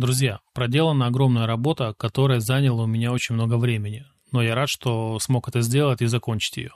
[0.00, 5.18] Друзья, проделана огромная работа, которая заняла у меня очень много времени, но я рад, что
[5.18, 6.70] смог это сделать и закончить ее.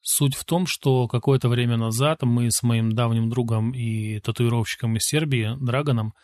[0.00, 5.02] Суть в том, что какое-то время назад мы с моим давним другом и татуировщиком из
[5.02, 6.14] Сербии, Драгоном,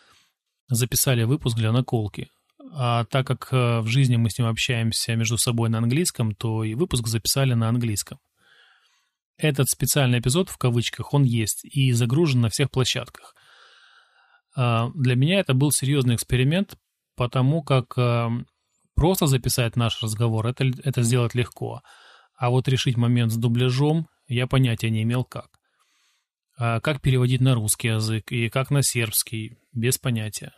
[0.71, 2.31] записали выпуск для наколки.
[2.73, 6.65] А так как э, в жизни мы с ним общаемся между собой на английском, то
[6.65, 8.21] и выпуск записали на английском.
[9.37, 13.36] Этот специальный эпизод, в кавычках, он есть и загружен на всех площадках.
[14.57, 16.79] А, для меня это был серьезный эксперимент,
[17.15, 18.29] потому как э,
[18.95, 21.83] просто записать наш разговор это, это сделать легко,
[22.37, 25.49] а вот решить момент с дубляжом я понятия не имел как.
[26.59, 30.53] А как переводить на русский язык и как на сербский, без понятия.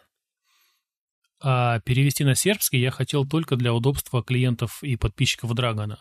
[1.40, 6.00] А перевести на сербский я хотел только для удобства клиентов и подписчиков Драгона.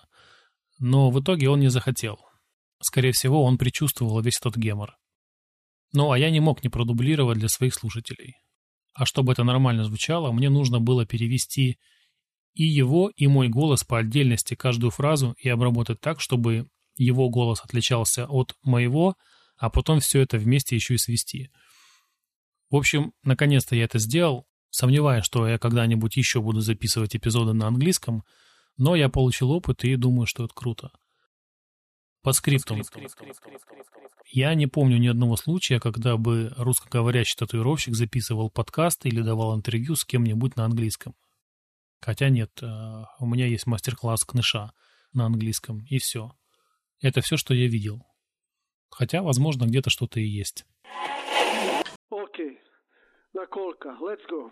[0.80, 2.20] Но в итоге он не захотел.
[2.80, 4.96] Скорее всего, он предчувствовал весь этот гемор.
[5.94, 8.36] Ну, а я не мог не продублировать для своих слушателей.
[8.94, 11.78] А чтобы это нормально звучало, мне нужно было перевести
[12.54, 17.62] и его, и мой голос по отдельности каждую фразу и обработать так, чтобы его голос
[17.64, 19.16] отличался от моего,
[19.58, 21.52] а потом все это вместе еще и свести.
[22.70, 27.68] В общем, наконец-то я это сделал, сомневаюсь, что я когда-нибудь еще буду записывать эпизоды на
[27.68, 28.24] английском,
[28.78, 30.92] но я получил опыт и думаю, что это круто.
[32.28, 32.82] По скриптам.
[34.26, 39.96] Я не помню ни одного случая, когда бы русскоговорящий татуировщик записывал подкаст или давал интервью
[39.96, 41.16] с кем-нибудь на английском.
[42.02, 42.66] Хотя нет, э,
[43.20, 44.74] у меня есть мастер-класс кныша
[45.14, 46.34] на английском, и все.
[47.02, 48.06] Это все, что я видел.
[48.90, 50.66] Хотя, возможно, где-то что-то и есть.
[52.12, 52.60] Окей.
[53.32, 53.98] Наколка.
[54.02, 54.52] Let's go.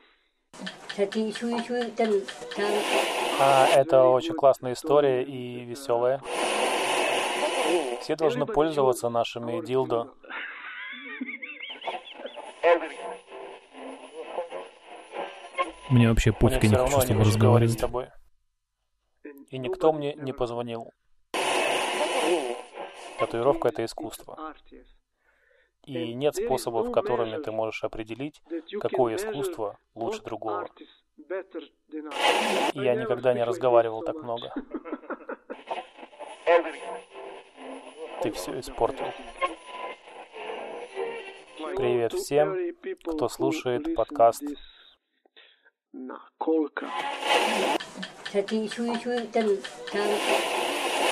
[3.37, 6.21] А, это очень классная история и веселая.
[8.05, 10.13] Все должны пользоваться нашими дилдо.
[15.89, 17.73] Мне вообще пофиг, я не хочу с тобой разговаривать.
[17.73, 18.09] С тобой.
[19.49, 20.91] И никто мне не позвонил.
[23.17, 24.53] Татуировка— это искусство.
[25.85, 28.39] И нет способов, которыми ты можешь определить,
[28.81, 30.69] какое искусство лучше другого.
[31.17, 34.53] И я никогда не разговаривал так много.
[38.25, 39.05] Ты все испортил.
[41.77, 42.57] Привет всем,
[43.03, 44.41] кто слушает подкаст.
[45.93, 46.89] Наколка.
[48.33, 48.49] That's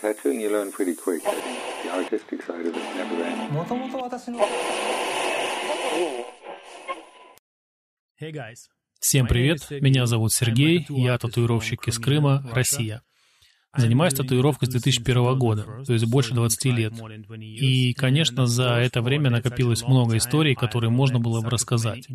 [0.01, 1.21] something you learn pretty quick.
[1.83, 3.53] The artistic side of it never ends.
[8.19, 8.69] Hey guys.
[8.99, 13.03] Всем привет, меня зовут Сергей, я татуировщик из Крыма, Россия.
[13.75, 16.93] Занимаюсь татуировкой с 2001 года, то есть больше 20 лет.
[17.39, 22.07] И, конечно, за это время накопилось много историй, которые можно было бы рассказать.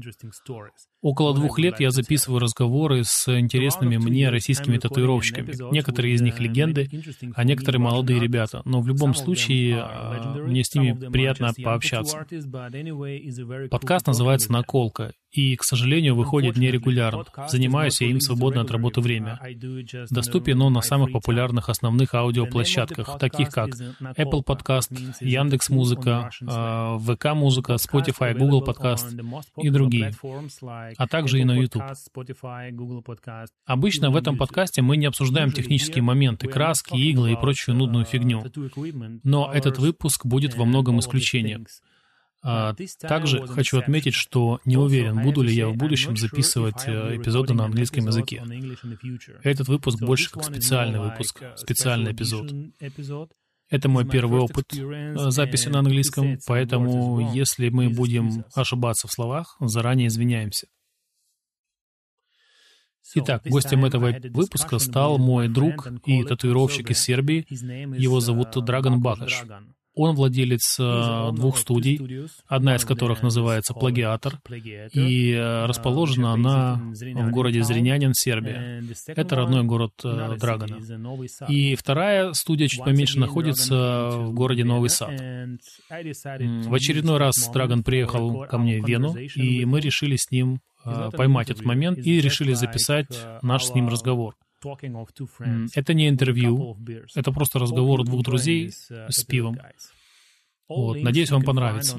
[1.00, 5.54] Около двух лет я записываю разговоры с интересными мне российскими татуировщиками.
[5.72, 6.88] Некоторые из них легенды,
[7.34, 8.62] а некоторые молодые ребята.
[8.64, 12.25] Но в любом случае, а, мне с ними приятно пообщаться.
[13.70, 17.25] Подкаст называется «Наколка», и, к сожалению, выходит нерегулярно.
[17.49, 19.41] Занимаюсь я им в свободное от работы время.
[20.11, 24.91] Доступен он на самых популярных основных аудиоплощадках, таких как Apple Podcast,
[25.21, 29.15] Яндекс Музыка, ВК Музыка, Spotify, Google Podcast
[29.56, 30.12] и другие,
[30.97, 31.83] а также и на YouTube.
[33.67, 38.44] Обычно в этом подкасте мы не обсуждаем технические моменты, краски, иглы и прочую нудную фигню.
[39.25, 41.67] Но этот выпуск будет во многом исключением.
[42.50, 47.53] А, также хочу отметить, что не уверен, буду ли я в будущем записывать э, эпизоды
[47.53, 48.42] на английском языке.
[49.42, 53.31] Этот выпуск больше как специальный выпуск, специальный эпизод.
[53.69, 59.58] Это мой первый опыт э, записи на английском, поэтому если мы будем ошибаться в словах,
[59.60, 60.69] заранее извиняемся.
[63.14, 67.44] Итак, гостем этого выпуска стал мой друг и татуировщик из Сербии.
[67.50, 69.44] Его зовут Драгон Бакаш.
[69.98, 74.41] Он владелец э, двух студий, одна из которых называется «Плагиатор»,
[74.92, 78.81] и э, расположена она в городе Зринянин, Сербия.
[79.08, 80.78] Это родной город э, Драгона.
[81.49, 85.11] И вторая студия чуть поменьше находится в городе Новый Сад.
[85.11, 90.61] В очередной раз Драгон приехал ко мне в Вену, и мы решили с ним
[91.12, 93.08] поймать этот момент и решили записать
[93.43, 94.37] наш с ним разговор.
[95.75, 96.76] Это не интервью,
[97.14, 99.58] это просто разговор двух друзей uh, с пивом.
[100.69, 101.00] Вот.
[101.00, 101.99] Надеюсь, вам понравится.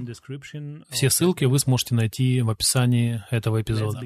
[0.90, 4.02] Все ссылки вы сможете найти в описании этого эпизода.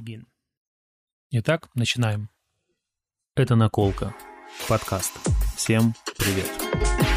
[1.32, 2.30] Итак, начинаем.
[3.36, 4.16] Это «Наколка».
[4.68, 5.14] Подкаст.
[5.58, 7.13] Всем привет.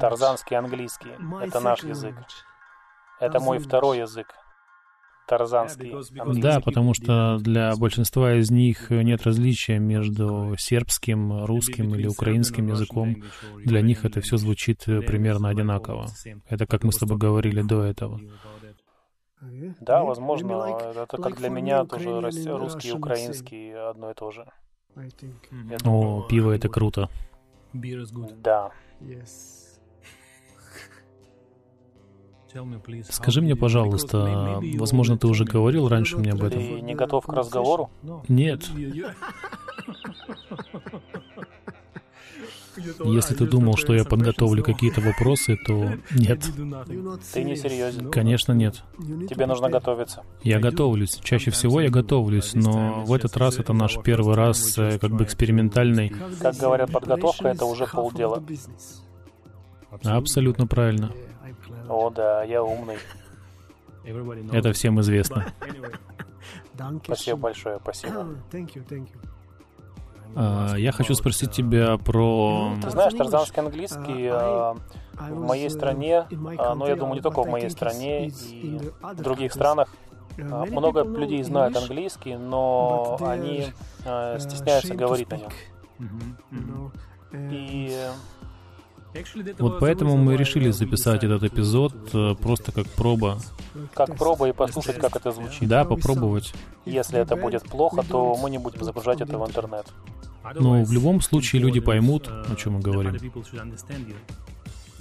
[0.00, 1.10] Тарзанский английский—
[1.42, 2.14] это наш язык.
[3.20, 4.26] Это мой второй язык.
[5.26, 5.92] Тарзанский.
[6.40, 13.16] Да, потому что для большинства из них нет различия между сербским, русским или украинским языком.
[13.64, 16.06] Для них это все звучит примерно одинаково.
[16.48, 18.20] Это как мы с тобой говорили до этого.
[19.80, 22.20] Да, возможно, это как для меня тоже
[22.56, 24.46] русский и украинский одно и то же.
[25.84, 27.08] О, пиво это круто.
[28.42, 28.70] Да.
[33.10, 36.60] Скажи мне, пожалуйста, возможно, ты уже говорил раньше мне об этом.
[36.60, 37.90] Ты не готов к разговору?
[38.28, 38.68] Нет.
[43.04, 46.42] Если ты думал, что я подготовлю какие-то вопросы, то нет.
[47.32, 48.10] Ты не серьезен.
[48.10, 48.82] Конечно, нет.
[49.28, 50.22] Тебе нужно готовиться.
[50.42, 51.18] Я готовлюсь.
[51.22, 55.24] Чаще всего я готовлюсь, но в этот раз это наш первый раз э, как бы
[55.24, 56.12] экспериментальный.
[56.40, 58.42] Как говорят, подготовка— это уже полдела.
[60.04, 61.12] Абсолютно правильно.
[61.88, 62.96] О, да, я умный.
[64.52, 65.46] Это всем известно.
[67.04, 68.26] Спасибо большое, спасибо.
[70.38, 72.72] А, я хочу спросить тебя про...
[72.82, 74.76] Ты знаешь, тарзанский английский а,
[75.18, 76.26] в моей стране,
[76.58, 79.88] а, но я думаю, не только в моей стране и в других странах,
[80.36, 83.68] много людей знают английский, но они
[84.38, 86.92] стесняются говорить на нем.
[87.32, 87.98] И
[89.58, 93.38] вот поэтому мы решили записать этот эпизод э, просто как проба.
[93.94, 95.68] Как проба и послушать, как это звучит.
[95.68, 96.52] Да, попробовать.
[96.84, 99.86] Если это будет плохо, то мы не будем загружать это в интернет.
[100.54, 103.16] Но в любом случае люди поймут, о чем мы говорим.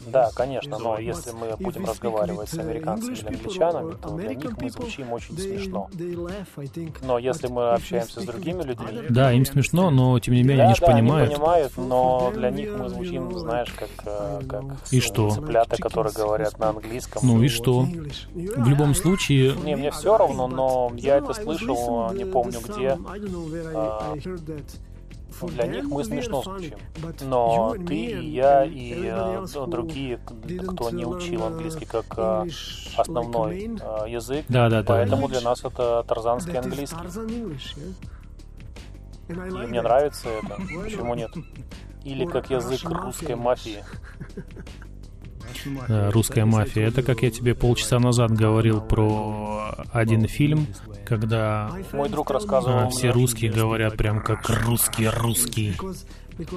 [0.06, 4.70] Да, конечно, но если мы будем разговаривать с американцами или англичанами, то для них мы
[4.70, 5.90] звучим очень смешно.
[7.02, 9.04] Но если мы общаемся с другими людьми...
[9.10, 11.30] Да, им смешно, но тем не менее да, они же да, понимают.
[11.30, 15.30] они понимают, но для них мы звучим, знаешь, как, э, как и что?
[15.30, 17.22] цыплята, которые говорят на английском.
[17.26, 17.82] Ну и что?
[17.82, 19.54] В любом случае...
[19.64, 22.98] Не, мне все равно, но я это слышал, не помню где.
[25.42, 26.78] А, для них мы смешно звучим.
[27.22, 32.46] Но ты, я и э, другие, кто не учил английский как э,
[32.98, 34.88] основной э, язык, Да, да, да.
[34.88, 36.98] поэтому для нас это тарзанский английский.
[39.28, 40.56] И мне нравится это.
[40.84, 41.32] Почему нет?
[42.04, 43.84] Или как язык русской мафии.
[45.88, 46.88] Э, Русская мафия.
[46.88, 50.68] Это как я тебе полчаса назад говорил про один фильм,
[51.06, 55.78] когда Мой друг рассказывал а, все русские говорят прям как русский русский.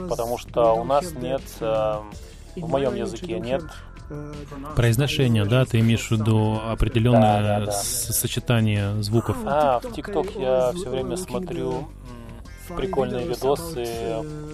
[0.09, 1.99] потому что у нас нет, э,
[2.56, 3.62] в моем языке нет
[4.75, 7.73] Произношение, да, ты имеешь в виду определенное Да, да, да.
[7.73, 9.37] сочетание звуков.
[9.45, 11.89] А, в ТикТок я все время смотрю
[12.75, 13.87] прикольные видосы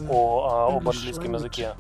[0.08, 1.74] о, а, об английском языке.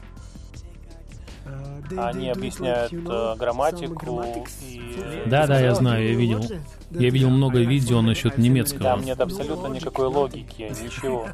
[1.96, 4.22] Они объясняют э, грамматику
[4.62, 5.22] и...
[5.26, 6.42] Да, да, я знаю, я видел.
[6.90, 8.82] Я видел много видео насчет немецкого.
[8.82, 11.28] Там нет абсолютно никакой логики, ничего.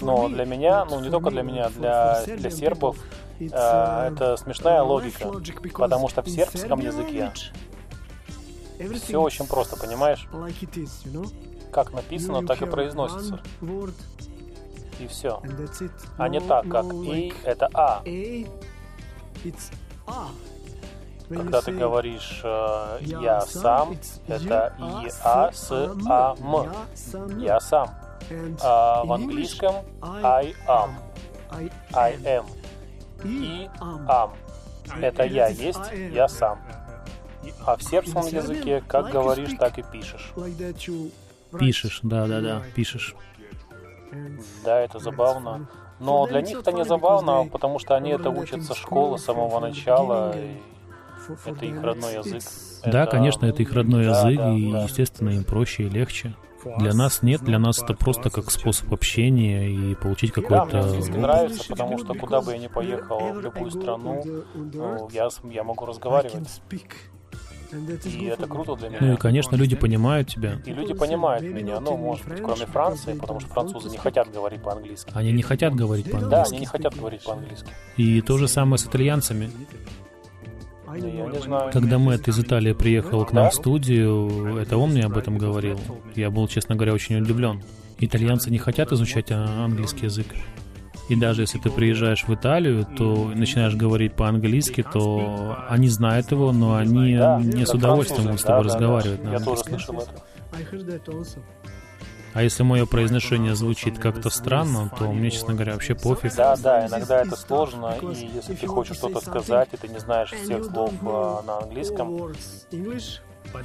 [0.00, 2.98] Но для меня, ну не только для меня, для, для сербов,
[3.40, 5.32] э, это смешная логика.
[5.74, 7.32] Потому что в сербском языке
[9.02, 10.28] все очень просто, понимаешь?
[11.72, 13.40] Как написано, так и произносится.
[14.98, 15.42] И все.
[16.18, 18.02] А не так, как «и»— это «а».
[21.28, 23.96] Когда ты говоришь э, «я сам»,
[24.26, 25.72] это «и», «а», «с»,
[26.06, 27.40] «а», «м».
[27.40, 27.90] «Я сам».
[28.62, 30.90] А в английском «I am».
[31.94, 32.46] «I am».
[33.24, 34.30] «И», «am».
[35.00, 36.58] Это «я есть», «я сам».
[37.64, 40.32] А в сербском языке как говоришь, так и пишешь.
[41.58, 43.14] Пишешь, да, да, да, пишешь.
[44.64, 45.68] Да, это забавно.
[46.00, 49.60] Но для них это не забавно, потому что они это учат со школы с самого
[49.60, 50.34] начала.
[50.36, 50.60] И
[51.44, 52.42] это их родной язык.
[52.84, 54.82] Да, конечно, это их родной да, язык, да, и, да.
[54.82, 56.34] естественно, им проще и легче.
[56.78, 60.80] Для нас нет, для нас это просто как способ общения и получить Да, мне какой-то
[60.80, 64.22] английский нравится, потому что куда бы я ни поехал, в любую страну,
[64.54, 66.62] ну, я, я могу разговаривать.
[68.04, 69.14] И это круто для Ну меня.
[69.14, 70.58] и, конечно, люди понимают тебя.
[70.66, 74.62] И люди понимают меня, ну, может быть, кроме Франции, потому что французы не хотят говорить
[74.62, 75.10] по-английски.
[75.14, 76.50] Они не хотят говорить Да, по-английски.
[76.52, 77.68] они не хотят говорить по-английски.
[77.96, 79.50] И то же самое с итальянцами.
[80.86, 81.72] Да, я не знаю.
[81.72, 85.80] Когда Мэтт из Италии приехал к нам в студию, это он мне об этом говорил.
[86.14, 87.62] Я был, честно говоря, очень удивлен.
[87.98, 90.26] Итальянцы не хотят изучать английский язык.
[91.08, 96.52] И даже если ты приезжаешь в Италию, то начинаешь говорить по-английски, то они знают его,
[96.52, 98.78] но они Да, не с удовольствием будут с тобой да, да, да.
[98.78, 99.80] разговаривать на Я тоже английском.
[99.80, 100.22] слышал это.
[102.34, 106.34] А если мое произношение звучит как-то странно, то мне, честно говоря, вообще пофиг.
[106.34, 110.30] Да, да, иногда это сложно, и если ты хочешь что-то сказать, и ты не знаешь
[110.30, 112.32] всех слов э, на английском,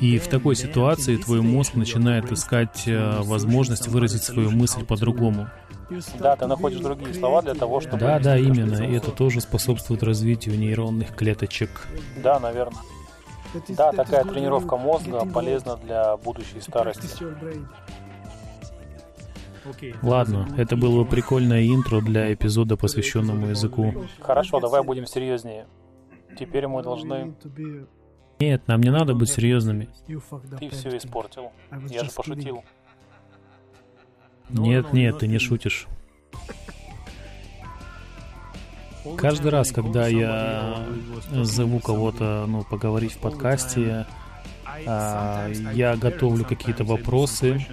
[0.01, 5.49] и в такой ситуации твой мозг начинает искать э, возможность выразить свою мысль по-другому.
[6.19, 7.99] Да, ты находишь другие слова для того, чтобы...
[7.99, 8.83] Да, да, именно.
[8.83, 11.87] И это тоже способствует развитию нейронных клеточек.
[12.21, 12.81] Да, наверное.
[13.69, 17.07] Да, такая тренировка мозга полезна для будущей старости.
[20.01, 23.93] Ладно, это было бы прикольное интро для эпизода, посвященному языку.
[24.19, 25.67] Хорошо, давай будем серьезнее.
[26.37, 27.33] Теперь мы должны...
[28.39, 29.89] Нет, нам не надо быть серьезными.
[30.59, 31.51] Ты все испортил.
[31.89, 32.63] Я же пошутил.
[34.49, 35.87] Нет, нет, ты не шутишь.
[39.15, 40.85] Каждый раз, когда я
[41.31, 44.05] зову кого-то, ну, поговорить в подкасте,
[44.85, 47.65] а, я готовлю какие-то вопросы,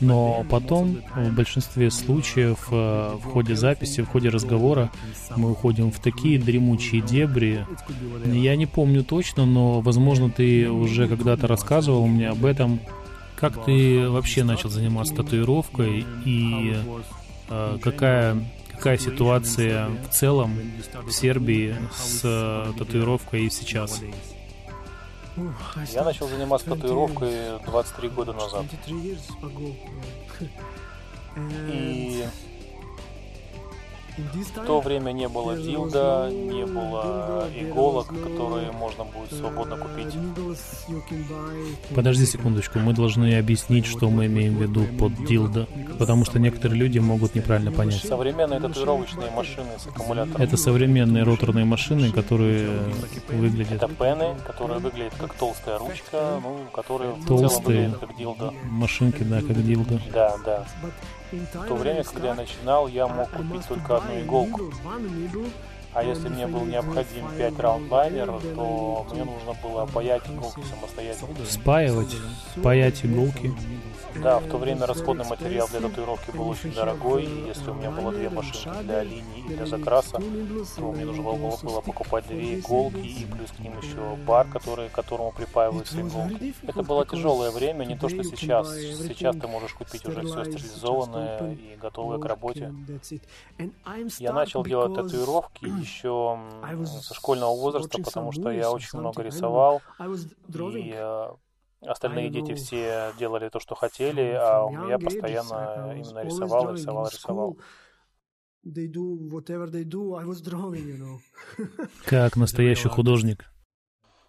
[0.00, 4.90] но потом, в большинстве случаев, э, в ходе записи, в ходе разговора,
[5.36, 7.66] мы уходим в такие дремучие дебри.
[8.24, 12.80] Я не помню точно, но, возможно, ты уже когда-то рассказывал мне об этом.
[13.40, 16.76] Как ты вообще начал заниматься татуировкой и
[17.48, 18.36] э, какая
[18.72, 20.58] какая ситуация в целом
[21.04, 24.02] в Сербии с э, татуировкой и сейчас?
[25.92, 28.66] Я начал заниматься татуировкой 23 года назад.
[31.36, 32.24] И
[34.34, 40.14] в то время не было дилда, не было иголок, которые можно будет свободно купить.
[41.94, 45.66] Подожди секундочку, мы должны объяснить, что мы имеем в виду под дилда,
[45.98, 48.02] потому что некоторые люди могут неправильно понять.
[48.04, 50.40] Современные татуировочные машины с аккумулятором.
[50.40, 52.68] Это современные роторные машины, которые
[53.28, 53.82] выглядят...
[53.82, 57.48] Это пены, которые выглядят как толстая ручка, ну, которые Толстые.
[57.48, 58.54] в целом выглядят как дилда.
[58.64, 60.00] Машинки, да, как дилда.
[60.12, 60.66] Да, да.
[61.32, 64.72] В то время, когда я начинал, я мог купить только одну иголку.
[65.92, 71.44] А если мне был необходим 5 раундлайнер, то мне нужно было паять иголки самостоятельно.
[71.44, 72.16] Спаивать,
[72.62, 73.52] паять иголки.
[74.22, 77.90] Да, в то время расходный материал для татуировки был очень дорогой, и если у меня
[77.90, 80.20] было две машинки для линии и для закраса,
[80.76, 84.88] то мне нужно было, было покупать две иголки и плюс к ним еще бар, который,
[84.88, 86.54] к которому припаиваются иголки.
[86.62, 88.74] Это было тяжелое время, не то что сейчас.
[88.74, 92.72] Сейчас ты можешь купить уже все стерилизованное и готовое к работе.
[94.18, 96.38] Я начал делать татуировки еще
[96.86, 99.82] со школьного возраста, потому что я очень много рисовал,
[100.74, 101.28] и э,
[101.82, 107.58] Остальные дети все делали то, что хотели, а я постоянно именно рисовал, рисовал, рисовал.
[112.04, 113.49] Как настоящий художник.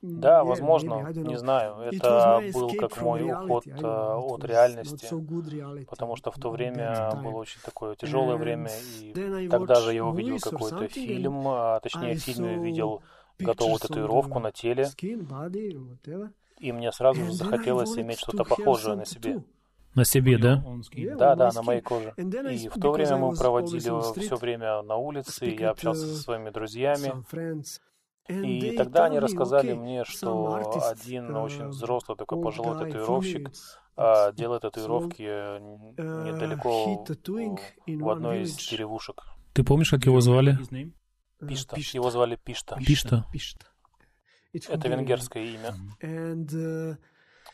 [0.02, 1.76] Да, возможно, не знаю.
[1.82, 5.08] Это был как мой уход э, от реальности,
[5.86, 10.40] потому что в то время было очень такое тяжелое время, и тогда же я увидел
[10.40, 13.02] какой-то фильм, а точнее в фильме видел
[13.40, 14.88] готовую татуировку на теле,
[16.60, 19.44] и мне сразу же захотелось иметь что-то похожее на себе.
[19.94, 20.64] На себе, да?
[21.18, 22.14] Да, да, на моей коже.
[22.18, 27.14] И в то время мы проводили все время на улице, я общался со своими друзьями.
[28.28, 30.56] И тогда они рассказали мне, что
[30.90, 33.52] один очень взрослый такой пожилой татуировщик
[33.96, 37.06] а, делает татуировки недалеко
[37.88, 39.24] в одной из деревушек.
[39.54, 40.58] Ты помнишь, как его звали?
[41.46, 41.76] Пишта.
[41.78, 42.78] Его звали Пишта.
[42.86, 43.26] Пишта.
[44.54, 45.74] Это венгерское имя.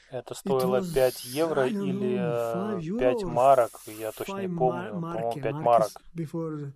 [0.10, 2.18] Это стоило 5 евро или
[2.98, 5.90] 5 марок, я точно не помню, по-моему, 5 марок.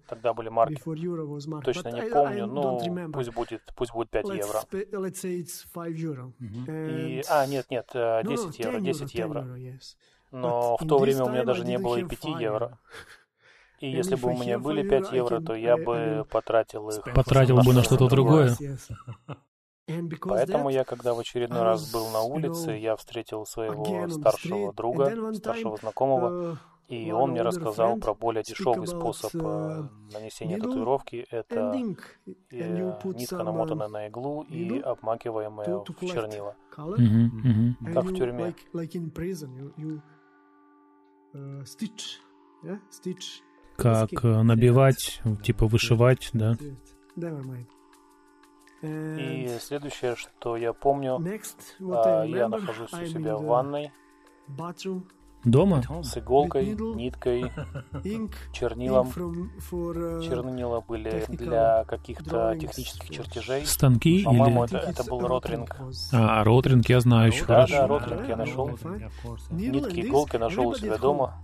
[0.08, 0.82] Тогда были марки.
[1.64, 4.62] Точно не помню, ну, пусть будет, пусть будет 5 евро.
[6.68, 9.48] И, а, нет, нет, 10 евро, 10 евро.
[10.32, 12.80] Но в то время у меня даже не было и 5 евро.
[13.80, 17.02] И если бы у меня были 5 евро, то я бы потратил их.
[17.16, 18.56] Потратил бы на что-то другое.
[20.22, 25.78] Поэтому я, когда в очередной раз был на улице, я встретил своего старшего друга, старшего
[25.78, 26.60] знакомого,
[26.92, 29.84] и он мне рассказал про более дешевый способ э,
[30.14, 31.26] нанесения татуировки.
[31.32, 36.56] Это э, нитка, намотанная на иглу и обмакиваемая в чернила.
[37.94, 38.54] Как в тюрьме.
[43.78, 46.58] Как э, набивать, типа вышивать, да?
[48.82, 51.20] И следующее, что я помню,
[51.82, 53.92] а, я нахожусь у себя в ванной.
[55.44, 55.82] Дома?
[56.04, 57.52] С иголкой, ниткой,
[58.54, 59.12] чернилом.
[59.12, 63.66] Чернила были для каких-то технических чертежей.
[63.66, 64.78] Станки По-моему, или...
[64.78, 65.76] это, это был ротринг.
[66.14, 67.74] А, ротринг я знаю еще Да, хорошо.
[67.74, 68.70] да, ротринг я нашел.
[69.50, 71.44] Нитки, иголки нашел у себя дома.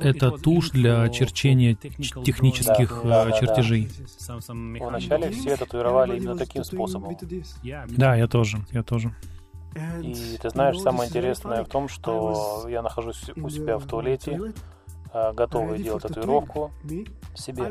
[0.00, 3.88] Это тушь для черчения технических Да, да, э, да, чертежей.
[4.80, 7.16] Вначале все татуировали именно таким способом.
[7.88, 9.14] Да, я тоже, я тоже.
[10.02, 14.54] И ты знаешь, самое интересное в том, что я нахожусь у себя в туалете,
[15.12, 16.72] а, готовый делать татуировку
[17.36, 17.70] себе.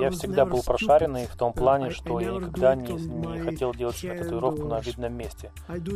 [0.00, 4.14] Я всегда был прошаренный в том плане, что я никогда не, не хотел делать себе
[4.14, 5.52] татуировку на видном месте.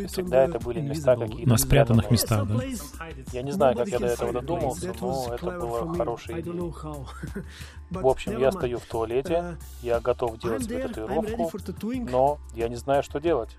[0.08, 2.62] Всегда это были места какие-то На спрятанных местах, да?
[3.32, 6.54] Я не знаю, как я до этого додумался, но это было хорошей идеей.
[7.90, 11.50] В общем, я стою в туалете, я готов делать себе татуировку,
[12.10, 13.56] но я не знаю, что делать.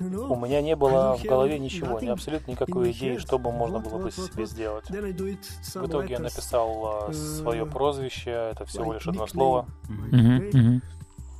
[0.00, 3.98] У меня не было в голове ничего, ни абсолютно никакой идеи, что бы можно было
[3.98, 4.88] бы себе сделать.
[4.88, 9.66] В итоге я написал свое прозвище, это всего лишь одно слово,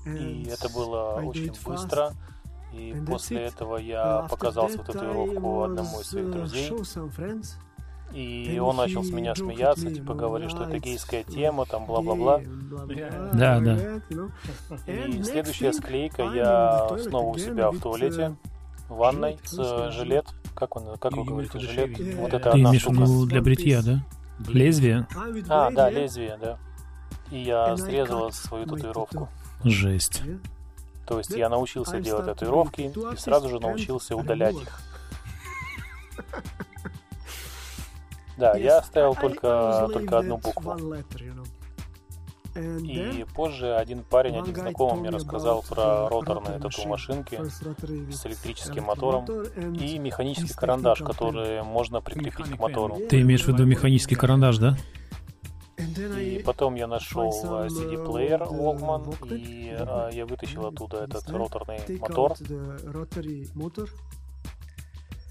[0.06, 2.12] и это было очень быстро.
[2.72, 6.70] И после этого я показал свою татуировку одному из своих друзей,
[8.12, 12.40] и он начал с меня смеяться, типа говорит, что это гейская тема, там бла-бла-бла.
[13.32, 14.00] Да, да.
[14.86, 18.36] И следующая склейка, я снова у себя в туалете,
[18.88, 20.26] в ванной, с жилет.
[20.54, 21.98] Как он, как вы говорите, жилет?
[22.16, 23.02] Вот это Ты одна имеешь в штука.
[23.02, 24.02] виду для бритья, да?
[24.48, 25.06] Лезвие?
[25.48, 26.58] А, да, лезвие, да.
[27.30, 29.28] И я срезала свою татуировку.
[29.64, 30.22] Жесть.
[31.06, 34.80] То есть я научился делать татуировки и сразу же научился удалять их.
[38.38, 40.76] Да, я оставил только, только одну букву.
[42.56, 49.26] И позже один парень, один знакомый мне рассказал про роторные тату-машинки с электрическим мотором
[49.74, 52.98] и механический карандаш, который можно прикрепить к мотору.
[53.08, 54.76] Ты имеешь в виду механический карандаш, да?
[55.78, 62.34] И потом я нашел э, CD-плеер Walkman, и э, я вытащил оттуда этот роторный мотор.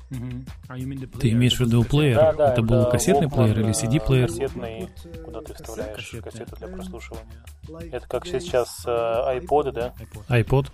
[0.10, 2.16] Ты имеешь в виду плеер?
[2.16, 4.28] Да, да, это был кассетный Walkman, плеер или CD-плеер?
[4.28, 4.90] Кассетный,
[5.26, 7.44] куда ты вставляешь кассету для прослушивания.
[7.92, 9.94] Это как сейчас э, iPod, да?
[10.30, 10.72] iPod?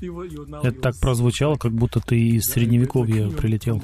[0.62, 3.76] Это так прозвучало, как будто ты из средневековья прилетел.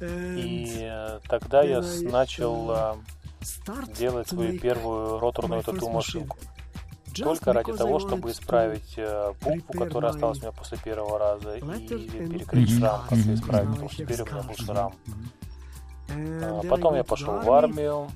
[0.00, 2.94] И э, тогда я начал э,
[3.98, 6.38] делать свою первую роторную тату-машинку.
[7.24, 11.60] Только ради того, чтобы исправить э, букву, которая осталась у меня после первого раза, и
[11.60, 13.34] перекрыть шрам, Мгм.
[13.34, 14.92] исправить, потому что теперь у меня был шрам.
[16.68, 18.08] Потом я пошел в армию,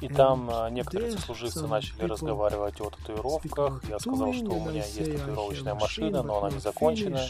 [0.00, 3.82] и там а, некоторые сослуживцы начали разговаривать о татуировках.
[3.88, 7.22] Я сказал, что у меня есть татуировочная машина, но она не закончена.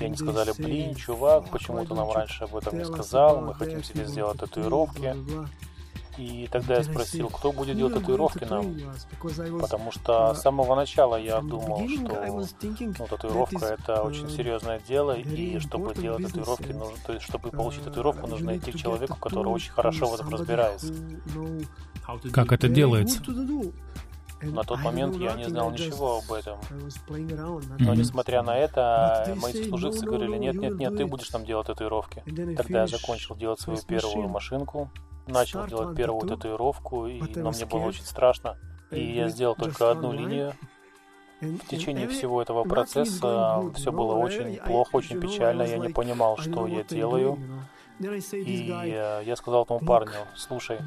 [0.00, 3.82] И они сказали, блин, чувак, почему ты нам раньше об этом не сказал, мы хотим
[3.82, 5.14] себе сделать татуировки.
[6.18, 8.74] И тогда я спросил, кто будет делать татуировки нам,
[9.60, 15.60] потому что с самого начала я думал, что ну, татуировка это очень серьезное дело, и
[15.60, 19.70] чтобы делать татуировки, нужно, то есть чтобы получить татуировку, нужно идти к человеку, который очень
[19.70, 20.92] хорошо в этом разбирается.
[22.32, 23.22] Как это делается?
[24.42, 26.58] На тот момент я не знал ничего об этом.
[27.78, 32.24] Но несмотря на это, мои сослуживцы говорили, нет, нет, нет, ты будешь нам делать татуировки.
[32.56, 34.90] Тогда я закончил делать свою первую машинку,
[35.28, 38.56] начал делать первую татуировку, и, но мне было очень страшно.
[38.90, 40.54] И я сделал только одну линию.
[41.40, 45.62] В течение всего этого процесса все было очень плохо, очень печально.
[45.62, 47.38] Я не понимал, что я делаю.
[48.32, 48.66] И
[49.26, 50.78] я сказал этому парню, слушай,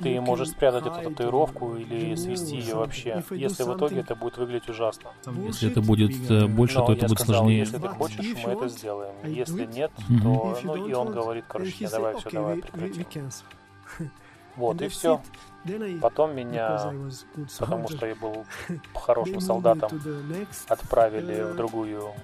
[0.00, 3.22] ты можешь спрятать эту татуировку или свести ее вообще.
[3.30, 5.10] Если в итоге это будет выглядеть ужасно.
[5.46, 7.58] Если это будет э, больше, Но то это будет сказал, сложнее.
[7.60, 9.14] если ты хочешь, мы это сделаем.
[9.24, 10.58] Если нет, то...
[10.62, 13.30] Ну, и он говорит, короче, не, давай все, давай прекратим.
[14.56, 15.20] Вот, и все.
[16.00, 16.90] Потом меня,
[17.58, 18.46] потому что я был
[18.94, 19.90] хорошим солдатом,
[20.68, 22.14] отправили в другую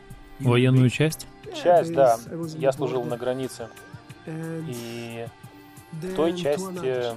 [0.41, 1.27] Военную часть?
[1.55, 2.19] часть, да.
[2.57, 3.69] Я служил на границе.
[4.27, 5.27] И
[5.93, 7.15] в той части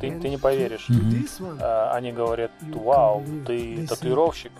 [0.00, 0.88] ты, ты не поверишь.
[0.88, 1.10] Мгм.
[1.60, 4.52] А, Они говорят, вау, ты татуировщик.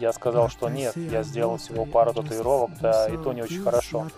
[0.00, 4.08] Я сказал, что нет, я сделал всего пару татуировок, да, и то не очень хорошо.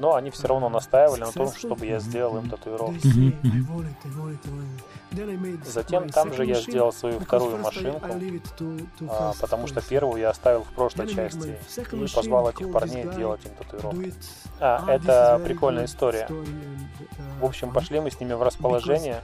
[0.00, 3.36] Но они все равно настаивали на том, чтобы я сделал им татуировки.
[5.64, 8.06] Затем там же я сделал свою вторую машинку,
[9.08, 11.58] а, потому что первую я оставил в прошлой части
[11.92, 14.14] и позвал этих парней делать им татуировки.
[14.60, 16.28] А, это прикольная история.
[17.40, 19.22] В общем, пошли мы с ними в расположение,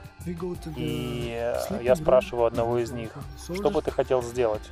[0.76, 3.12] и я спрашиваю одного из них,
[3.54, 4.62] что бы ты хотел сделать?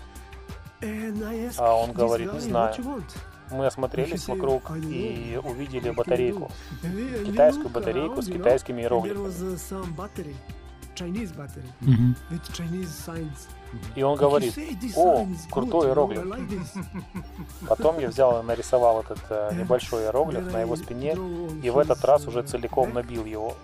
[1.59, 2.75] А он говорит, не знаю.
[3.51, 6.51] Мы осмотрелись вокруг и увидели батарейку.
[7.25, 9.31] Китайскую батарейку с китайскими иероглифами.
[13.97, 14.57] И он говорит,
[14.97, 16.25] о, крутой иероглиф.
[17.69, 21.17] Потом я взял и нарисовал этот э, небольшой иероглиф на его спине,
[21.63, 23.57] и в этот раз уже целиком набил его.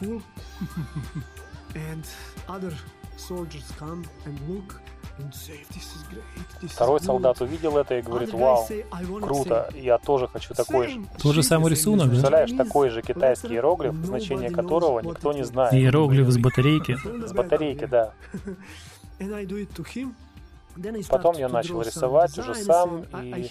[1.74, 2.02] And
[2.48, 2.72] other
[3.16, 4.80] soldiers come and look
[6.68, 8.66] Второй солдат увидел это и говорит, вау,
[9.20, 11.04] круто, я тоже хочу такой же.
[11.20, 12.10] Тот же самый рисунок, да?
[12.10, 15.72] Представляешь, такой же китайский иероглиф, значение которого никто не знает.
[15.72, 16.96] Иероглиф с батарейки.
[17.26, 18.12] С батарейки, да.
[21.08, 23.50] Потом я начал рисовать уже сам, и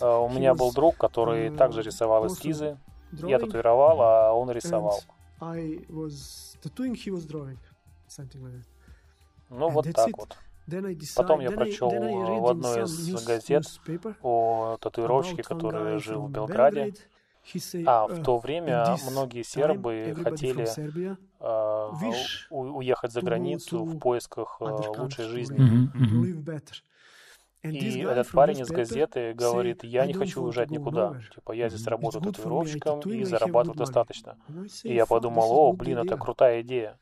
[0.00, 2.78] а, у меня был друг, который также рисовал эскизы.
[3.12, 5.02] Я татуировал, а он рисовал.
[9.50, 10.36] Ну, вот так вот.
[11.16, 13.64] Потом я прочел в одной из газет
[14.22, 16.94] о татуировщике, который жил в Белграде.
[17.86, 20.64] А, в то время многие сербы хотели
[21.40, 21.90] э,
[22.50, 24.64] уехать за границу в поисках э,
[24.96, 25.90] лучшей жизни.
[27.62, 31.20] И этот парень из газеты говорит, я не хочу уезжать никуда.
[31.34, 34.36] Типа, я здесь работаю татуировщиком и зарабатываю достаточно.
[34.84, 36.96] И я подумал, о, блин, это крутая идея.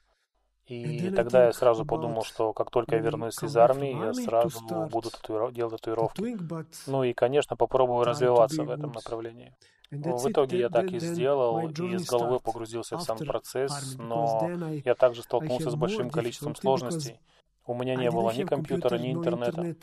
[0.71, 5.11] И тогда я сразу подумал, что как только я вернусь из армии, я сразу буду
[5.11, 5.53] татуиров...
[5.53, 6.39] делать татуировки.
[6.87, 9.53] Ну и, конечно, попробую развиваться в этом направлении.
[9.91, 14.49] В итоге я так и сделал, и с головой погрузился в сам процесс, но
[14.85, 17.19] я также столкнулся с большим количеством сложностей.
[17.67, 19.75] У меня не было ни компьютера, ни интернета.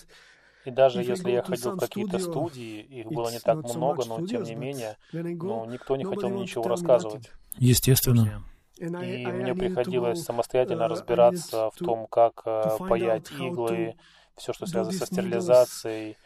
[0.65, 4.43] И даже если я ходил в какие-то студии, их было не так много, но тем
[4.43, 7.29] не менее, ну, никто не хотел мне ничего рассказывать.
[7.57, 8.41] Естественно.
[8.79, 13.95] И мне приходилось самостоятельно uh, разбираться в том, как э, паять иглы,
[14.35, 16.17] все, что связано со стерилизацией.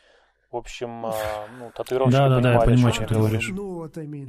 [0.52, 1.14] В общем, э,
[1.60, 3.48] ну, татуировщики Да, да, да, я понимаю, что ты говоришь.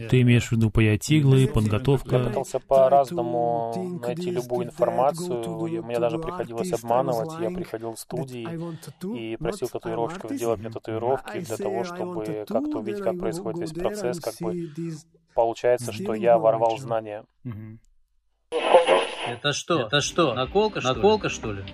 [0.09, 2.17] Ты имеешь в виду паять иглы, подготовка.
[2.17, 5.83] Я пытался по-разному найти любую информацию.
[5.83, 7.33] Мне даже приходилось обманывать.
[7.41, 8.47] Я приходил в студии
[9.19, 14.21] и просил татуировщиков сделать мне татуировки для того, чтобы как-то увидеть, как происходит весь процесс.
[14.21, 14.71] Как бы
[15.35, 17.25] получается, что я ворвал знания.
[18.53, 19.87] Это что?
[19.87, 20.35] Это что?
[20.35, 21.35] Наколка, что Наколка, ли?
[21.35, 21.65] что ли?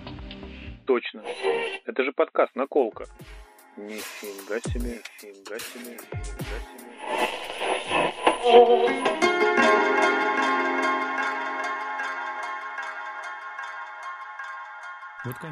[0.85, 1.21] Точно.
[1.85, 3.05] Это же подкаст Наколка.
[3.75, 6.89] Нифига себе, нифига себе, нифига себе.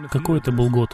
[0.09, 0.91] Какой это был год?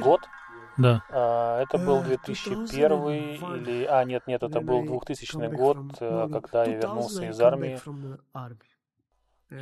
[0.00, 0.28] Год?
[0.76, 1.04] Да.
[1.10, 3.84] А, это был 2001 или...
[3.84, 7.78] А, нет, нет, это был 2000 год, э, когда я вернулся из армии.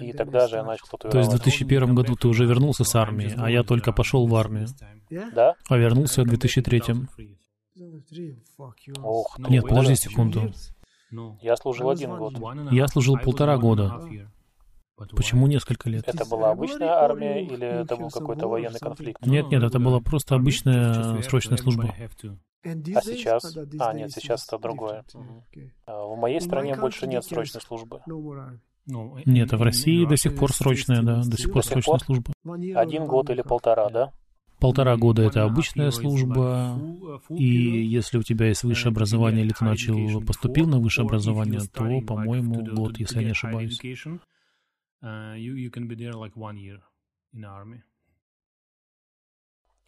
[0.01, 1.13] И тогда же я начал татуировать.
[1.13, 4.35] То есть в 2001 году ты уже вернулся с армии, а я только пошел в
[4.35, 4.69] армию.
[5.35, 5.55] Да?
[5.69, 6.83] А вернулся в 2003.
[9.03, 10.53] Ох, Нет, подожди секунду.
[11.41, 12.35] Я служил один год.
[12.71, 14.01] Я служил полтора года.
[15.17, 16.07] Почему несколько лет?
[16.07, 19.25] Это была обычная армия или это был какой-то военный конфликт?
[19.27, 21.95] Нет, нет, это была просто обычная срочная служба.
[22.65, 23.57] А сейчас?
[23.81, 25.05] А, нет, сейчас это другое.
[25.87, 28.01] А, в моей стране больше нет срочной службы.
[28.87, 32.33] Ну, Нет, а в России до сих пор срочная, да, до сих пор срочная служба.
[32.75, 34.13] Один год или полтора, да?
[34.59, 36.79] Полтора года— это обычная служба,
[37.31, 42.01] и если у тебя есть высшее образование, или ты начал, поступил на высшее образование, то,
[42.03, 43.81] по-моему, год, если я не ошибаюсь.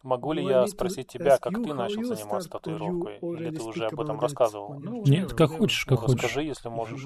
[0.05, 3.17] Могу ли я спросить тебя, как ты начал заниматься татуировкой?
[3.17, 4.79] Или ты уже об этом рассказывал?
[4.79, 6.23] Нет, как хочешь, как хочешь.
[6.23, 7.03] Расскажи, если можешь.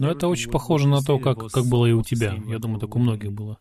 [0.00, 2.34] Но это очень похоже на то, как, как было и у тебя.
[2.46, 3.58] Я думаю, так у многих было.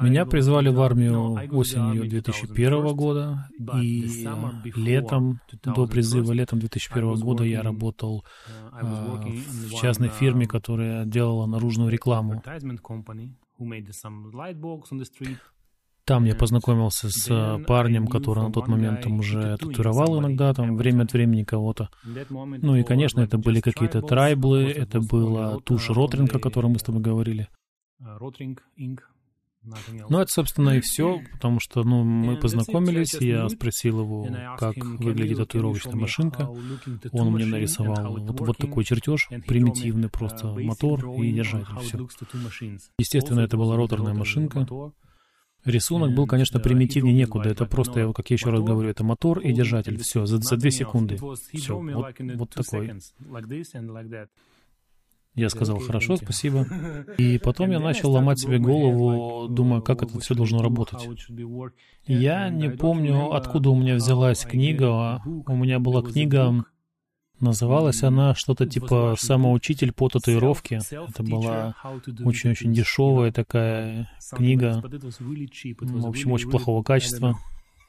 [0.00, 3.48] Меня призвали в армию осенью 2001 года,
[3.80, 4.26] и
[4.74, 11.90] летом, до призыва летом 2001 года я работал э, в частной фирме, которая делала наружную
[11.90, 12.42] рекламу.
[16.06, 20.76] Там я познакомился с э, парнем, который на тот момент там уже татуировал иногда, там
[20.76, 21.88] время от времени кого-то.
[22.04, 26.82] Ну и, конечно, это были какие-то трайблы, это была тушь Ротринг, о которой мы с
[26.82, 27.48] тобой говорили.
[30.10, 35.38] Ну, это, собственно, и все, потому что, ну, мы познакомились, я спросил его, как выглядит
[35.38, 36.50] татуировочная машинка.
[37.12, 42.78] Он мне нарисовал вот, вот такой чертеж, примитивный просто мотор и держатель, все.
[42.98, 44.66] Естественно, это была роторная машинка.
[45.64, 47.48] Рисунок был, конечно, примитивнее некуда.
[47.48, 49.96] Это просто, как я еще раз говорю, это мотор и держатель.
[49.98, 51.16] Все, за, за две секунды.
[51.52, 52.92] Все, вот, вот такой.
[55.34, 56.64] Я сказал, хорошо, спасибо.
[57.18, 61.08] И потом я начал ломать себе голову, думая, как это все должно работать.
[62.06, 65.20] Я не помню, откуда у меня взялась книга.
[65.24, 66.64] У меня была книга
[67.40, 70.80] Называлась она что-то типа «Самоучитель по татуировке».
[70.90, 71.74] Это была
[72.24, 77.36] очень-очень дешевая такая книга, в общем, очень плохого качества.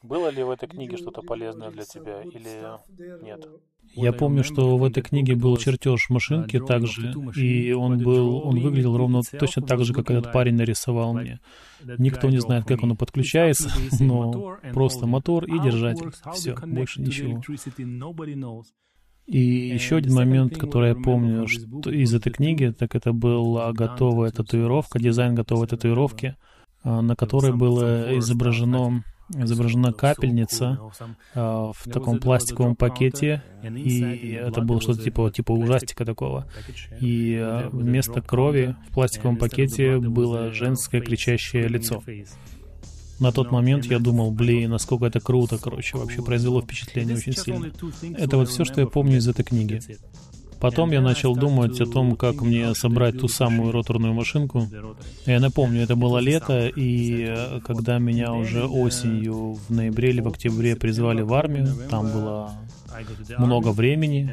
[0.01, 3.47] Было ли в этой книге что-то полезное для тебя или нет?
[3.93, 8.97] Я помню, что в этой книге был чертеж машинки также, и он был, он выглядел
[8.97, 11.39] ровно точно так же, как этот парень нарисовал мне.
[11.97, 16.11] Никто не знает, как он подключается, но просто мотор и держатель.
[16.33, 17.41] Все, больше ничего.
[19.27, 24.31] И еще один момент, который я помню что из этой книги, так это была готовая
[24.31, 26.35] татуировка, дизайн готовой татуировки,
[26.83, 30.79] а, на которой было изображено изображена капельница
[31.33, 36.47] э, в таком пластиковом пакете, и это было что-то типа, типа ужастика такого.
[36.99, 42.03] И э, вместо крови в пластиковом пакете было женское кричащее лицо.
[43.19, 47.71] На тот момент я думал, блин, насколько это круто, короче, вообще произвело впечатление очень сильно.
[48.17, 49.81] Это вот все, что я помню из этой книги.
[50.59, 54.67] Потом я начал думать о том, как мне собрать ту самую роторную машинку.
[55.25, 60.75] Я напомню, это было лето, и когда меня уже осенью в ноябре или в октябре
[60.75, 62.53] призвали в армию, там было
[63.37, 64.31] много времени.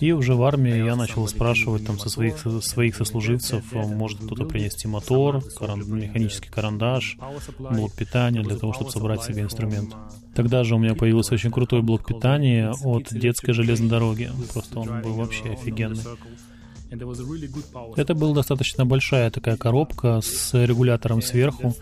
[0.00, 4.88] И уже в армии я начал спрашивать там со своих, своих сослуживцев, может кто-то принести
[4.88, 7.16] мотор, каран, механический карандаш,
[7.58, 9.94] блок питания для того, чтобы собрать себе инструмент.
[10.34, 14.30] Тогда же у меня появился очень крутой блок питания от детской железной дороги.
[14.52, 16.02] Просто он был вообще офигенный.
[16.90, 21.74] Это была достаточно большая такая коробка с регулятором сверху.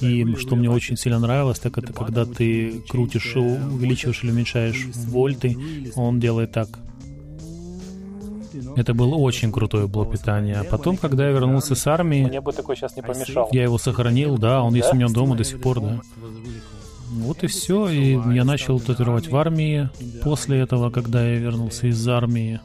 [0.00, 5.56] И что мне очень сильно нравилось, так это когда ты крутишь, увеличиваешь или уменьшаешь вольты,
[5.94, 6.68] он делает так.
[8.76, 10.60] Это был очень крутой блок питания.
[10.60, 12.24] А потом, когда я вернулся с армии...
[12.24, 13.48] Мне бы такой сейчас не помешал.
[13.52, 16.00] Я его сохранил, да, он есть у меня дома до сих пор, да.
[17.10, 19.88] Вот и все, и я начал татуировать в армии.
[20.22, 22.60] После этого, когда я вернулся из армии,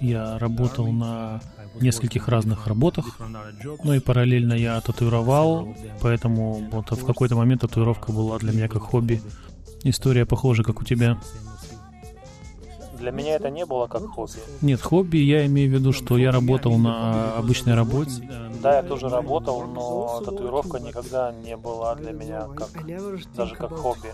[0.00, 1.40] я работал на
[1.80, 3.18] нескольких разных работах,
[3.84, 8.82] ну и параллельно я татуировал, поэтому вот в какой-то момент татуировка была для меня как
[8.82, 9.20] хобби.
[9.82, 11.18] История похожа, как у тебя.
[12.98, 14.32] Для меня это не было как хобби.
[14.62, 18.28] Нет, хобби я имею в виду, что я работал на обычной работе.
[18.62, 22.70] Да, я тоже работал, но татуировка никогда не была для меня как
[23.36, 24.08] даже как хобби.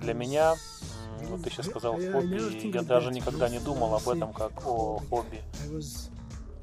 [0.00, 0.54] Для меня
[1.26, 5.42] вот ты сейчас сказал хобби, я даже никогда не думал об этом как о хобби.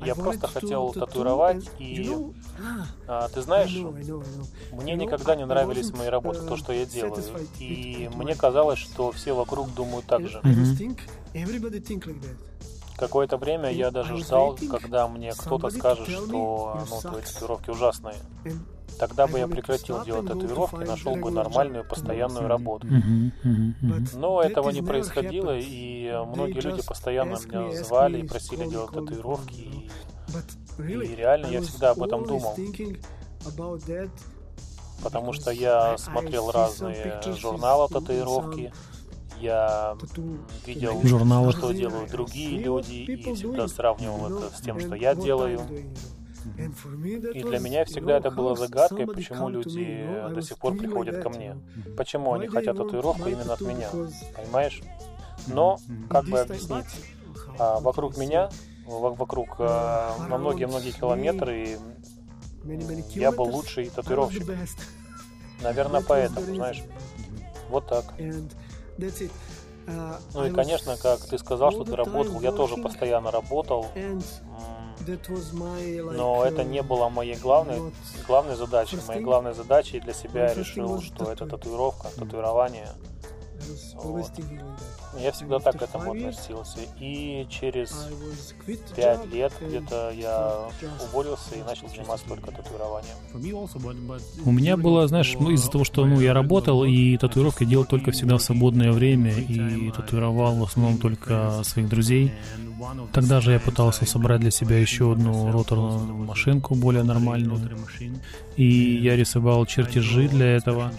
[0.04, 2.15] Я просто хотел татуировать, и
[3.08, 3.76] а, ты знаешь,
[4.72, 7.24] мне никогда не нравились мои работы, то, что я делаю.
[7.60, 10.41] И мне казалось, что все вокруг думают так же.
[12.98, 18.15] Какое-то время я даже ждал, когда мне кто-то скажет, что ну, твои татуировки ужасные.
[18.98, 22.88] Тогда бы я прекратил делать татуировки и нашел бы нормальную постоянную работу.
[24.13, 29.89] Но этого не происходило, и многие люди постоянно меня звали и просили делать татуировки.
[30.80, 32.56] И, и реально я всегда об этом думал.
[35.04, 38.71] Потому что я смотрел разные журналы татуировки,
[39.39, 39.98] я
[40.65, 45.60] видел, журналы, что делают другие люди, и всегда сравнивал это с тем, что я делаю.
[47.34, 51.58] И для меня всегда это было загадкой, почему люди до сих пор приходят ко мне.
[51.97, 53.89] Почему они хотят татуировку именно от меня.
[54.36, 54.81] Понимаешь?
[55.47, 55.79] Но,
[56.10, 56.86] как бы объяснить,
[57.60, 58.49] а, вокруг меня,
[58.86, 61.77] вокруг на многие-многие километры,
[63.15, 64.47] я был лучший татуировщик.
[65.62, 66.84] Наверное, поэтому, знаешь.
[67.69, 68.13] Вот так.
[70.34, 73.88] Ну и, конечно, как ты сказал, что ты работал, я тоже постоянно работал.
[76.18, 77.94] Но это не было моей главной,
[78.28, 78.98] главной задачей.
[79.08, 82.89] Моей главной задачей для себя я решил, что это татуировка, татуирование.
[83.96, 84.32] Вот.
[85.20, 86.80] Я всегда так к этому относился.
[87.00, 88.10] И через
[88.96, 90.68] пять лет где-то я
[91.04, 93.15] уволился и начал заниматься только татуированием.
[94.46, 98.12] У меня было, знаешь, ну, из-за того, что ну, я работал и татуировки делал только
[98.12, 102.34] всегда в свободное время и татуировал в основном только своих друзей.
[103.12, 107.60] Тогда же я пытался собрать для себя еще одну роторную машинку, более нормальную.
[108.58, 110.92] И я рисовал чертежи для этого.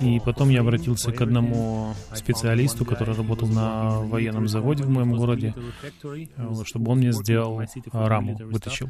[0.00, 5.54] И потом я обратился к одному специалисту, который работал на военном заводе в моем городе,
[6.64, 7.60] чтобы он мне сделал
[7.92, 8.88] раму, вытащил.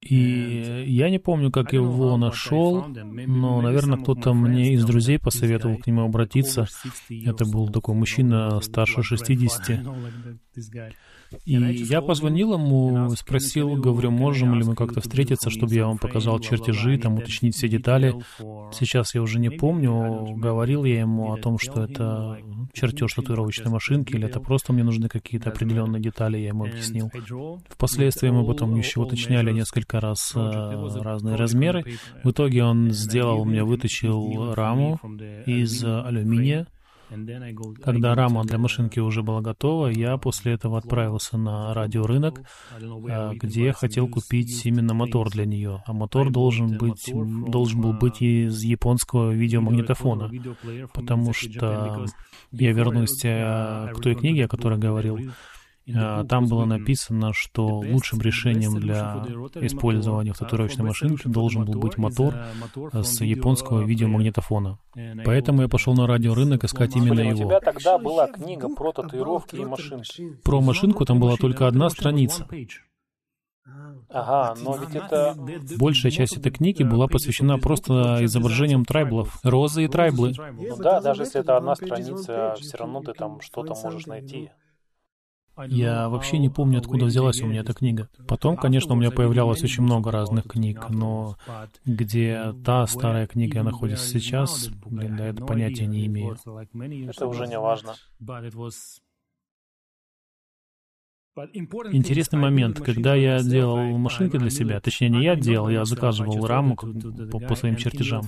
[0.00, 5.86] И я не помню, как его нашел, но, наверное, кто-то мне из друзей посоветовал к
[5.86, 6.66] нему обратиться.
[7.10, 9.80] Это был такой мужчина старше 60.
[11.44, 16.38] И я позвонил ему, спросил, говорю, можем ли мы как-то встретиться, чтобы я вам показал
[16.40, 18.14] чертежи, там, уточнить все детали.
[18.72, 22.38] Сейчас я уже не помню, говорил я ему о том, что это
[22.72, 27.10] чертеж татуировочной машинки, или это просто мне нужны какие-то определенные детали, я ему объяснил.
[27.68, 31.84] Впоследствии мы потом еще уточняли несколько раз э, разные размеры.
[32.24, 35.00] В итоге он сделал мне, вытащил раму
[35.46, 36.66] из алюминия,
[37.82, 42.42] когда рама для машинки уже была готова, я после этого отправился на радиорынок,
[42.80, 45.82] а, где хотел купить именно мотор для нее.
[45.86, 50.30] А мотор должен, быть, должен был быть из японского видеомагнитофона,
[50.92, 52.06] потому что
[52.50, 55.18] я вернусь э, к той книге, о которой говорил.
[55.94, 59.24] А, там было написано, что лучшим решением для
[59.60, 62.34] использования в татуировочной машинке должен был быть мотор
[62.92, 64.78] с японского видеомагнитофона.
[65.24, 67.46] Поэтому я пошел на радиорынок искать именно его.
[67.46, 70.36] У тебя тогда была книга про татуировки и машинки.
[70.44, 72.46] Про машинку там была только одна страница.
[74.10, 75.36] Ага, но ведь это...
[75.78, 79.38] Большая часть этой книги была посвящена просто изображениям трайблов.
[79.42, 80.32] Розы и трайблы.
[80.36, 84.50] Ну да, даже если это одна страница, все равно ты там что-то можешь найти.
[85.66, 88.08] Я вообще не помню, откуда взялась у меня эта книга.
[88.26, 91.36] Потом, конечно, у меня появлялось очень много разных книг, но
[91.84, 96.36] где та старая книга находится сейчас, блин, да, это понятия не имею.
[97.08, 97.94] Это уже не важно.
[101.92, 106.76] Интересный момент, когда я делал машинки для себя, точнее не я делал, я заказывал раму
[106.76, 108.22] по, по своим чертежам,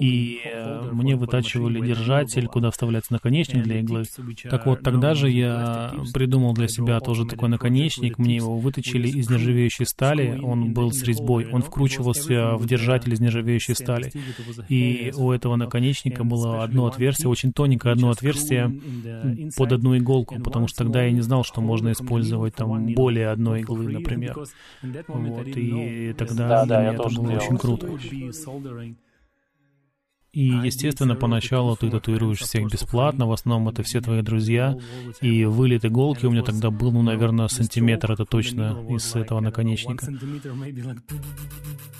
[0.00, 4.04] и э, мне вытачивали держатель, куда вставляется наконечник для иглы.
[4.48, 9.28] Так вот, тогда же я придумал для себя тоже такой наконечник, мне его выточили из
[9.28, 14.12] нержавеющей стали, он был с резьбой, он вкручивался в держатель из нержавеющей стали,
[14.68, 18.72] и у этого наконечника было одно отверстие, очень тоненькое одно отверстие
[19.56, 23.28] под одну иголку, потому что тогда я не знал, что можно использовать использовать там более
[23.28, 24.36] одной иглы, например.
[25.08, 27.88] Вот, и тогда для меня это было очень круто.
[30.32, 34.76] И, естественно, поначалу ты татуируешь всех бесплатно, в основном это все твои друзья.
[35.22, 40.06] И вылет иголки у меня тогда был, ну, наверное, сантиметр, это точно, из этого наконечника.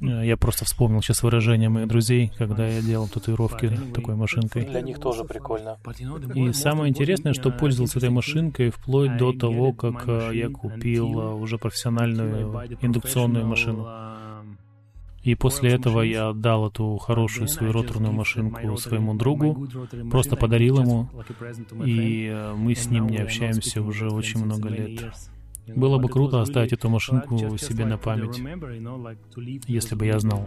[0.00, 4.64] Э, я просто вспомнил сейчас выражение моих друзей, когда я делал татуировки такой машинкой.
[4.64, 5.78] Для них тоже прикольно.
[6.34, 11.34] И самое интересное, что пользовался этой машинкой вплоть до того, как э, я купил э,
[11.34, 13.88] уже профессиональную индукционную машину.
[15.22, 19.66] И после этого я отдал эту хорошую свою роторную машинку своему другу,
[20.10, 21.08] просто подарил ему,
[21.82, 25.14] и мы с ним не общаемся уже очень много лет.
[25.66, 28.40] Было бы круто оставить эту машинку себе на память,
[29.66, 30.46] если бы я знал.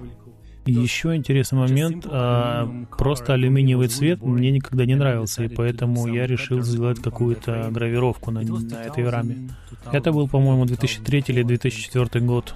[0.68, 6.62] Еще интересный момент, а, просто алюминиевый цвет мне никогда не нравился, и поэтому я решил
[6.62, 9.50] сделать какую-то гравировку на, на этой раме.
[9.94, 12.54] Это был, по-моему, 2003 или 2004 год.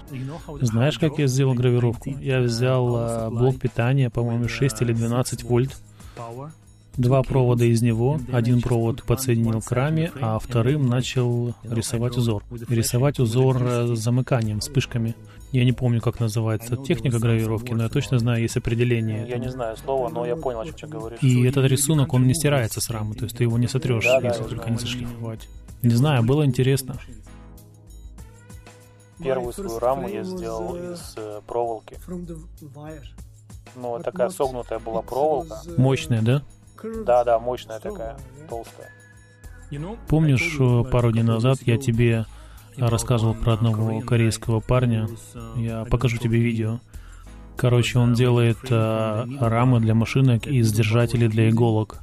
[0.60, 2.10] Знаешь, как я сделал гравировку?
[2.20, 5.74] Я взял а, блок питания, по-моему, 6 или 12 вольт,
[6.96, 8.20] два провода из него.
[8.32, 12.44] Один провод подсоединил к раме, а вторым начал рисовать узор.
[12.68, 15.14] Рисовать узор с замыканием, вспышками.
[15.52, 19.28] Я не помню, как называется техника гравировки, но я точно знаю, есть определение.
[19.28, 21.22] Я не знаю слова, но я понял, о чем ты говоришь.
[21.22, 24.14] И этот рисунок, он не стирается с рамы, то есть ты его не сотрешь, да,
[24.16, 25.48] если да, только не зашлифовать.
[25.82, 26.96] Не знаю, было интересно.
[29.22, 31.96] Первую свою раму я сделал из э, проволоки.
[33.76, 35.62] Ну, такая согнутая была проволока.
[35.76, 36.42] Мощная, да?
[36.82, 38.16] Да, да, мощная такая,
[38.48, 38.90] толстая.
[40.08, 40.58] Помнишь,
[40.90, 42.26] пару дней назад я тебе
[42.76, 45.08] рассказывал про одного корейского парня?
[45.56, 46.80] Я покажу тебе видео.
[47.56, 52.02] Короче, он делает э, рамы для машинок из держателей для иголок.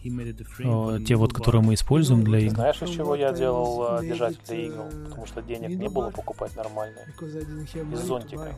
[0.59, 2.55] Э, те вот, которые мы используем для игл.
[2.55, 4.83] Знаешь, из чего я делал э, держатель для игл?
[5.05, 7.05] Потому что денег не было покупать нормальные.
[7.19, 8.55] Из зонтика.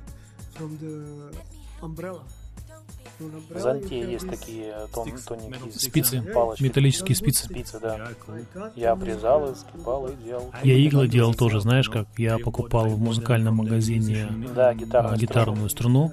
[3.50, 6.64] В зонте есть такие тон, тоненькие спицы, палочки.
[6.64, 7.46] металлические спицы.
[7.46, 8.10] Спицы, да.
[8.76, 10.52] Я обрезал их, скипал и делал.
[10.64, 12.08] Я иглы делал тоже, знаешь как?
[12.18, 16.12] Я покупал в музыкальном магазине да, гитарную, гитарную струну.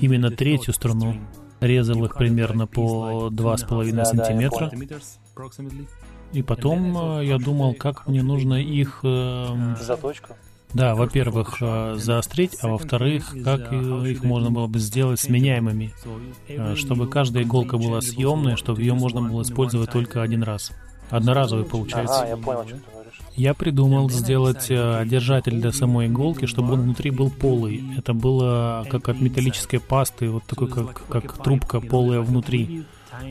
[0.00, 1.16] Именно третью струну.
[1.60, 4.70] Резал их примерно по 2,5 да, сантиметра.
[6.32, 9.00] И потом э, я думал, как мне нужно их...
[9.02, 10.36] Э, Заточку?
[10.74, 15.92] Да, во-первых, э, заострить, а во-вторых, как их можно было бы сделать сменяемыми,
[16.48, 20.72] э, чтобы каждая иголка была съемная, чтобы ее можно было использовать только один раз.
[21.10, 22.20] Одноразовый получается.
[22.20, 23.20] Ага, я понял, что ты говоришь.
[23.34, 27.82] Я придумал сделать э, держатель для самой иголки, чтобы он внутри был полый.
[27.96, 32.84] Это было как от металлической пасты, вот такой как, как трубка полая внутри.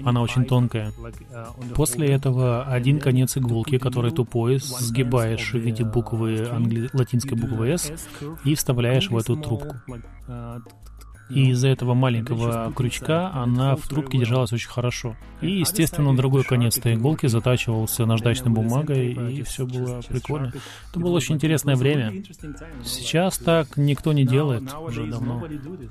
[0.04, 0.92] Она очень тонкая.
[1.76, 6.90] После этого один конец иголки, который тупой, сгибаешь в виде буквы англи...
[6.94, 7.92] латинской буквы S
[8.44, 9.76] и вставляешь в эту трубку.
[11.30, 15.16] И из-за этого маленького крючка она в трубке держалась очень хорошо.
[15.42, 20.54] И, естественно, другой конец этой иголки затачивался наждачной бумагой, и все было прикольно.
[20.90, 22.24] Это было очень интересное время.
[22.84, 25.44] Сейчас так никто не делает уже давно.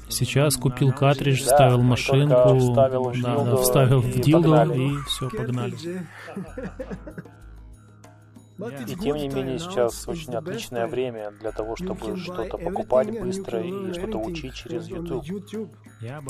[0.09, 4.89] Сейчас купил картридж, вставил машинку, вставил в да, да, вставил в погнали.
[4.89, 5.75] и все, погнали.
[8.59, 13.93] И тем не менее сейчас очень отличное время для того, чтобы что-то покупать быстро и
[13.93, 15.25] что-то учить через YouTube.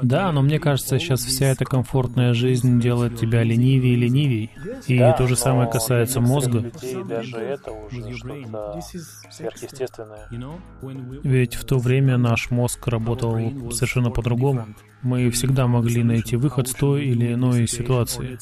[0.02, 4.50] Да, но мне кажется, сейчас вся эта комфортная жизнь делает тебя ленивее и ленивей.
[4.86, 6.58] И Да, то же самое касается мозга.
[6.58, 8.80] людей даже это уже что-то
[9.30, 10.28] сверхъестественное.
[11.22, 13.38] Ведь в то время наш мозг работал
[13.70, 14.66] совершенно по-другому.
[15.02, 18.38] Мы всегда могли найти выход с той или иной ситуации.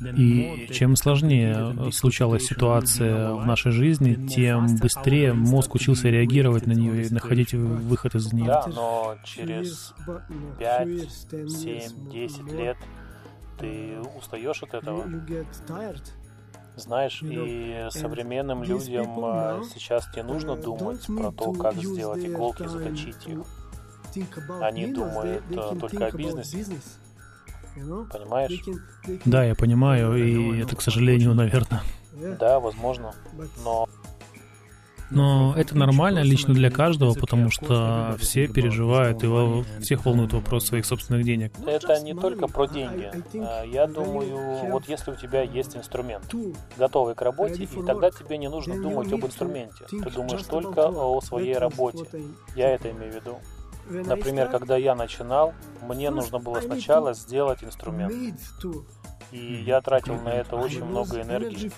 [0.00, 7.06] И чем сложнее случалась ситуация в нашей жизни, тем быстрее мозг учился реагировать на нее
[7.06, 8.46] и находить выход из нее.
[8.46, 9.94] Да, но через
[10.58, 10.88] 5,
[11.50, 12.76] 7, 10 лет
[13.58, 15.04] ты устаешь от этого.
[16.76, 22.66] Знаешь, и современным людям а, сейчас не нужно думать про то, как сделать иголки и
[22.66, 23.38] заточить их.
[24.60, 26.66] Они думают а, только о бизнесе.
[27.76, 28.50] Понимаешь?
[29.24, 31.82] Да, я понимаю, и это, к сожалению, наверное.
[32.38, 33.12] Да, возможно.
[33.64, 33.86] Но
[35.10, 40.84] Но это нормально лично для каждого, потому что все переживают, и всех волнует вопрос своих
[40.86, 41.52] собственных денег.
[41.64, 43.10] это не только про деньги.
[43.38, 46.34] А, Я думаю, вот если у тебя есть инструмент,
[46.76, 49.84] готовый к работе, и тогда тебе не нужно думать об инструменте.
[49.88, 52.04] Ты думаешь только о своей работе.
[52.54, 53.38] Я это имею в виду.
[53.88, 58.12] Например, когда я начинал, мне нужно было сначала сделать инструмент.
[59.32, 61.70] И я тратил на это очень много энергии.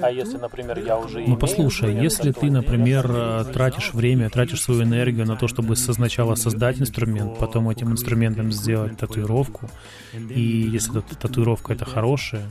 [0.00, 5.26] А если, например, я уже Ну послушай, если ты, например, тратишь время, тратишь свою энергию
[5.26, 9.70] на то, чтобы сначала создать инструмент, потом этим инструментом сделать татуировку,
[10.14, 12.48] и если эта татуировка это хорошая,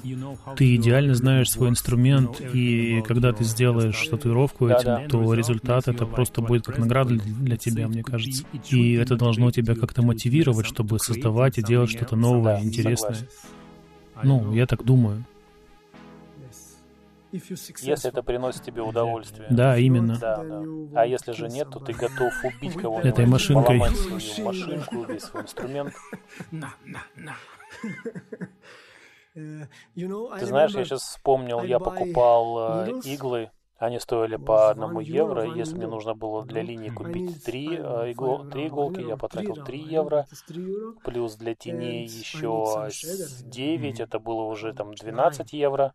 [0.56, 6.42] ты идеально знаешь свой инструмент, и когда ты сделаешь татуировку этим, то результат это просто
[6.42, 8.44] будет как награда для тебя, мне кажется.
[8.70, 13.18] И это должно тебя как-то мотивировать, чтобы создавать и делать что-то новое, интересное.
[14.24, 15.24] Ну, я так думаю.
[17.32, 19.48] Если это приносит тебе удовольствие.
[19.52, 20.18] Да, именно.
[20.20, 20.64] Да, да.
[20.96, 23.80] А если же нет, то ты готов убить кого-нибудь, Этой машинкой.
[23.80, 25.94] поломать свою машинку, весь свой инструмент.
[29.34, 35.44] Ты знаешь, я сейчас вспомнил, я покупал э, иглы, они стоили по одному евро.
[35.56, 39.80] Если мне нужно было для линии купить три, э, игло- три иголки, я потратил 3
[39.80, 40.28] евро.
[41.06, 42.90] Плюс для теней еще
[43.46, 45.94] 9, это было уже там 12 евро.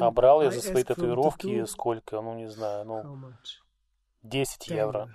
[0.00, 3.32] А брал я за свои татуировки сколько, ну не знаю, ну
[4.22, 5.08] 10 евро.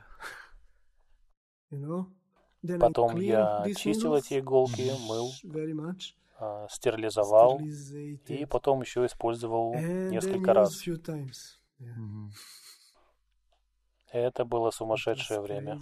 [2.79, 5.31] Потом я чистил эти иголки, мыл,
[6.37, 7.59] а, стерилизовал
[8.27, 10.73] и потом еще использовал несколько раз.
[14.11, 15.79] Это было сумасшедшее время.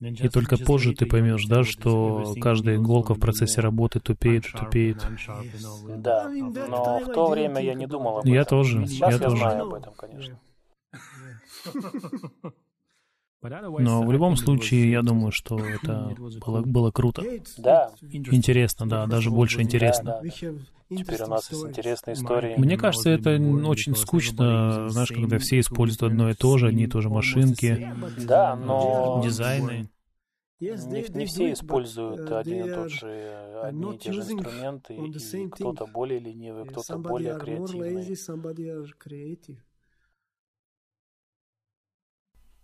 [0.00, 5.04] И только позже ты поймешь, да, что каждая иголка в процессе работы тупеет тупеет.
[5.96, 8.32] Да, но в то время я не думал об этом.
[8.32, 9.36] Я тоже, Сейчас я я, тоже.
[9.36, 10.38] знаю об этом, конечно.
[13.40, 17.22] Но в любом случае, я думаю, что это было, было круто.
[17.56, 20.04] Да, Интересно, да, даже больше интересно.
[20.04, 20.28] да, да.
[20.90, 22.56] Теперь у нас есть интересные истории.
[22.56, 26.86] Мне кажется, это очень скучно, знаешь, когда все используют одно и то же, одни и
[26.88, 29.88] то же машинки, Да, но дизайны.
[30.60, 35.86] не, не все используют один и тот же, одни и те же инструменты, и кто-то
[35.86, 38.18] более ленивый, кто-то более креативный.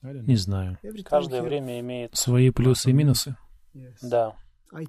[0.05, 0.79] Не знаю.
[1.07, 2.15] Каждое время имеет...
[2.15, 3.37] Свои плюсы и минусы.
[4.03, 4.35] Да,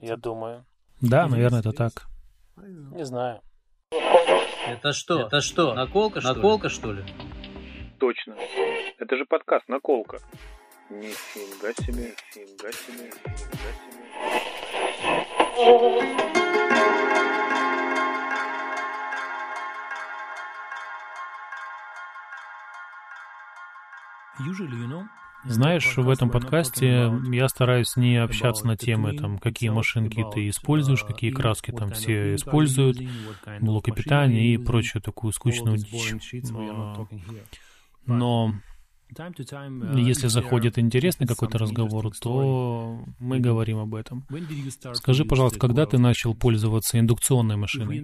[0.02, 0.66] я думаю.
[1.00, 2.08] Да, наверное, это так.
[2.58, 3.42] Не знаю.
[4.68, 5.22] Это что?
[5.22, 5.74] Это что?
[5.74, 7.04] Наколка, что Наколка, что ли?
[8.00, 8.36] Точно.
[8.98, 10.20] Это же подкаст «Наколка».
[10.90, 13.48] Нифига себе, нифига себе, нифига
[16.34, 16.45] себе.
[25.48, 31.04] Знаешь, в этом подкасте я стараюсь не общаться на темы, там, какие машинки ты используешь,
[31.04, 32.98] какие краски там все используют,
[33.62, 35.92] блоки питания и прочую такую скучную дичь.
[38.08, 38.54] Но-
[39.96, 44.26] Если заходит интересный какой-то разговор, то мы говорим об этом.
[44.94, 48.04] Скажи, пожалуйста, когда ты начал пользоваться индукционной машиной?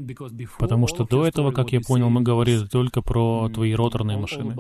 [0.60, 4.56] Потому что до этого, как я понял, мы говорили только про твои роторные машины.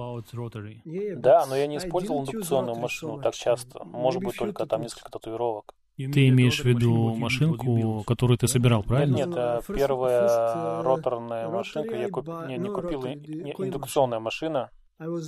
[1.16, 3.84] Да, но я не использовал индукционную машину так часто.
[3.84, 5.74] Может быть, только там несколько татуировок.
[5.98, 9.18] Ты имеешь в виду машинку, которую ты собирал, правильно?
[9.18, 12.28] Нет, нет, первая роторная машинка, я куп...
[12.48, 14.70] не, не купил, не, индукционная машина,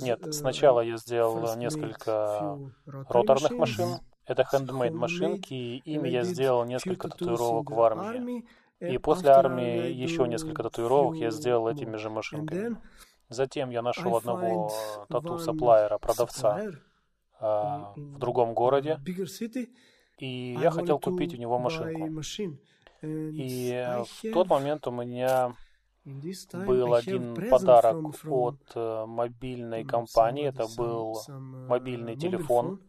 [0.02, 3.98] нет, сначала я сделал несколько роторных машин.
[4.26, 8.46] Это хендмейд машинки, и ими я сделал несколько татуировок в армии.
[8.80, 12.76] И после армии еще несколько татуировок я сделал этими же машинками.
[13.28, 14.70] Затем я нашел одного
[15.08, 16.60] тату-сапплайера, продавца
[17.40, 19.00] а, в другом городе,
[20.18, 22.22] и я хотел купить у него машинку.
[23.02, 23.86] И
[24.22, 25.54] в тот момент у меня
[26.04, 30.46] был один подарок от э, мобильной компании.
[30.46, 32.80] Это был uh, мобильный телефон.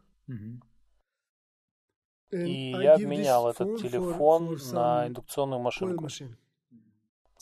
[2.32, 6.08] И я обменял этот телефон на индукционную машинку.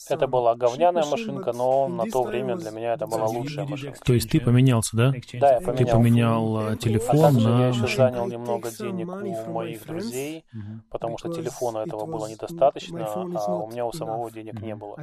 [0.08, 3.98] Это была говняная машинка, но на то время для меня это была лучшая машинка.
[4.04, 5.12] То есть ты поменялся, да?
[5.34, 5.76] Да, я поменял.
[5.76, 7.96] Ты поменял а, А телефон также я на еще машинку.
[7.96, 10.44] занял немного денег у моих друзей,
[10.90, 14.96] потому что телефона этого было недостаточно, а у меня у самого денег не было.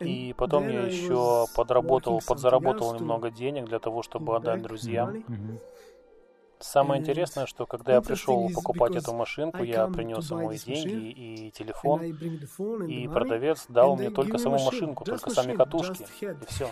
[0.00, 5.24] И потом я еще подработал, подзаработал немного денег для того, чтобы отдать друзьям.
[6.60, 11.50] Самое интересное, что когда я пришел покупать эту машинку, я принес ему и деньги, и
[11.50, 12.02] телефон,
[12.86, 16.70] и продавец дал мне только саму машинку, только сами катушки, и все.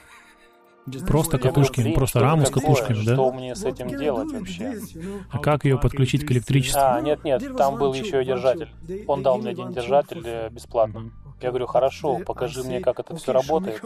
[1.07, 3.15] Просто говорю, катушки, «Блин, просто раму с катушками, да?
[3.15, 4.79] Что мне с этим делать вообще?
[5.31, 6.81] А как ее подключить к электричеству?
[6.83, 8.71] А, нет, нет, там был еще и держатель.
[9.07, 11.11] Он дал мне один держатель э, бесплатно.
[11.41, 13.83] Я говорю, хорошо, покажи мне, как это все работает.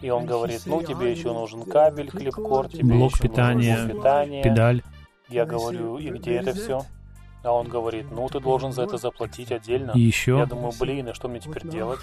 [0.00, 3.96] И он говорит, ну тебе еще нужен кабель, клипкорд, тебе Блок еще нужен питания, блок
[3.96, 4.42] питания.
[4.42, 4.82] Педаль.
[5.28, 6.82] Я говорю, и где это все?
[7.42, 9.92] А он говорит, ну ты должен за это заплатить отдельно.
[9.92, 10.46] И Я еще.
[10.46, 12.00] думаю, блин, и что мне теперь делать?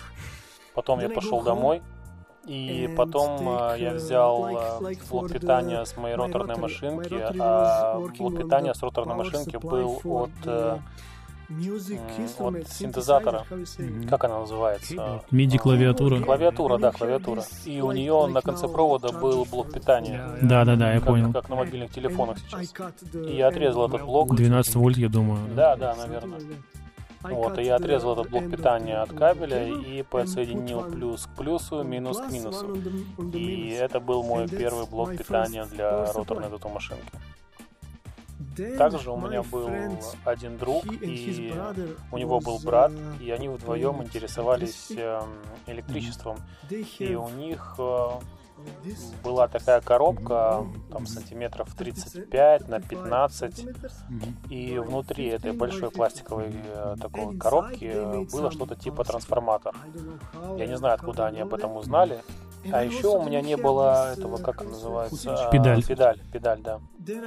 [0.74, 1.82] Потом я пошел домой,
[2.46, 8.74] и потом э, я взял э, блок питания с моей роторной машинки, а блок питания
[8.74, 10.78] с роторной машинки был от, э,
[11.50, 13.46] от синтезатора.
[14.10, 15.24] Как она называется?
[15.32, 16.22] MIDI-клавиатура.
[16.22, 17.44] Клавиатура, да, клавиатура.
[17.66, 20.38] И у нее на конце провода был блок питания.
[20.42, 21.34] Да-да-да, я Как, понял.
[21.34, 22.74] как на мобильных телефонах сейчас.
[23.14, 24.36] И я отрезал этот блок.
[24.36, 25.40] 12 вольт, я думаю.
[25.56, 26.40] Да, да, наверное.
[27.22, 32.20] Вот, и я отрезал этот блок питания от кабеля и подсоединил плюс к плюсу, минус
[32.20, 32.78] к минусу.
[33.34, 37.04] И это был мой первый блок питания для роторной тату-машинки.
[38.78, 39.70] Также у меня был
[40.24, 41.54] один друг, и
[42.12, 45.30] у него был брат, и они вдвоем интересовались эм,
[45.68, 46.38] электричеством.
[47.00, 48.10] И у них э,
[49.24, 53.68] была такая коробка, там сантиметров 35 на 15,
[54.50, 59.76] и внутри этой большой пластиковой э, такой коробки э, было что-то типа трансформатор.
[60.58, 62.22] Я не знаю, откуда они об этом узнали.
[62.72, 65.48] А еще у меня не было этого, как это называется?
[65.48, 65.84] а, Педаль.
[65.84, 66.80] Педаль, педаль, да.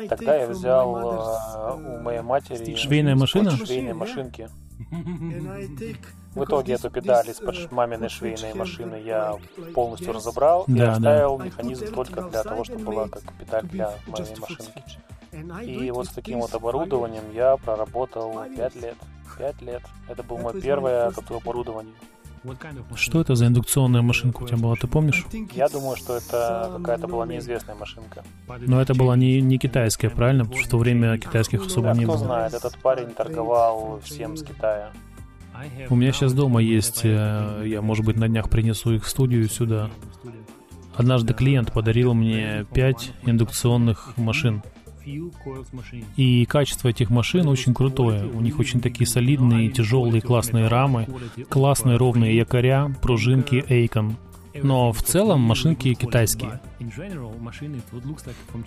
[0.09, 3.51] Тогда я взял э, у моей матери Швейная машина?
[3.51, 4.49] швейной машинки.
[6.35, 9.37] В итоге эту педаль из-под маминой швейной машины я
[9.75, 10.93] полностью разобрал и да.
[10.93, 14.99] оставил механизм только для того, чтобы была как педаль для моей машинки.
[15.65, 18.97] И вот с таким вот оборудованием я проработал 5 лет.
[19.37, 19.83] 5 лет.
[20.09, 21.95] Это было мое первое тату-оборудование.
[22.95, 25.27] Что это за индукционная машинка у тебя была, ты помнишь?
[25.55, 28.25] Я думаю, что это какая-то была неизвестная машинка.
[28.61, 30.45] Но это была не, не китайская, правильно?
[30.45, 32.25] Потому что в то время китайских особо Да, не кто было.
[32.25, 34.91] знает, этот парень торговал всем с Китая.
[35.91, 39.49] У меня сейчас дома есть, э, я, может быть, на днях принесу их в студию
[39.49, 39.91] сюда.
[40.95, 44.63] Однажды клиент подарил мне пять индукционных машин.
[46.17, 48.27] И качество этих машин очень крутое.
[48.27, 51.07] У них очень такие солидные, тяжелые, классные рамы,
[51.49, 54.17] классные ровные якоря, пружинки Эйкон.
[54.63, 56.61] Но в целом машинки китайские.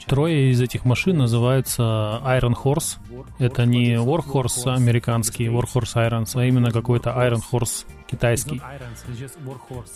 [0.08, 2.98] Трое из этих машин называются Iron Horse.
[3.40, 8.62] Это не Warhorse американский, Warhorse Irons, а именно какой-то Iron Horse китайский.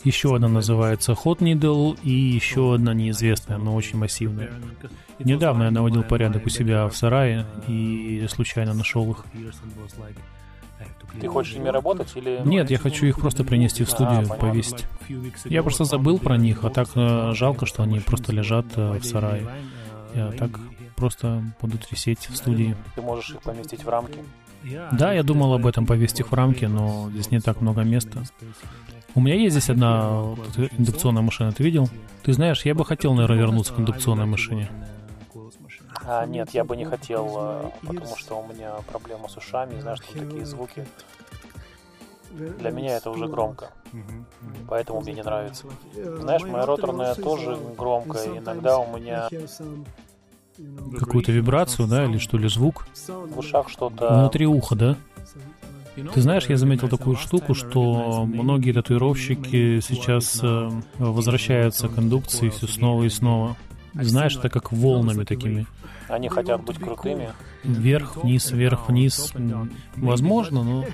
[0.03, 4.51] Еще одна называется Hot Needle и еще одна неизвестная, но очень массивная.
[5.19, 9.25] Недавно я наводил порядок у себя в сарае и случайно нашел их.
[11.19, 12.41] Ты хочешь ими работать или...
[12.45, 14.35] Нет, я хочу их просто принести в студию, понятно.
[14.35, 14.85] повесить.
[15.45, 19.05] Я просто забыл про них, а так э, жалко, что они просто лежат э, в
[19.05, 19.47] сарае.
[20.13, 20.51] Я так
[20.95, 22.75] просто будут висеть в студии.
[22.95, 24.19] Ты можешь их поместить в рамки.
[24.91, 28.23] Да, я думал об этом повесить их в рамки, но здесь не так много места.
[29.13, 31.89] У меня есть здесь одна вот индукционная машина, ты видел?
[32.23, 34.69] Ты знаешь, я бы хотел, наверное, вернуться к индукционной машине.
[36.03, 39.99] А, нет, я бы не хотел, а, потому что у меня проблема с ушами, знаешь,
[39.99, 40.85] что такие звуки.
[42.31, 43.71] Для меня это уже громко,
[44.67, 45.67] поэтому мне не нравится.
[45.93, 49.29] Знаешь, моя роторная тоже громкая, иногда у меня
[50.97, 52.87] Какую-то вибрацию, да, или что ли, звук?
[53.07, 54.19] в ушах что-то...
[54.19, 54.97] Внутри уха, да?
[56.13, 62.67] Ты знаешь, я заметил такую штуку, что многие татуировщики сейчас э, возвращаются к индукции все
[62.67, 63.55] снова и снова.
[64.01, 65.65] Знаешь, это как волнами такими.
[66.07, 67.29] Они хотят быть крутыми.
[67.63, 69.33] Вверх, вниз, вверх, вниз.
[69.95, 70.85] Возможно, но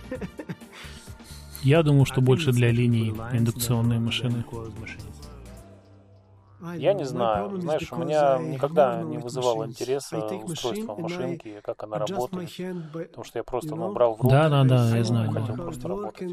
[1.64, 4.44] я думаю, что больше для линий индукционные машины.
[6.76, 7.60] Я не знаю.
[7.60, 12.52] Знаешь, у меня никогда не вызывало интереса устройство машинки, как она работает.
[12.94, 15.32] Потому что я просто ну, брал в руки Да, да, да, я знаю.
[15.32, 16.32] хотел просто работать.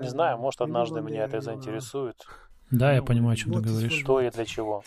[0.00, 2.24] Не знаю, может, однажды меня это заинтересует.
[2.70, 3.92] Да, я понимаю, о чем ты говоришь.
[3.92, 4.84] Что и для чего.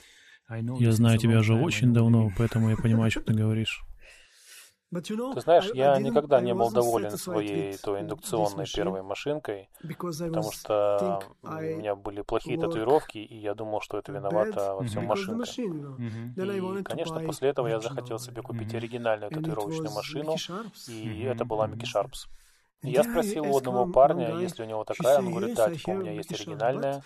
[0.79, 3.83] Я знаю тебя уже очень давно, поэтому я понимаю, о чем ты говоришь.
[4.91, 11.47] Ты знаешь, я никогда не был доволен своей той индукционной первой машинкой, потому что у
[11.47, 15.45] меня были плохие татуировки, и я думал, что это виновата во всем машинка.
[15.55, 20.35] И, конечно, после этого я захотел себе купить оригинальную татуировочную машину,
[20.89, 22.27] и это была Микки Шарпс.
[22.83, 25.93] Я спросил у одного парня, есть ли у него такая, он говорит, да, типа, у
[25.97, 27.01] меня есть оригинальная.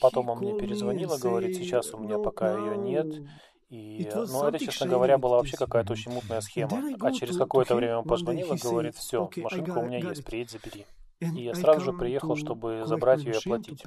[0.00, 3.06] Потом он мне перезвонил и говорит, сейчас у меня пока ее нет.
[3.70, 6.80] И, ну, это, честно говоря, была вообще какая-то очень мутная схема.
[7.00, 10.86] А через какое-то время он позвонил и говорит, все, машинка у меня есть, приедь, забери.
[11.20, 13.82] И я сразу же приехал, чтобы забрать ее и оплатить.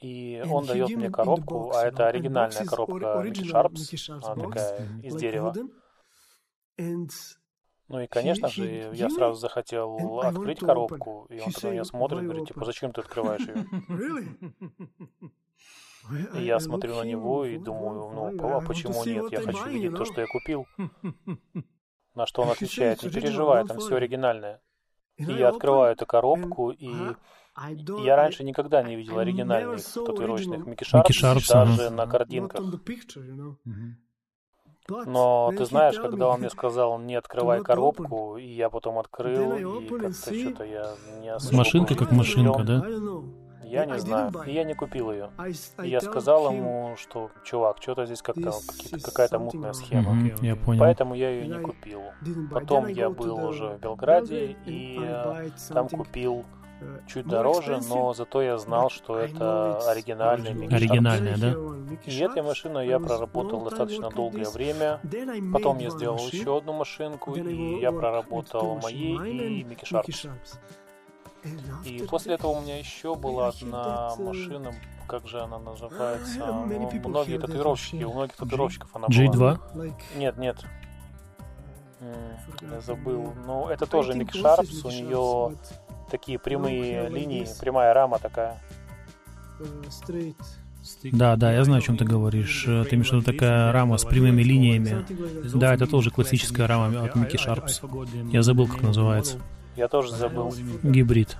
[0.00, 5.54] И он дает мне коробку, а это оригинальная коробка Микки Шарпс, она такая из дерева.
[7.90, 12.46] Ну и, конечно же, я сразу захотел открыть коробку, и он на меня смотрит, говорит,
[12.46, 13.66] типа, зачем ты открываешь ее?
[16.34, 19.30] И я смотрю на него и думаю, ну, а почему нет?
[19.32, 20.66] Я хочу видеть то, что я купил.
[22.14, 24.62] На что он отвечает, не переживай, там все оригинальное.
[25.16, 26.88] И я открываю эту коробку, и
[28.04, 32.60] я раньше никогда не видел оригинальных татуировочных Микки Шарпс, даже на картинках.
[35.06, 39.88] Но ты знаешь, когда он мне сказал, не открывай коробку, и я потом открыл, и
[39.88, 42.84] как-то что-то я не особо Машинка как машинка, да?
[43.70, 45.30] Я не знаю, и я не купил ее.
[45.82, 48.52] И я сказал ему, что, чувак, что-то здесь как-то
[49.04, 50.12] какая-то мутная схема.
[50.12, 50.80] Мгм, я понял.
[50.80, 52.02] Поэтому я ее не купил.
[52.50, 56.44] Потом я был уже в Белграде и э, там купил
[57.06, 60.82] чуть дороже, но зато я знал, что это оригинальный Микки Шарпс.
[60.82, 61.54] Оригинальная, да?
[62.04, 65.00] И этой машиной я проработал достаточно долгое время.
[65.52, 70.26] Потом я сделал еще одну машинку, и я проработал моей и Микки Шарпс.
[71.84, 74.72] И после этого у меня еще была одна машина,
[75.08, 76.38] как же она называется?
[76.38, 79.58] Ну, Многие татуировщики, у многих татуировщиков она была.
[79.74, 79.94] G2?
[80.16, 80.56] Нет, нет.
[82.62, 83.32] Я забыл.
[83.46, 85.56] Ну, это тоже Микки Шарпс, у нее
[86.10, 88.58] такие прямые линии, прямая рама такая.
[91.12, 92.64] Да, да, я знаю, о чем ты говоришь.
[92.66, 95.04] Э, Ты имеешь в виду такая рама с прямыми линиями.
[95.54, 97.80] Да, это тоже классическая рама от Микки Шарпс.
[98.32, 99.38] Я забыл, как называется.
[99.76, 100.52] Я тоже забыл.
[100.82, 101.36] Гибрид.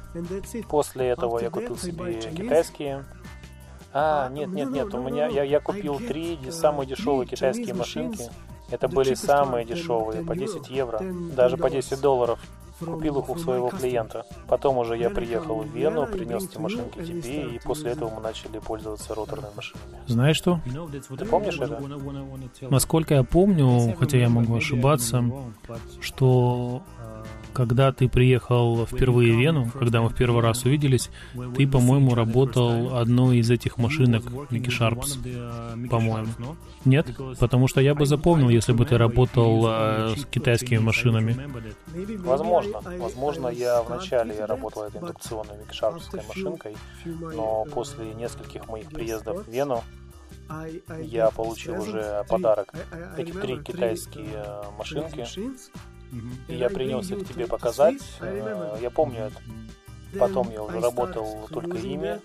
[0.68, 3.04] После этого я купил себе китайские.
[3.92, 8.24] А, нет, нет, нет, у меня я, я купил три де- самые дешевые китайские машинки.
[8.70, 11.00] Это были самые дешевые, по 10 евро,
[11.34, 12.38] даже по 10 долларов.
[12.80, 14.24] Купил их у своего клиента.
[14.48, 18.58] Потом уже я приехал в Вену, принес эти машинки тебе, и после этого мы начали
[18.58, 19.98] пользоваться роторными машинами.
[20.06, 20.60] Знаешь что?
[21.18, 21.82] Ты помнишь это?
[22.70, 25.24] Насколько я помню, хотя я могу ошибаться,
[26.00, 26.82] что
[27.60, 31.10] когда ты приехал впервые в Вену, когда мы в первый раз увиделись,
[31.54, 35.18] ты, по-моему, работал одной из этих машинок Микки Шарпс,
[35.90, 36.56] по-моему.
[36.86, 37.08] Нет?
[37.38, 41.36] Потому что я бы запомнил, если бы ты работал э, с китайскими машинами.
[42.20, 42.80] Возможно.
[42.98, 49.50] Возможно, я вначале работал этой индукционной Микки Шарпской машинкой, но после нескольких моих приездов в
[49.50, 49.84] Вену
[51.02, 52.72] я получил уже подарок.
[53.18, 55.26] Эти три китайские э, машинки.
[56.48, 58.02] И я принес их тебе показать.
[58.20, 60.18] Э, Я помню это.
[60.18, 62.20] Потом я уже работал только ими.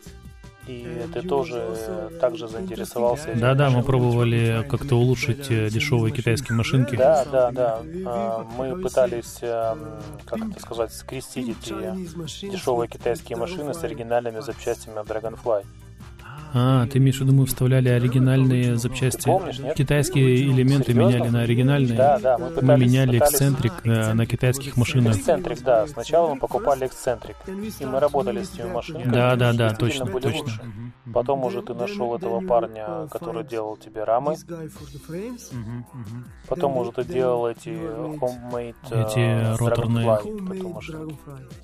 [0.68, 6.58] И ты тоже э, также заинтересовался этими Да-да, мы пробовали как-то улучшить э, дешевые китайские
[6.58, 6.96] машинки.
[6.96, 7.82] Да, да, да.
[8.08, 11.74] А, Мы пытались, как это сказать, скрестить эти
[12.48, 15.66] дешевые китайские машины с оригинальными запчастями от Dragonfly.
[16.54, 19.26] А, ты имеешь в виду, мы вставляли оригинальные запчасти?
[19.26, 19.76] помнишь, нет?
[19.76, 21.14] Китайские элементы Серьезно?
[21.14, 21.98] меняли на оригинальные?
[21.98, 22.82] Да, да, мы Мы пытались...
[22.82, 25.16] меняли пытались- эксцентрик э, на китайских машинах.
[25.18, 25.88] Эксцентрик, да.
[25.88, 27.36] Сначала мы покупали эксцентрик.
[27.48, 29.12] И мы работали с этими машинками.
[29.12, 30.40] Да, да, да, точно, были точно.
[30.42, 30.62] лучше.
[31.14, 34.36] Потом уже ты нашел этого парня, который делал тебе рамы.
[36.48, 40.06] Потом уже ты делал эти homemade э, Эти с роторные.
[40.06, 41.56] Dragonfly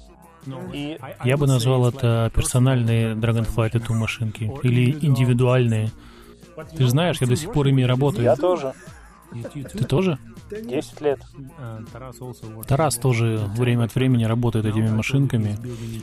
[1.24, 4.52] Я бы назвал это персональные Dragonfly Tattoo машинки.
[4.64, 5.92] Или индивидуальные.
[6.76, 8.26] Ты же знаешь, я до сих пор ими работаю.
[8.26, 8.74] я тоже.
[9.54, 10.18] Ты тоже?
[10.52, 11.20] 10 лет.
[12.68, 15.58] Тарас тоже время от времени работает этими машинками.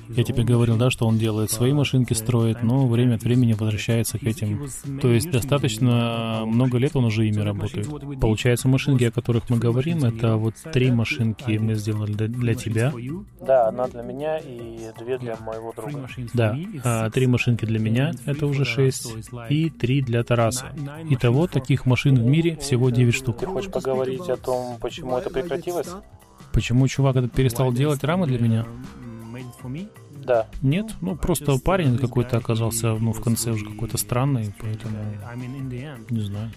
[0.08, 4.18] Я тебе говорил, да, что он делает свои машинки, строит, но время от времени возвращается
[4.18, 4.68] к этим.
[5.00, 7.88] То есть достаточно много лет он уже ими работает.
[8.20, 12.92] Получается, машинки, о которых мы говорим, это вот три машинки мы сделали для, для тебя.
[13.40, 16.08] Да, одна для меня и две для моего друга.
[16.34, 19.14] Да, а три машинки для меня, это уже шесть,
[19.48, 20.72] и три для Тараса.
[21.10, 23.38] Итого таких машин в мире всего 9 штук.
[23.38, 25.88] Ты хочешь поговорить о том, почему это прекратилось?
[26.52, 28.66] Почему чувак этот перестал делать рамы для меня?
[30.24, 30.46] Да.
[30.60, 34.98] Нет, ну просто парень какой-то оказался, ну, в конце уже какой-то странный, поэтому,
[36.10, 36.50] не знаю.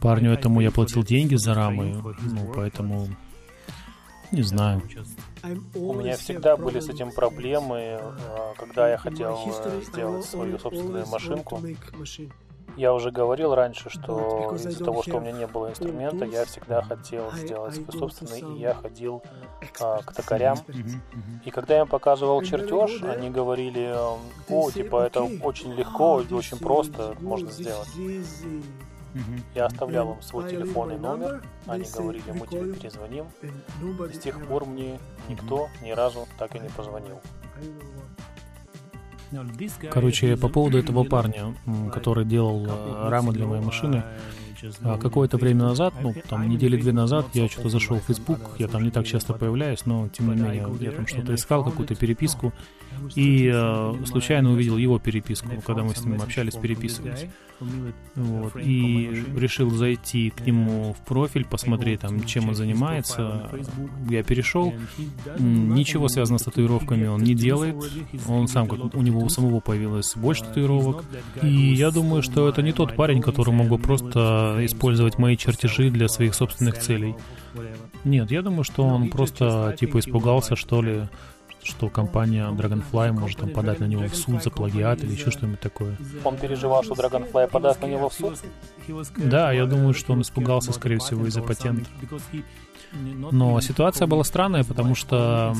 [0.00, 3.08] Парню этому я платил деньги за рамы, ну, поэтому,
[4.32, 4.82] не знаю.
[5.74, 11.06] У меня всегда были с этим проблемы, э, когда я хотел э, сделать свою собственную
[11.06, 11.60] машинку.
[12.76, 16.82] Я уже говорил раньше, что из-за того, что у меня не было инструмента, я всегда
[16.82, 19.22] хотел сделать свой собственный, и я ходил
[19.80, 20.58] а, к токарям.
[21.44, 23.94] И когда я им показывал чертеж, они говорили,
[24.48, 27.88] о, типа, это очень легко и очень просто можно сделать.
[29.54, 33.26] Я оставлял им свой телефонный номер, они говорили, мы тебе перезвоним.
[34.10, 34.98] И с тех пор мне
[35.28, 37.20] никто ни разу так и не позвонил.
[39.90, 41.54] Короче, по поводу этого парня,
[41.92, 44.02] который делал э, рамы для моей машины,
[44.82, 48.68] а, какое-то время назад, ну, там, недели две назад, я что-то зашел в Facebook, я
[48.68, 52.52] там не так часто появляюсь, но, тем не менее, я там что-то искал, какую-то переписку,
[53.14, 57.26] и э, случайно увидел его переписку, когда мы с ним общались, переписывались.
[58.16, 63.50] Вот, и решил зайти к нему в профиль, посмотреть там, чем он занимается.
[64.08, 64.74] Я перешел,
[65.38, 67.76] ничего связанного с татуировками он не делает.
[68.28, 71.04] Он сам, как у него у самого появилось больше татуировок.
[71.42, 75.90] И я думаю, что это не тот парень, который мог бы просто использовать мои чертежи
[75.90, 77.14] для своих собственных целей.
[78.04, 81.08] Нет, я думаю, что он просто типа испугался, что ли,
[81.62, 85.60] что компания Dragonfly может там подать на него в суд за плагиат или еще что-нибудь
[85.60, 85.96] такое.
[86.24, 88.38] Он переживал, что Dragonfly подаст на него в суд.
[89.16, 91.88] Да, я думаю, что он испугался, скорее всего, из-за патента.
[92.94, 95.54] Но ситуация была странная, потому что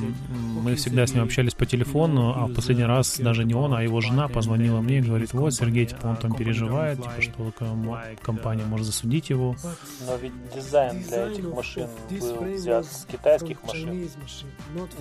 [0.62, 3.82] мы всегда с ним общались по телефону, а в последний раз даже не он, а
[3.82, 7.96] его жена позвонила мне и говорит, вот, Сергей, типа, он там переживает, типа, что ком-
[8.20, 9.56] компания может засудить его.
[10.06, 14.08] Но ведь дизайн для этих машин был взят с китайских машин,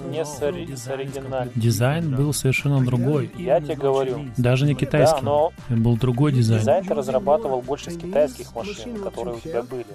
[0.10, 1.58] не с, ори- с оригинальных.
[1.58, 3.32] Дизайн был совершенно другой.
[3.38, 4.26] Я тебе говорю.
[4.38, 5.24] Даже не Да, китайский.
[5.24, 6.62] но Это был другой дизайн.
[6.62, 9.86] дизайн ты разрабатывал больше с китайских машин, которые у тебя были.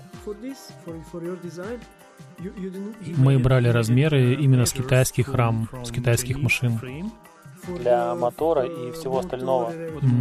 [3.17, 6.81] Мы брали размеры именно с китайских рам, с китайских машин.
[7.81, 9.73] Для мотора и всего остального.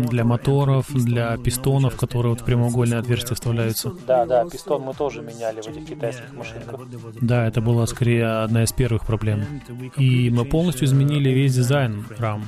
[0.10, 3.92] Для моторов, для пистонов, которые вот в прямоугольное отверстие вставляются.
[4.08, 6.82] Да, да, пистон мы тоже меняли в этих китайских машинках.
[7.22, 9.46] Да, это была скорее одна из первых проблем.
[9.98, 12.44] И мы полностью изменили весь дизайн рам.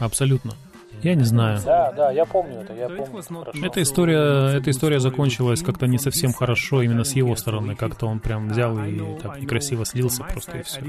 [0.00, 0.54] Абсолютно.
[1.02, 1.60] Я не знаю.
[1.64, 3.66] Да, да, я помню это, я помню хорошо.
[3.66, 7.76] Эта история, эта история закончилась как-то не совсем хорошо именно с его стороны.
[7.76, 10.80] Как-то он прям взял и так некрасиво слился просто и все.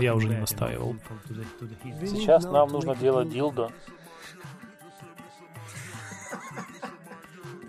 [0.00, 0.96] Я уже не настаивал.
[2.04, 3.70] Сейчас нам нужно делать дилдо.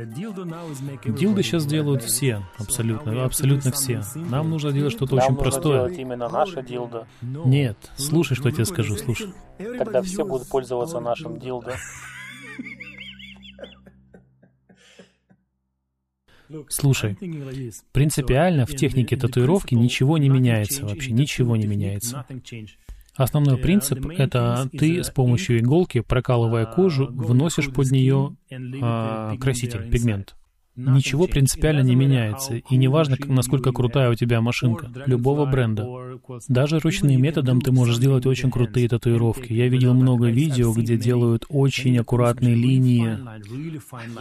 [0.06, 4.04] Дилды сейчас делают все, абсолютно, абсолютно все.
[4.16, 5.78] Нам нужно делать что-то Нам очень нужно простое.
[5.78, 7.08] делать именно наше дилдо.
[7.22, 9.34] Нет, слушай, что я тебе скажу, слушай.
[9.58, 11.76] Тогда все будут пользоваться нашим дилдо.
[16.70, 17.18] Слушай,
[17.92, 22.26] принципиально в технике татуировки ничего не меняется вообще, ничего не меняется.
[23.18, 28.36] Основной принцип— это ты с помощью иголки, прокалывая кожу, вносишь под нее
[28.82, 30.36] а, краситель, пигмент.
[30.78, 36.20] Ничего принципиально не меняется, и неважно, насколько крутая у тебя машинка, любого бренда.
[36.48, 39.52] Даже ручным методом ты можешь сделать очень крутые татуировки.
[39.54, 43.18] Я видел много видео, где делают очень аккуратные линии.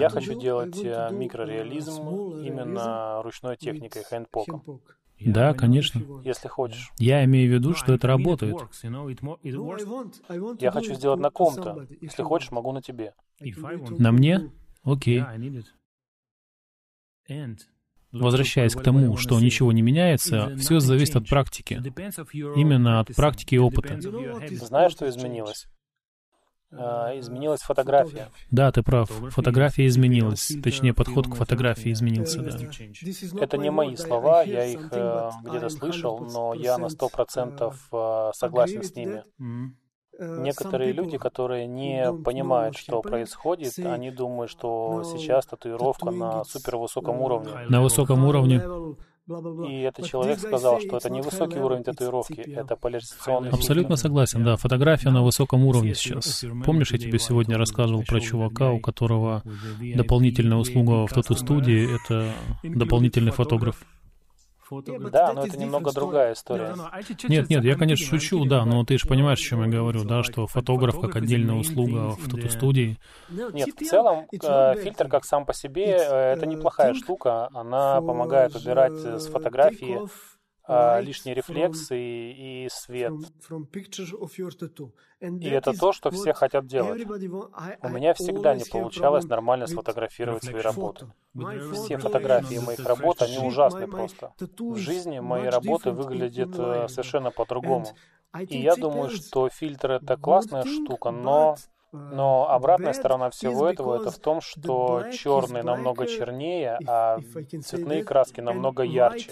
[0.01, 2.09] Я хочу делать э, микрореализм
[2.43, 4.81] именно ручной техникой, хэндпоком.
[5.21, 6.03] Да, конечно.
[6.25, 6.91] Если хочешь.
[6.99, 8.57] Я имею в виду, что это работает.
[10.61, 11.87] Я хочу сделать на ком-то.
[12.01, 13.15] Если хочешь, могу на тебе.
[13.99, 14.51] На мне?
[14.83, 15.25] Окей.
[18.13, 21.83] Возвращаясь к тому, что ничего не меняется, все зависит от практики.
[22.57, 23.99] Именно от практики и опыта.
[24.01, 25.67] Знаешь, что изменилось?
[26.73, 28.29] А, изменилась фотография.
[28.51, 29.09] Да, ты прав.
[29.31, 30.53] Фотография изменилась.
[30.63, 33.41] Точнее, подход к фотографии изменился, да.
[33.41, 38.31] Это не мои слова, я их э, где-то слышал, но я на сто процентов э,
[38.35, 39.25] согласен с ними.
[40.19, 47.51] Некоторые люди, которые не понимают, что происходит, они думают, что сейчас татуировка на супервысоком уровне.
[47.69, 48.63] На высоком уровне
[49.69, 54.57] и этот человек сказал, что это не высокий уровень татуировки, это поляризационный Абсолютно согласен, да.
[54.57, 56.45] Фотография на высоком уровне сейчас.
[56.65, 59.43] Помнишь, я тебе сегодня рассказывал про чувака, у которого
[59.81, 63.85] дополнительная услуга в тату-студии— это дополнительный фотограф?
[65.11, 66.75] Да, но это немного другая история.
[67.29, 70.23] Нет, нет, я, конечно, шучу, да, но ты же понимаешь, о чем я говорю, да,
[70.23, 72.99] что фотограф как отдельная услуга в тату-студии.
[73.29, 78.55] Нет, в целом, э, фильтр как сам по себе, э, это неплохая штука, она помогает
[78.57, 80.01] убирать с фотографии
[80.69, 83.13] а, лишние рефлексы и, свет.
[85.21, 87.07] И это то, что все хотят делать.
[87.83, 91.07] У меня всегда не получалось нормально сфотографировать свои работы.
[91.73, 94.33] Все фотографии моих работ, они ужасны просто.
[94.59, 97.87] В жизни мои работы выглядят э, совершенно по-другому.
[98.49, 101.57] И я думаю, что фильтр— это классная штука, но
[101.93, 107.21] но обратная сторона всего этого это в том, что черный намного чернее, а
[107.65, 109.31] цветные краски намного ярче.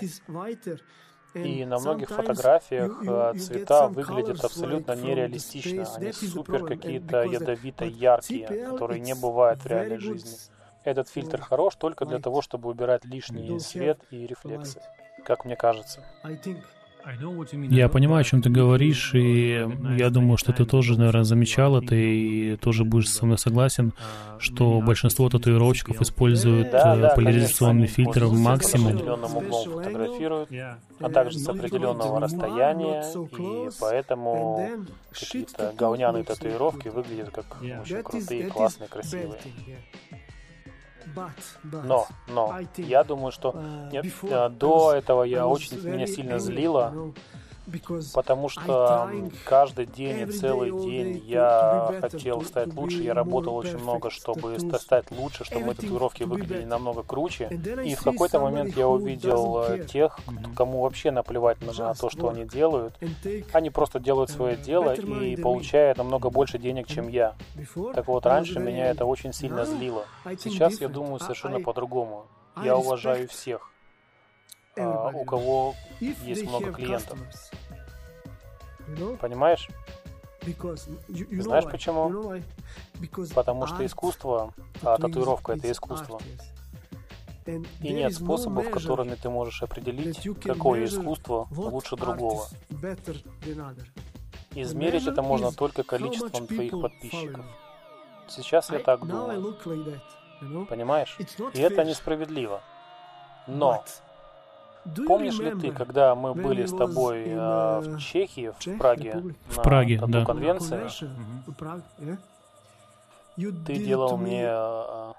[1.34, 5.86] И на многих фотографиях э, цвета выглядят абсолютно нереалистично.
[5.96, 10.36] Они супер какие-то ядовито яркие, которые не бывают в реальной жизни.
[10.84, 14.82] Этот фильтр хорош только для того, чтобы убирать лишний свет и рефлексы,
[15.24, 16.04] как мне кажется.
[17.70, 19.66] Я понимаю, о чем ты говоришь, и
[19.98, 23.92] я думаю, что ты тоже, наверное, замечал это и тоже будешь со мной согласен,
[24.38, 28.92] что большинство татуировщиков используют да, да, поляризационный конечно, фильтр в максимум.
[28.92, 30.50] С определенным углом фотографируют,
[31.00, 33.04] а также с определенного расстояния,
[33.38, 34.70] и поэтому
[35.12, 37.44] какие-то говняные татуировки выглядят как
[37.82, 39.40] очень крутые, классные, красивые.
[41.62, 47.12] Но, но, я думаю, что uh, нет, э, до этого я очень меня сильно злило,
[48.14, 49.10] Потому что
[49.44, 55.10] каждый день и целый день я хотел стать лучше, я работал очень много, чтобы стать
[55.10, 57.48] лучше, чтобы мои татуировки выглядели намного круче.
[57.84, 60.18] И в какой-то момент я увидел э, тех,
[60.56, 62.94] кому вообще наплевать на то, что они делают.
[63.52, 67.34] Они просто делают свое дело и получают намного больше денег, чем я.
[67.94, 70.04] Так вот, раньше меня это очень сильно злило.
[70.38, 72.26] Сейчас я думаю совершенно по-другому.
[72.62, 73.70] Я уважаю всех.
[74.76, 77.18] А, у кого есть много клиентов.
[79.20, 79.68] Понимаешь?
[81.08, 82.40] Знаешь почему?
[83.34, 84.52] Потому что искусство,
[84.82, 86.20] а татуировка— это искусство.
[87.46, 92.46] И нет способов, которыми ты можешь определить, какое искусство лучше другого.
[94.56, 97.44] Измерить это можно только количеством твоих подписчиков.
[98.28, 99.56] Сейчас я так думаю.
[100.68, 101.16] Понимаешь?
[101.54, 102.60] И это несправедливо.
[103.46, 103.84] Но
[105.06, 110.00] Помнишь ли ты, когда мы были с тобой э, в Чехии, в Праге, в Праге,
[110.00, 110.24] на да.
[110.24, 110.88] конвенции?
[113.36, 115.12] Ты делал мне э,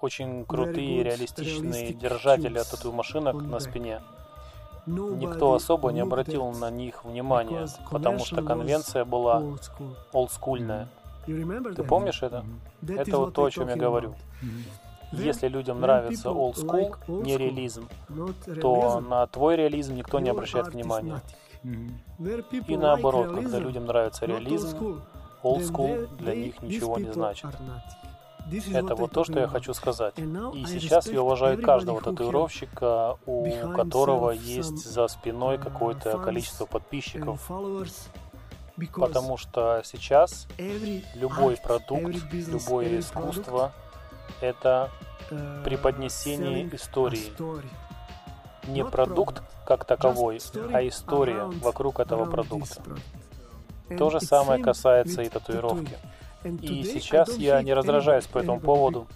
[0.00, 4.00] очень крутые реалистичные держатели от тату-машинок на спине.
[4.86, 9.42] Никто особо не обратил на них внимания, потому что конвенция была
[10.12, 10.88] олдскульная.
[11.26, 12.44] Ты помнишь это?
[12.88, 14.14] Это вот то, о чем я говорю.
[15.12, 17.88] Если людям нравится old school, не реализм,
[18.60, 21.20] то на твой реализм никто не обращает внимания.
[21.64, 25.02] И наоборот, когда людям нравится реализм,
[25.42, 27.50] old school для них ничего не значит.
[28.72, 30.14] Это вот то, что я хочу сказать.
[30.18, 37.50] И сейчас я уважаю каждого татуировщика, у которого есть за спиной какое-то количество подписчиков.
[38.96, 40.48] Потому что сейчас
[41.14, 43.72] любой продукт, любое искусство
[44.40, 44.90] это
[45.64, 47.32] преподнесение истории.
[48.66, 50.40] Не продукт как таковой,
[50.72, 52.82] а история вокруг этого продукта.
[53.96, 55.96] То же самое касается и татуировки.
[56.62, 59.06] И сейчас я не раздражаюсь по этому поводу,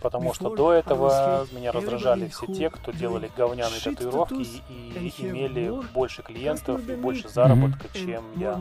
[0.00, 6.22] потому что до этого меня раздражали все те, кто делали говняные татуировки и имели больше
[6.22, 8.60] клиентов и больше заработка, чем я.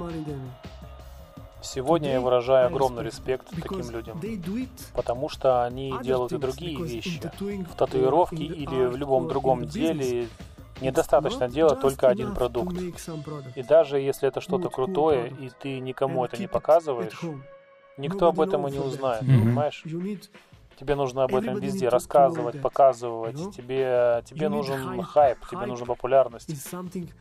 [1.62, 4.22] Сегодня я выражаю огромный респект таким людям,
[4.94, 7.22] потому что они делают и другие вещи.
[7.72, 10.28] В татуировке или в любом другом деле
[10.82, 12.76] недостаточно делать только один продукт.
[13.56, 17.20] И даже если это что-то крутое, и ты никому это не показываешь,
[17.98, 19.84] Никто об этом и не узнает, понимаешь?
[20.80, 23.56] Тебе нужно об этом везде рассказывать, показывать.
[23.56, 26.50] Тебе, тебе нужен хайп, тебе нужна популярность.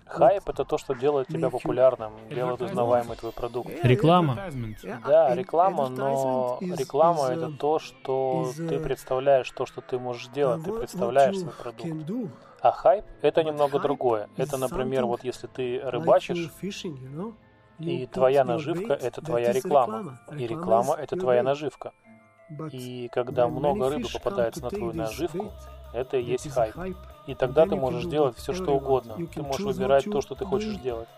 [0.06, 3.70] Хайп— это то, что делает тебя популярным, делает узнаваемый твой продукт.
[3.82, 4.38] Реклама.
[5.06, 10.72] Да, реклама, но реклама— это то, что ты представляешь, то, что ты можешь делать, ты
[10.72, 12.10] представляешь свой продукт.
[12.60, 14.28] А хайп— это немного другое.
[14.36, 16.50] Это, например, вот если ты рыбачишь,
[17.78, 21.92] и твоя наживка— это твоя реклама, и реклама— это твоя наживка.
[22.70, 25.52] И когда много рыбы попадается на твою наживку,
[25.92, 26.96] это и есть хайп.
[27.26, 29.16] И тогда ты можешь делать все, что угодно.
[29.34, 31.08] Ты можешь выбирать то, что ты хочешь делать.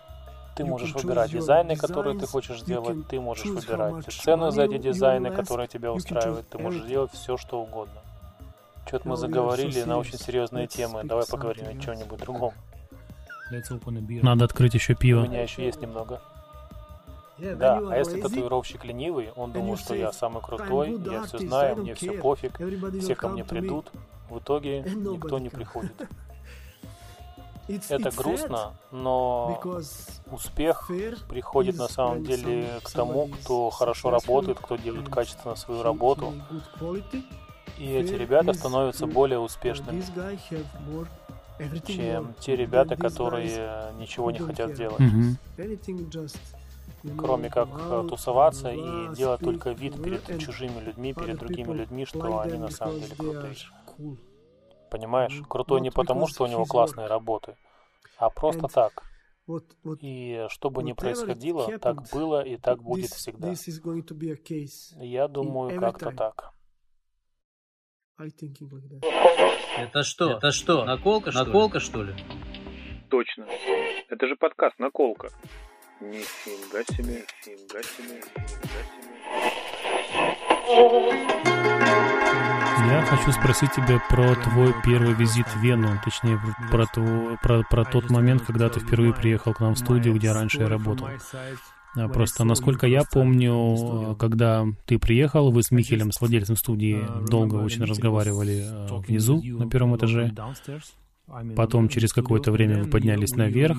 [0.57, 3.07] Ты можешь выбирать дизайны, которые ты хочешь сделать.
[3.09, 6.49] Ты можешь выбирать цены за эти дизайны, которые тебя устраивают.
[6.49, 8.01] Ты можешь делать все, что угодно.
[8.87, 11.03] Что-то мы заговорили на очень серьезные темы.
[11.05, 12.55] Давай поговорим о чем-нибудь другом.
[14.22, 15.22] Надо открыть еще У пиво.
[15.22, 16.20] меня еще есть немного.
[17.39, 21.95] Да, а если татуировщик ленивый, он думает, что я самый крутой, я все знаю, мне
[21.95, 22.61] все пофиг,
[23.01, 23.91] все ко мне придут.
[24.28, 25.93] В итоге никто не приходит.
[27.89, 29.61] Это грустно, но
[30.30, 30.91] успех
[31.28, 36.32] приходит на самом деле к тому, кто хорошо работает, кто делает качественно свою работу.
[37.76, 40.03] И эти ребята становятся более успешными,
[41.86, 44.99] чем те ребята, которые ничего не хотят делать.
[44.99, 45.36] Мгм.
[47.17, 52.41] Кроме как э, тусоваться и делать только вид перед чужими людьми, перед другими людьми, что
[52.41, 53.55] они на самом деле крутые.
[54.91, 55.41] Понимаешь?
[55.49, 57.57] Крутой не потому, что у него классные работы,
[58.17, 59.05] а просто так.
[60.01, 63.55] И что бы ни происходило, так было и так будет всегда.
[64.97, 66.53] Я думаю, как-то так.
[69.79, 70.33] Это что?
[70.33, 70.85] Это что?
[70.85, 72.15] Наколка, что Наколка, что ли?
[73.09, 73.47] Точно.
[74.09, 75.29] Это же подкаст «Наколка».
[76.01, 79.09] Нифига себе, нифига себе, нифига себе.
[82.91, 86.41] Я хочу спросить тебя про твой первый визит в Вену, точнее,
[86.71, 90.31] про, твой- про, про тот момент, когда ты впервые приехал к нам в студию, где
[90.33, 91.09] раньше я работал.
[91.97, 97.57] А, Просто, насколько я помню, когда ты приехал, вы с Михелем, с владельцем студии, долго
[97.57, 100.33] очень разговаривали э, внизу, на первом этаже.
[101.57, 103.77] Потом, через какое-то время вы поднялись наверх,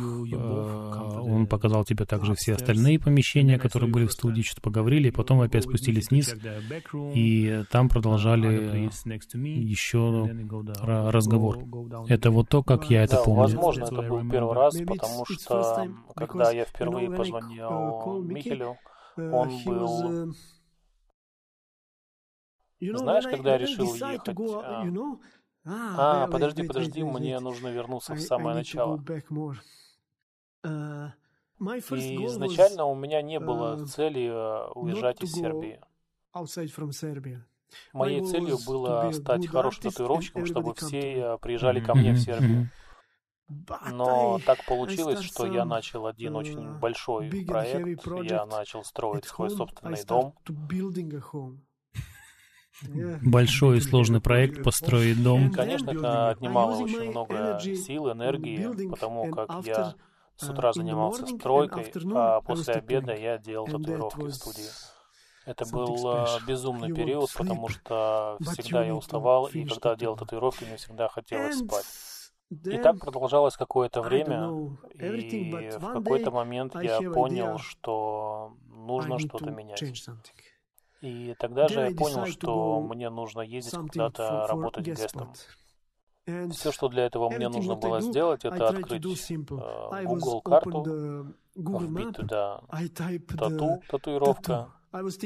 [1.32, 5.40] он показал тебе также все остальные помещения, которые были в студии, что-то поговорили, и потом
[5.40, 6.36] вы опять спустились вниз,
[7.16, 8.90] и там продолжали
[9.60, 11.60] еще ра- разговор.
[12.08, 13.42] Это вот то, как я это Да, помню.
[13.42, 18.78] возможно, это был первый раз, потому что когда я впервые позвонил Михелю,
[19.18, 20.34] он был...
[22.82, 24.38] Знаешь, когда я решил ехать?
[25.66, 29.04] А, подожди, подожди, мне нужно вернуться в самое начало.
[31.60, 35.80] И изначально у меня не было цели э, уезжать из Сербии.
[37.94, 42.70] Моей целью было стать хорошим татуировщиком, чтобы все э, приезжали ко мне в Сербию.
[43.92, 48.06] Но так получилось, что я начал один очень большой проект.
[48.24, 50.36] Я начал строить свой собственный дом.
[53.22, 55.52] Большой и сложный проект построить дом.
[55.52, 59.96] Конечно, это отнимало очень много сил, энергии, потому как я
[60.40, 64.70] с утра занимался стройкой, а после обеда я делал татуировки в студии.
[65.46, 70.78] Это был э, безумный период, потому что всегда я уставал, и когда делал татуировки, мне
[70.78, 71.86] всегда хотелось спать.
[72.66, 74.50] И так продолжалось какое-то время,
[74.94, 79.84] и в какой-то момент я понял, что нужно что-то менять.
[81.02, 85.34] И тогда же я понял, что мне нужно ездить куда-то работать гестом.
[86.52, 92.62] Все, что для этого мне нужно было сделать, это открыть э, Google карту, вбить туда
[93.38, 94.70] тату, татуировка.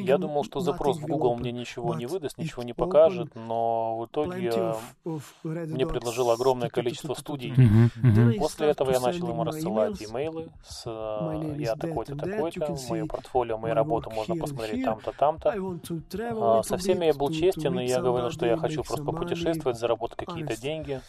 [0.07, 4.05] Я думал, что запрос в Google мне ничего не выдаст, ничего не покажет, но в
[4.07, 4.49] итоге
[5.75, 7.53] мне предложило огромное количество студий.
[8.39, 10.83] После этого я начал ему рассылать имейлы с
[11.59, 12.59] «Я такой-то, такой-то,
[12.89, 15.49] мое портфолио, мои работы можно посмотреть там-то, там-то».
[16.43, 20.17] А, Со всеми я был честен, и я говорил, что я хочу просто попутешествовать, заработать
[20.17, 20.99] какие-то деньги.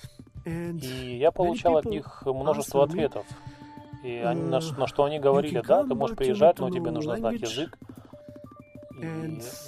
[0.84, 3.26] И я получал от них множество ответов.
[4.04, 7.16] И они, на, ш- на что они говорили, да, ты можешь приезжать, но тебе нужно
[7.16, 7.78] знать язык.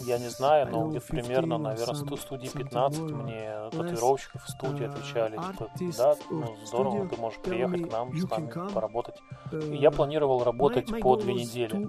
[0.06, 5.36] Я не знаю, но где-то примерно, наверное, 100 студий 15 мне татуировщиков в студии отвечали,
[5.36, 9.16] типа, да, ну здорово, ты можешь приехать к нам, с нами поработать.
[9.52, 11.88] И я планировал работать по две недели.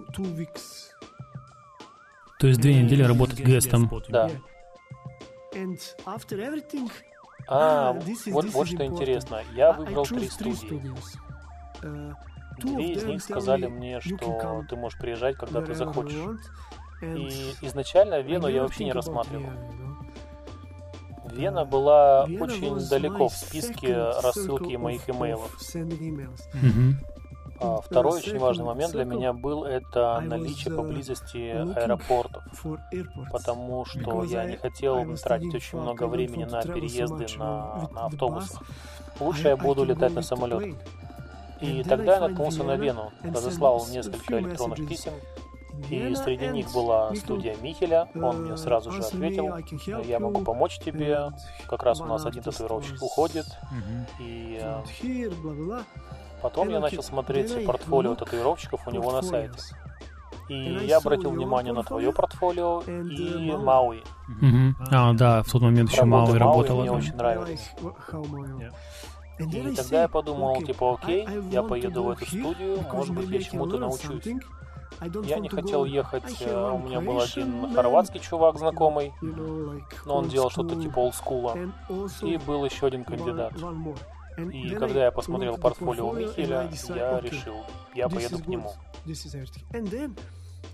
[2.40, 3.90] То есть две недели работать гестом.
[4.10, 4.30] Да.
[7.50, 7.94] А, Ah,
[8.28, 9.42] вот, вот что интересно.
[9.54, 10.94] Я выбрал три студии.
[11.82, 12.14] Uh,
[12.58, 16.16] Две из них сказали мне, что ты можешь приезжать, когда ты захочешь.
[17.02, 19.52] И изначально Вену я вообще не рассматривал.
[21.32, 25.56] Вена была очень далеко в списке рассылки моих имейлов.
[27.60, 32.44] А второй очень важный момент для меня был это наличие поблизости аэропортов,
[33.32, 38.62] потому что я не хотел тратить очень много времени на переезды на, на автобусах.
[39.20, 40.76] Лучше я буду летать на самолетах.
[41.60, 45.14] И тогда я наткнулся на Вену, разослал несколько электронных писем,
[45.90, 48.10] и среди них была студия Михеля.
[48.16, 49.56] Он мне сразу же ответил,
[50.04, 51.30] я могу помочь тебе.
[51.68, 53.46] Как раз у нас один татуировщик уходит.
[54.20, 55.82] И э,
[56.42, 59.60] потом я начал смотреть портфолио татуировщиков у него на сайте.
[60.50, 64.02] И я обратил внимание на твое портфолио и Мауи.
[64.92, 66.82] А, да, в тот момент еще Мауи работала.
[66.82, 67.72] Мне очень нравились.
[69.40, 73.78] И тогда я подумал, типа, окей, я поеду в эту студию, может быть, я чему-то
[73.78, 74.24] научусь.
[75.24, 80.50] Я не хотел ехать, э, у меня был один хорватский чувак знакомый, но он делал
[80.50, 81.56] что-то типа олдскула,
[82.22, 83.54] и был еще один кандидат.
[84.52, 87.56] И когда я посмотрел портфолио Михеля, я решил,
[87.96, 88.74] я поеду к нему.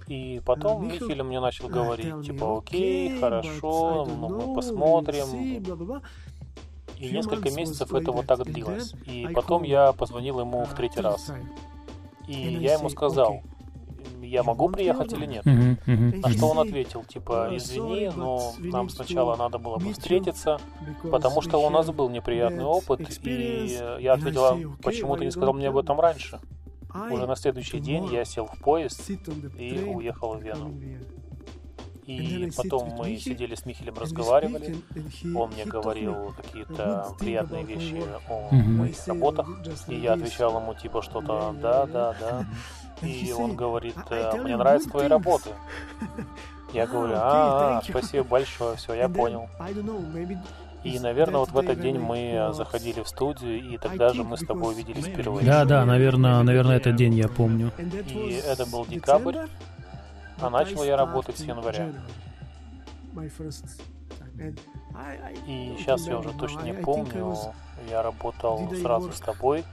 [0.08, 5.64] И потом Михель мне начал говорить, типа, окей, хорошо, ну, мы посмотрим.
[6.98, 8.94] И несколько месяцев это вот так длилось.
[9.06, 11.32] И потом я позвонил ему в третий раз.
[12.28, 13.42] И я ему сказал,
[14.24, 15.46] я могу приехать или нет?
[15.46, 16.20] Uh-huh, uh-huh.
[16.22, 20.60] На что он ответил, типа, извини, но нам сначала надо было бы встретиться,
[21.12, 25.70] потому что у нас был неприятный опыт, и я ответила, почему ты не сказал мне
[25.70, 26.40] об этом раньше?
[27.12, 29.10] Уже на следующий день я сел в поезд
[29.58, 30.74] и уехал в Вену.
[32.06, 34.76] И потом мы сидели с Михелем, разговаривали.
[35.36, 39.48] Он мне говорил какие-то приятные вещи о моих работах.
[39.88, 42.46] И я отвечал ему типа что-то «да, да, да».
[43.04, 45.50] И он говорит, «Э, мне нравятся твои работы.
[46.74, 49.48] Я говорю, а, спасибо большое, все, я понял.
[50.84, 54.46] И, наверное, вот в этот день мы заходили в студию, и тогда же мы с
[54.46, 55.46] тобой увиделись впервые.
[55.46, 57.72] Да, да, наверное, наверное, этот день я помню.
[57.78, 59.38] И это был декабрь,
[60.42, 61.90] а начал я работать с января.
[65.48, 67.36] И сейчас я уже точно не помню,
[67.90, 69.64] я работал сразу с тобой,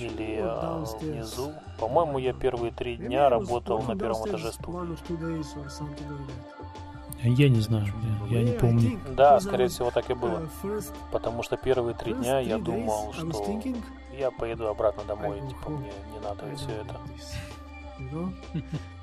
[0.00, 1.52] или а, внизу.
[1.78, 4.96] По-моему, я первые три дня работал на первом этаже студии.
[7.22, 7.86] Я не знаю,
[8.28, 9.00] я, я не помню.
[9.16, 10.48] Да, скорее всего, так и было.
[11.10, 13.62] Потому что первые три дня я думал, что
[14.16, 17.00] я поеду обратно домой, типа мне не надо все это.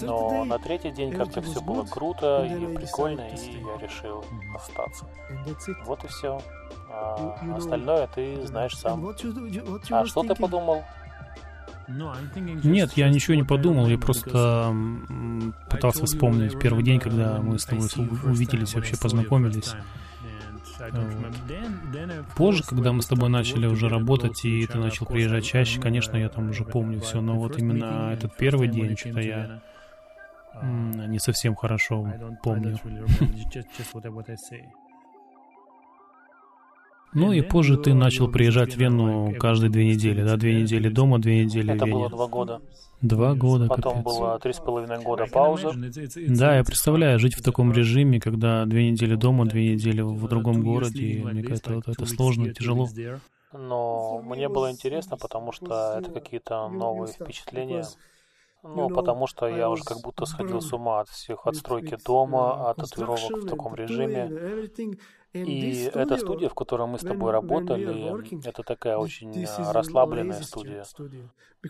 [0.00, 5.06] Но на третий день как-то все было круто и прикольно, и я решил остаться.
[5.86, 6.40] Вот и все.
[6.90, 9.06] А остальное ты знаешь сам.
[9.90, 10.82] А что ты подумал?
[11.88, 14.74] Нет, я ничего не подумал, я просто
[15.70, 17.88] пытался вспомнить первый день, когда мы с тобой
[18.24, 19.74] увиделись, вообще познакомились.
[22.36, 26.28] Позже, когда мы с тобой начали уже работать, и ты начал приезжать чаще, конечно, я
[26.28, 29.62] там уже помню все, но вот именно этот первый день, что-то я
[30.62, 32.06] не совсем хорошо
[32.42, 32.78] помню.
[37.14, 40.36] Ну и позже ты начал приезжать в Вену каждые две недели, да?
[40.36, 41.98] Две недели дома, две недели Это в Вене.
[41.98, 42.60] было два года.
[43.00, 44.04] Два года, Потом капец.
[44.04, 45.72] было три с половиной года пауза.
[46.28, 50.62] Да, я представляю, жить в таком режиме, когда две недели дома, две недели в другом
[50.62, 52.88] городе, и мне кажется, вот это сложно, тяжело.
[53.52, 57.84] Но мне было интересно, потому что это какие-то новые впечатления.
[58.64, 62.78] Ну, потому что я уже как будто сходил с ума от всех отстройки дома, от
[62.78, 64.28] татуировок в таком режиме.
[65.32, 70.84] И эта студия, в которой мы с тобой работали, это такая очень расслабленная студия,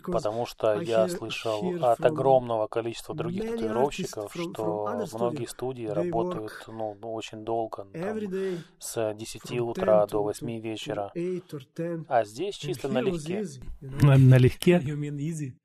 [0.03, 7.43] потому что я слышал от огромного количества других татуировщиков, что многие студии работают ну, очень
[7.43, 8.19] долго, там,
[8.79, 11.11] с 10 утра до 8 вечера,
[12.07, 13.45] а здесь чисто налегке.
[13.81, 14.79] На, налегке?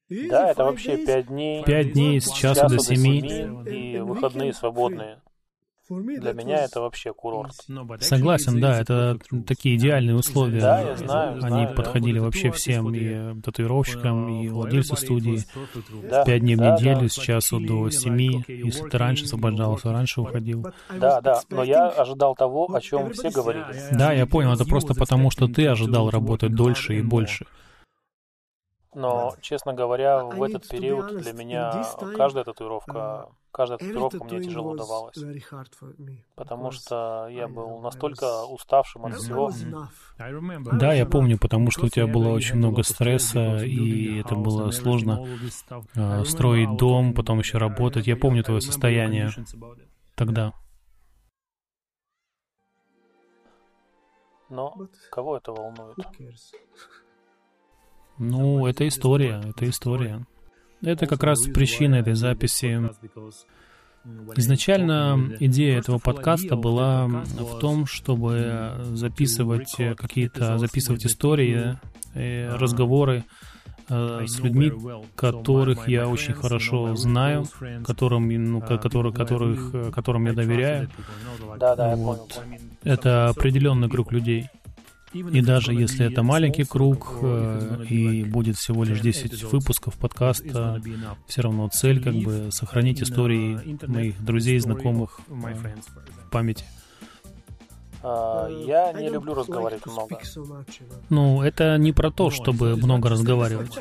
[0.09, 1.65] Да, это вообще 5 дней.
[1.65, 3.69] 5 дней с часу до 7.
[3.69, 5.21] И выходные свободные.
[5.89, 7.53] Для меня это вообще курорт.
[8.01, 10.61] Согласен, да, это такие идеальные условия.
[10.61, 15.41] Да, я знаю, Они знаю, подходили вообще всем, и татуировщикам, и владельцу студии.
[16.09, 17.09] Да, Пять дней в да, неделю да.
[17.09, 18.43] с часу до семи.
[18.49, 20.67] Если ты раньше освобождался, раньше уходил.
[20.99, 23.65] Да, да, но я ожидал того, о чем все говорили.
[23.93, 27.47] Да, я понял, это просто потому, что ты ожидал работать дольше и больше.
[28.95, 31.85] Но, честно говоря, в этот период для меня
[32.17, 35.17] каждая татуировка каждая татуировка мне тяжело давалась,
[36.35, 39.53] потому что я был настолько уставшим от всего.
[40.73, 45.25] Да, я помню, потому что у тебя было очень много стресса, и это было сложно
[45.95, 48.07] э, строить дом, потом еще работать.
[48.07, 49.31] Я помню твое состояние
[50.17, 50.53] тогда.
[54.51, 54.77] Но
[55.11, 55.97] кого это волнует?
[58.19, 60.27] Ну, это история, это история.
[60.83, 62.81] Это как раз причина этой записи.
[64.37, 71.79] Изначально идея этого подкаста была в том, чтобы записывать какие-то, записывать истории,
[72.13, 73.25] э, разговоры
[73.89, 74.73] э, с людьми,
[75.17, 77.47] которых я очень хорошо знаю,
[77.83, 80.91] которым, ну, которых, которых, которым я доверяю.
[81.59, 82.43] Да, да, вот.
[82.83, 84.51] Это определенный круг людей.
[85.15, 90.83] И даже если это маленький круг э, и будет всего лишь 10 выпусков подкаста,
[91.27, 96.65] все равно цель как бы сохранить истории моих друзей знакомых в памяти.
[98.07, 100.19] А, я не люблю разговаривать много.
[101.09, 103.73] Ну, это не про то, чтобы много разговаривать,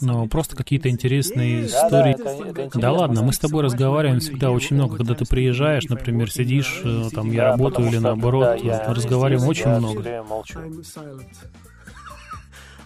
[0.00, 2.14] но просто какие-то интересные истории.
[2.16, 5.26] Да, да, это, это да ладно, мы с тобой разговариваем всегда очень много, когда ты
[5.26, 10.02] приезжаешь, например, сидишь, э, там я работаю или наоборот, разговариваем очень я много.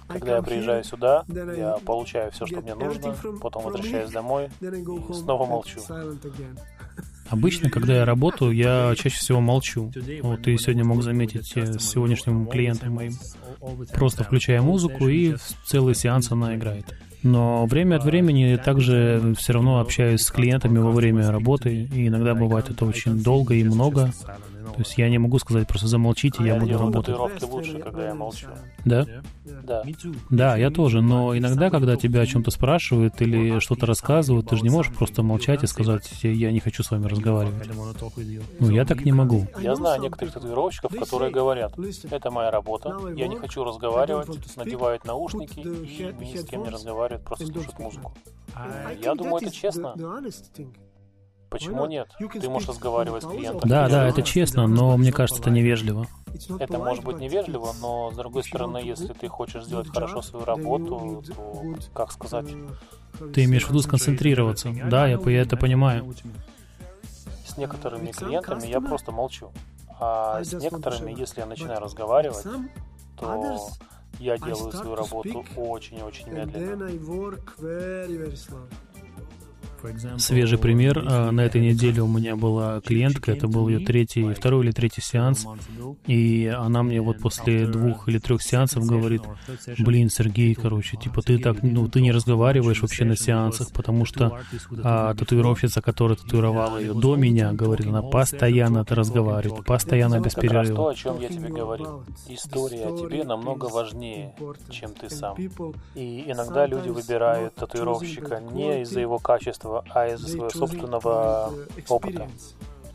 [0.09, 5.45] Когда я приезжаю сюда, я получаю все, что мне нужно, потом возвращаюсь домой и снова
[5.45, 5.81] молчу.
[7.31, 9.93] Обычно, когда я работаю, я чаще всего молчу.
[10.23, 13.13] Вот ты сегодня мог заметить э, с сегодняшним клиентом моим.
[13.95, 16.87] Просто включая музыку, и целый сеанс она играет.
[17.23, 22.35] Но время от времени также все равно общаюсь с клиентами во время работы, и иногда
[22.35, 24.13] бывает это очень долго и много.
[24.73, 27.15] То есть я не могу сказать просто замолчите, я буду работать.
[27.15, 28.49] татуировки лучше, когда я молчу.
[28.85, 29.07] Да?
[29.63, 29.83] Да.
[30.31, 34.63] Да, я тоже, но иногда, когда тебя о чем-то спрашивают или что-то рассказывают, ты же
[34.63, 37.69] не можешь просто молчать и сказать, я не хочу с вами разговаривать.
[38.59, 39.47] Ну, я так не могу.
[39.61, 41.75] Я знаю некоторых татуировщиков, которые говорят,
[42.11, 47.25] это моя работа, я не хочу разговаривать, надевают наушники и ни с кем не разговаривают,
[47.25, 48.15] просто слушают музыку.
[49.01, 49.95] Я думаю, это честно.
[51.51, 52.09] Почему нет?
[52.19, 53.69] Ты можешь разговаривать с клиентом.
[53.69, 56.07] Да, да, это честно, но мне кажется, это невежливо.
[56.59, 61.23] Это может быть невежливо, но с другой стороны, если ты хочешь сделать хорошо свою работу,
[61.27, 62.47] то, как сказать,
[63.35, 64.71] Ты имеешь в виду сконцентрироваться.
[64.89, 66.15] Да, я, я это понимаю.
[67.47, 69.51] с некоторыми клиентами я просто молчу.
[69.99, 72.47] А с некоторыми, если я начинаю разговаривать,
[73.19, 73.71] то
[74.19, 76.89] я делаю свою работу очень-очень медленно.
[80.19, 81.05] Свежий пример.
[81.07, 85.01] а, На этой неделе у меня была клиентка, это был ее третий, второй или третий
[85.01, 85.47] сеанс,
[86.07, 89.23] и она мне вот после двух или трех сеансов говорит,
[89.79, 94.39] блин, Сергей, короче, типа ты так, ну, ты не разговариваешь вообще на сеансах, потому что
[94.83, 100.35] а, татуировщица, которая татуировала ее до меня, говорит, она постоянно это разговаривает, постоянно без раз
[100.35, 100.91] то, перерыва.
[100.91, 102.05] о чем я тебе говорил.
[102.29, 104.35] История о тебе намного важнее,
[104.71, 105.37] чем ты сам.
[105.95, 111.53] И иногда люди выбирают татуировщика не из-за его качества, а из-за своего собственного
[111.89, 112.29] опыта.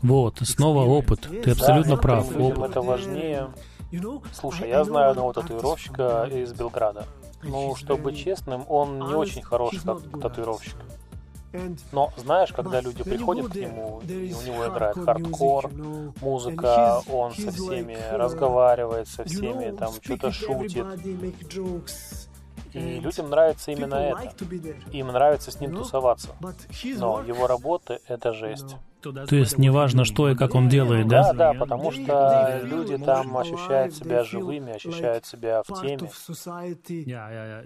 [0.02, 1.28] Вот, снова опыт.
[1.42, 2.30] Ты абсолютно Да, прав.
[2.30, 2.70] людям Опыт.
[2.70, 3.48] это важнее.
[4.32, 7.06] Слушай, я знаю одного татуировщика из Белграда.
[7.42, 10.76] Ну, чтобы быть честным, он не очень хороший как татуировщик.
[11.92, 15.70] Но знаешь, когда люди приходят к нему, и у него играет хардкор,
[16.20, 20.84] музыка, он со всеми разговаривает, со всеми там что-то шутит.
[22.76, 24.44] И людям нравится именно это.
[24.92, 26.36] Им нравится с ним тусоваться.
[26.98, 28.76] Но его работа— это жесть.
[29.02, 31.32] То есть неважно, что и как он делает, да?
[31.32, 36.10] Да, да, потому что люди там ощущают себя живыми, ощущают себя в теме.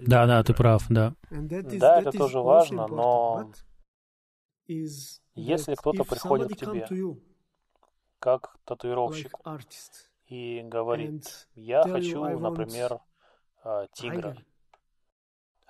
[0.07, 1.13] Да, да, ты прав, да.
[1.29, 3.51] Да, это тоже важно, но
[5.35, 6.87] если кто-то приходит к тебе
[8.19, 9.35] как татуировщик
[10.27, 12.99] и говорит, я хочу, например,
[13.63, 14.35] а, тигра,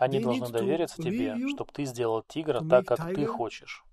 [0.02, 3.84] они должны довериться тебе, чтобы ты сделал тигра так, как ты хочешь.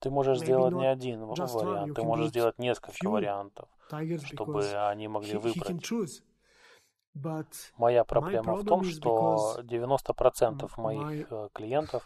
[0.00, 1.20] Ты можешь сделать не один
[1.54, 3.68] вариант, ты можешь сделать несколько вариантов,
[4.26, 4.52] чтобы
[4.88, 5.82] они могли выбрать.
[7.76, 9.10] Моя проблема в том, что
[9.62, 12.02] 90% моих э, клиентов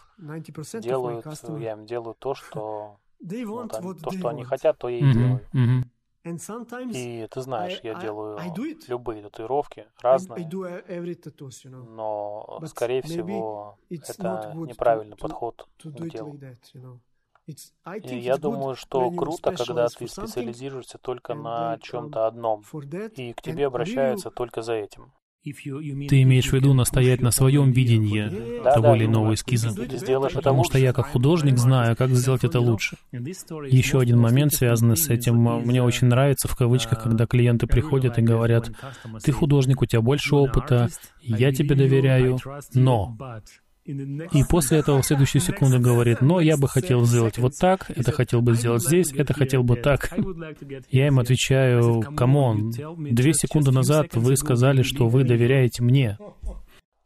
[0.85, 1.25] делают,
[1.59, 2.99] я им делаю то, что,
[3.63, 5.47] ну, там, то, что они хотят, то я и делаю.
[6.91, 10.57] И ты знаешь, я делаю любые татуировки, разные,
[11.77, 16.39] но, скорее всего, это неправильный подход к делу.
[18.03, 22.65] И я думаю, что круто, когда ты специализируешься только на чем-то одном,
[23.15, 25.13] и к тебе обращаются только за этим.
[25.53, 29.71] Ты имеешь в виду настоять на своем видении Да, того да, или иного эскиза?
[30.35, 32.97] Потому что я, как художник, знаю, как сделать это лучше.
[33.13, 38.23] Еще один момент, связанный с этим, мне очень нравится, в кавычках, когда клиенты приходят и
[38.23, 38.71] говорят,
[39.23, 40.89] ты художник, у тебя больше опыта,
[41.23, 42.39] я тебе доверяю,
[42.75, 43.17] но...
[43.89, 48.13] И после этого в следующую секунду говорит, но я бы хотел сделать вот так, это
[48.13, 50.13] хотел бы сделать здесь, это хотел бы так.
[50.91, 56.19] Я им отвечаю, come on, две секунды назад вы сказали, что вы доверяете мне.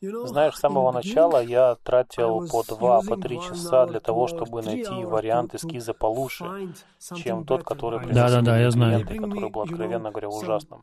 [0.01, 5.05] Знаешь, с самого начала я тратил по два, по три часа для того, чтобы найти
[5.05, 6.45] вариант эскиза получше,
[7.17, 9.07] чем тот, который приносили Да-да-да, я мне знаю.
[9.07, 10.83] который был, откровенно говоря, ужасным.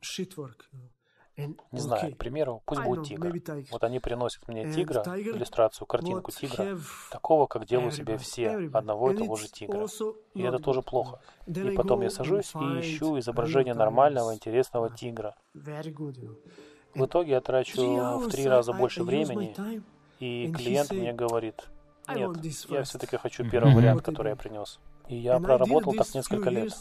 [1.72, 3.34] Не знаю, к примеру, пусть будет тигр.
[3.72, 6.78] Вот они приносят мне тигра, иллюстрацию, картинку тигра,
[7.12, 9.88] такого, как делают себе все, одного и того же тигра.
[10.34, 11.20] И это тоже плохо.
[11.46, 15.36] И потом я сажусь и ищу изображение нормального, интересного тигра.
[16.96, 19.56] В итоге я трачу в три раза больше времени,
[20.20, 21.70] и клиент мне говорит,
[22.14, 22.38] нет,
[22.70, 24.80] я все-таки хочу первый вариант, который я принес.
[25.08, 26.74] И я проработал так несколько лет.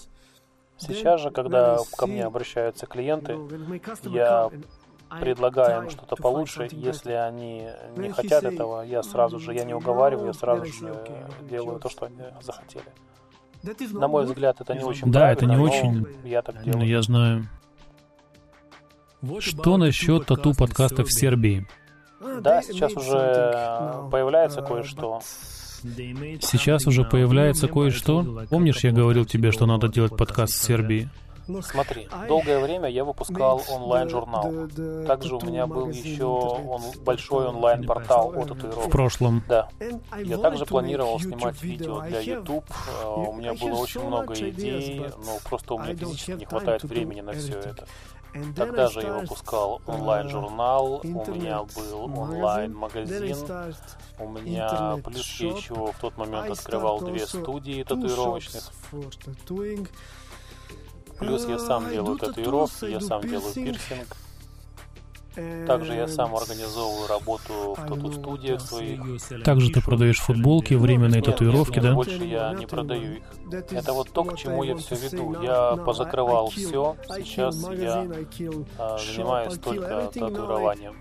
[0.79, 3.37] Сейчас же, когда ко мне обращаются клиенты,
[4.05, 4.51] я
[5.21, 6.69] предлагаю им что-то получше.
[6.71, 10.95] Если они не хотят этого, я сразу же, я не уговариваю, я сразу же
[11.49, 12.85] делаю то, что они захотели.
[13.93, 16.07] На мой взгляд, это не очень Да, это не очень.
[16.25, 16.87] я так Ну, делаю.
[16.89, 17.49] я знаю.
[19.41, 21.67] Что насчет тату-подкаста в Сербии?
[22.41, 25.21] Да, сейчас уже появляется кое-что.
[25.83, 28.45] Сейчас уже появляется кое-что.
[28.51, 31.09] Помнишь, я говорил тебе, что надо делать подкаст в Сербии?
[31.63, 34.53] Смотри, долгое время я выпускал онлайн-журнал.
[35.07, 38.91] Также у меня был еще он- большой онлайн-портал о В татуировках.
[38.91, 39.43] прошлом.
[39.49, 39.67] Да.
[40.23, 42.67] Я также планировал снимать видео для YouTube.
[43.03, 47.23] Э, У меня было очень много идей, но просто у меня физически не хватает времени
[47.23, 47.87] на все это.
[48.55, 53.37] Тогда же я выпускал онлайн-журнал, у меня был онлайн-магазин,
[54.19, 58.65] у меня плюс я еще в тот момент открывал две студии татуировочных.
[61.19, 64.17] Плюс я сам делаю татуировки, я сам делаю пирсинг.
[65.67, 69.01] Также я сам организовываю работу в тату-студиях своих.
[69.45, 71.95] Также ты продаешь футболки, временные татуировки, нет, нет, да?
[71.95, 73.23] больше я не продаю их.
[73.71, 75.43] Это вот то, к чему я все веду.
[75.43, 76.97] Я позакрывал все.
[77.09, 78.07] Сейчас я
[78.79, 80.97] а, занимаюсь только татуированием.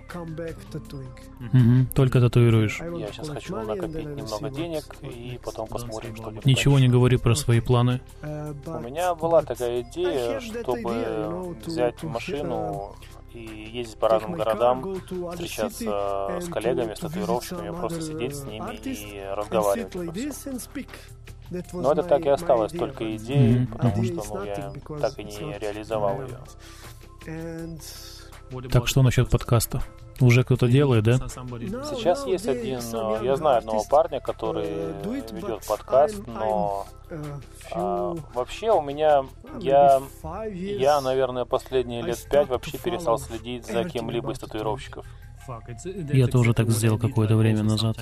[1.40, 2.80] Мгм, Только татуируешь.
[2.98, 7.36] Я сейчас хочу накопить немного денег и потом посмотрим, что будет Ничего не говори про
[7.36, 8.02] свои планы.
[8.22, 12.96] У меня была такая идея, чтобы взять машину
[13.34, 14.82] и ездить по разным городам,
[15.32, 19.94] встречаться с коллегами, с татуировщиками, просто сидеть с ними и разговаривать.
[21.74, 23.68] Но это так и осталось только идеей, Мгм.
[23.68, 26.40] потому что ну, я так и не реализовал ее.
[28.70, 29.82] Так что насчет подкаста?
[30.20, 31.18] Уже кто-то делает, да?
[31.18, 34.70] Сейчас есть один, э, я знаю одного парня, который
[35.32, 36.86] ведет подкаст, но
[37.72, 39.26] а, вообще у меня,
[39.60, 40.02] я,
[40.54, 45.06] я, наверное, последние лет пять вообще перестал следить за кем-либо из татуировщиков.
[46.14, 47.98] Я тоже так сделал какое-то время назад.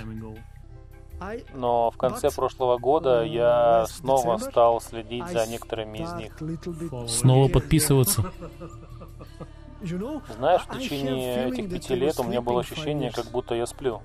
[1.54, 7.10] Но в конце прошлого года я снова стал следить за некоторыми из них.
[7.10, 8.32] Снова подписываться.
[9.86, 14.02] Знаешь, в течение этих пяти лет у меня было ощущение, как будто я сплю.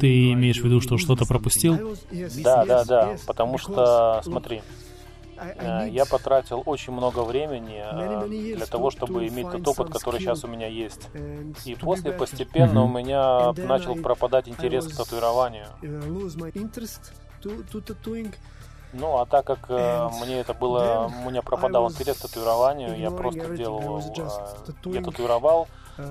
[0.00, 1.78] Ты имеешь в виду, что что-то пропустил?
[2.42, 4.62] Да, да, да, потому что, смотри,
[5.36, 10.44] э, я потратил очень много времени э, для того, чтобы иметь тот опыт, который сейчас
[10.44, 11.08] у меня есть.
[11.64, 12.98] И после постепенно у Мгм.
[12.98, 15.66] меня начал пропадать интерес к татуированию.
[18.98, 23.10] Ну, а так как э, мне это было, у меня пропадал интерес к татуированию, я
[23.10, 24.02] просто делал, э,
[24.86, 25.68] я татуировал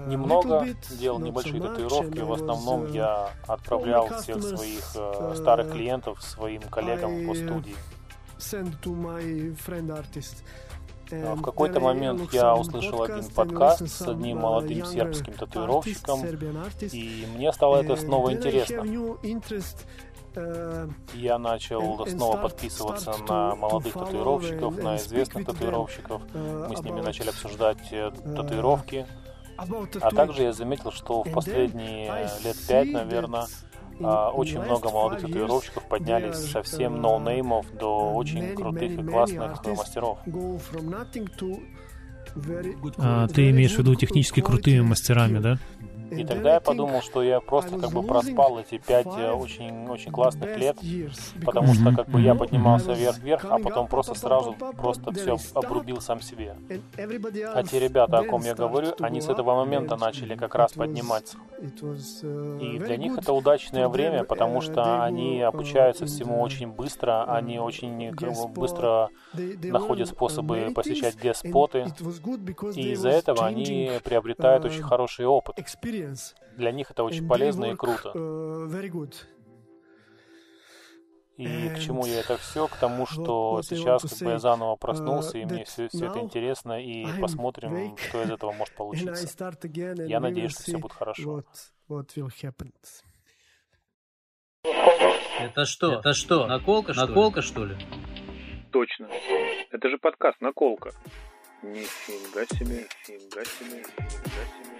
[0.08, 7.28] немного, делал небольшие татуировки, в основном я отправлял всех своих э, старых клиентов своим коллегам
[7.28, 7.76] по студии.
[11.10, 16.26] В какой-то момент я услышал один подкаст с одним молодым сербским татуировщиком,
[16.92, 18.84] и мне стало это снова интересно.
[21.14, 26.22] Я начал снова подписываться на молодых татуировщиков, на известных татуировщиков.
[26.34, 29.06] Мы с ними начали обсуждать э, татуировки.
[29.58, 33.46] А также я заметил, что в последние лет пять, наверное,
[34.02, 40.20] а, очень много молодых татуировщиков поднялись совсем ноунеймов до очень крутых и классных э, мастеров.
[42.98, 45.58] А, ты имеешь в виду технически крутыми мастерами, да?
[46.12, 50.78] И тогда я подумал, что я просто как бы проспал эти пять очень-очень классных лет,
[51.44, 56.22] потому что как бы я поднимался вверх-вверх, а потом просто сразу просто все обрубил сам
[56.22, 56.56] себе.
[57.54, 61.38] А те ребята, о ком я говорю, они с этого момента начали как раз подниматься.
[62.62, 68.12] И для них это удачное время, потому что они обучаются всему очень быстро, они очень
[68.54, 71.86] быстро находят способы посещать геспоты,
[72.76, 75.58] и из-за этого они приобретают очень хороший опыт.
[76.58, 78.12] Для них это очень полезно и круто.
[81.38, 82.68] И к чему я это все?
[82.68, 86.82] К тому, что сейчас как бы я заново проснулся, и мне все, все это интересно,
[86.82, 89.28] и посмотрим, что из этого может получиться.
[90.08, 91.44] Я надеюсь, что все будет хорошо.
[95.40, 96.00] Это что?
[96.00, 96.48] Это что?
[96.48, 97.46] Наколка, что Наколка, ли?
[97.46, 97.76] что ли?
[98.72, 99.10] Точно.
[99.72, 100.92] Это же подкаст «Наколка».
[101.62, 104.75] Нифига себе, нифига себе, нифига себе.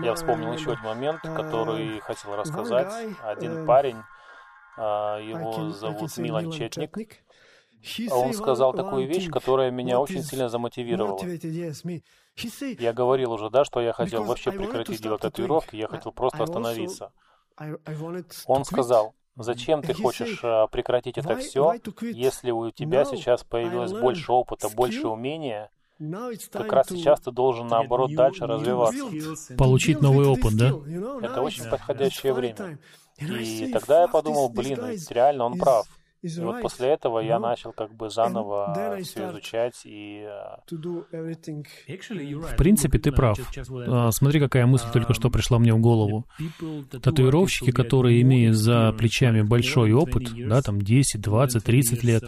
[0.00, 2.92] Я вспомнил еще один момент, который хотел рассказать.
[3.22, 3.96] Один парень,
[4.76, 7.24] а, его зовут Милан Четник,
[8.10, 11.20] а он сказал такую вещь, которая меня очень сильно замотивировала.
[12.78, 17.12] Я говорил уже, да, что я хотел вообще прекратить делать татуировки, я хотел просто остановиться.
[18.46, 24.32] Он сказал, Зачем ты хочешь а, прекратить это все, если у тебя сейчас появилось больше
[24.32, 25.70] опыта, больше умения,
[26.52, 29.56] как раз сейчас ты должен, наоборот, дальше развиваться.
[29.56, 30.68] Получить новый опыт, да?
[31.22, 32.78] Это очень подходящее время.
[33.18, 35.86] И тогда я подумал, блин, ведь реально он прав.
[36.20, 40.26] И вот после этого я начал как бы заново все изучать и...
[40.26, 43.38] А, в принципе, ты прав.
[43.86, 46.26] А, смотри, какая мысль только что пришла мне в голову.
[46.90, 52.24] Татуировщики, которые имеют за плечами большой опыт, да, там 10, 20, 30 лет,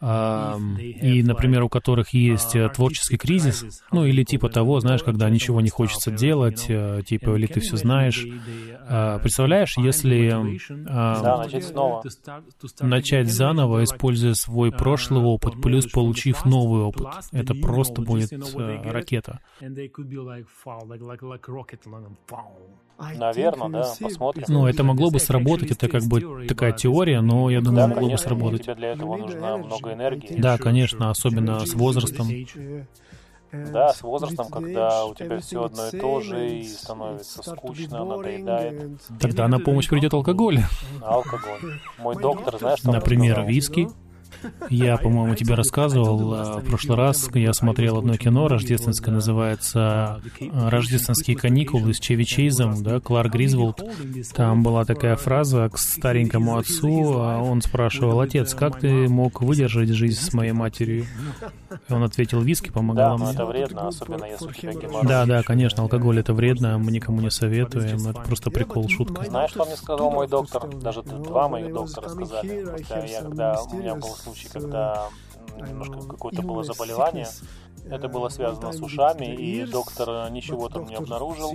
[0.00, 5.30] а, и, например, у которых есть э, творческий кризис, ну или типа того, знаешь, когда
[5.30, 8.24] ничего не хочется делать, э, типа, или ты все знаешь.
[9.22, 10.58] Представляешь, если...
[10.68, 12.02] Да, начать снова
[12.96, 17.06] начать заново, используя свой прошлый опыт, плюс получив новый опыт.
[17.32, 19.40] Это просто будет э, ракета.
[22.98, 24.44] Наверное, да, посмотрим.
[24.48, 28.10] Ну, это могло бы сработать, это как бы такая теория, но я думаю, да, могло
[28.10, 28.62] бы сработать.
[28.62, 30.40] Тебе для этого нужно много энергии.
[30.40, 32.28] Да, конечно, особенно с возрастом.
[33.72, 39.00] Да, с возрастом, когда у тебя все одно и то же, и становится скучно, надоедает.
[39.20, 40.60] Тогда на помощь придет алкоголь.
[41.02, 41.80] Алкоголь.
[41.98, 43.88] Мой доктор, знаешь, что Например, виски.
[44.70, 51.36] Я, по-моему, тебе рассказывал а, в прошлый раз, я смотрел одно кино рождественское, называется «Рождественские
[51.36, 53.82] каникулы» с Чеви Чейзом, да, Кларк Гризволд.
[54.34, 59.90] Там была такая фраза к старенькому отцу, а он спрашивал, «Отец, как ты мог выдержать
[59.90, 61.06] жизнь с моей матерью?»
[61.88, 63.34] И он ответил, «Виски помогал да, мне».
[63.34, 65.08] это вредно, особенно если у тебя геморрой.
[65.08, 69.24] Да, да, конечно, алкоголь это вредно, мы никому не советуем, это просто прикол, шутка.
[69.24, 70.68] Знаешь, что мне сказал мой доктор?
[70.76, 72.66] Даже два моих доктора сказали.
[73.08, 75.08] Я, когда у меня был случай, когда
[75.56, 77.28] немножко какое-то было заболевание.
[77.88, 81.52] Это было связано с ушами, и доктор ничего там не обнаружил.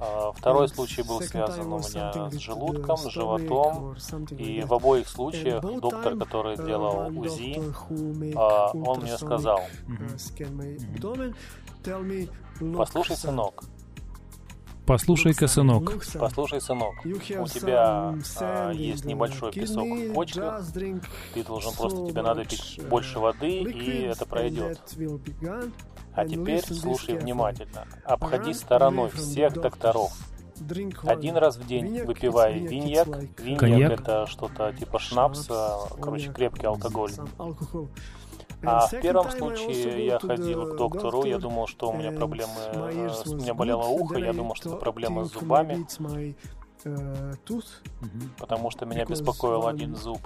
[0.00, 3.94] А второй случай был связан у меня с желудком, с животом.
[4.36, 7.62] И в обоих случаях доктор, который делал УЗИ,
[8.36, 9.60] а, он мне сказал,
[12.76, 13.64] послушай, сынок,
[14.90, 15.92] Послушай-ка, сынок.
[16.18, 20.64] Послушай, сынок, у тебя а, есть небольшой песок в почках,
[21.32, 24.80] ты должен просто, тебе надо пить больше воды, и это пройдет.
[26.12, 27.86] А теперь слушай внимательно.
[28.04, 30.10] Обходи стороной всех докторов.
[31.04, 33.06] Один раз в день выпивай виньяк.
[33.38, 37.12] Виньяк это что-то типа шнапса, короче, крепкий алкоголь.
[38.62, 42.52] А в первом случае я ходил к доктору, я думал, что у меня проблемы,
[43.26, 45.86] у меня болело ухо, я думал, что это проблемы с зубами,
[48.38, 50.20] потому что меня беспокоил один зуб.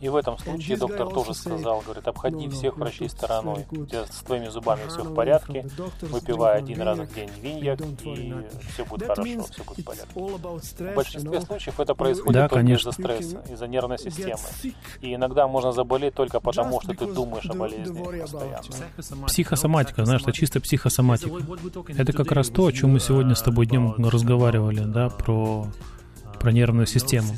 [0.00, 3.66] И в этом случае доктор тоже сказал, говорит, обходи всех врачей стороной.
[3.70, 5.66] У тебя с твоими зубами все в порядке,
[6.02, 8.34] выпивай один раз в день виньяк, и
[8.72, 10.12] все будет хорошо, все будет в порядке.
[10.14, 14.40] В большинстве случаев это происходит да, только из-за стресса, из-за нервной системы.
[15.00, 19.26] И иногда можно заболеть только потому, что ты думаешь о болезни постоянно.
[19.26, 21.30] Психосоматика, знаешь, это чисто психосоматика.
[21.96, 25.66] Это как раз то, о чем мы сегодня с тобой днем разговаривали, да, про,
[26.38, 27.28] про нервную систему.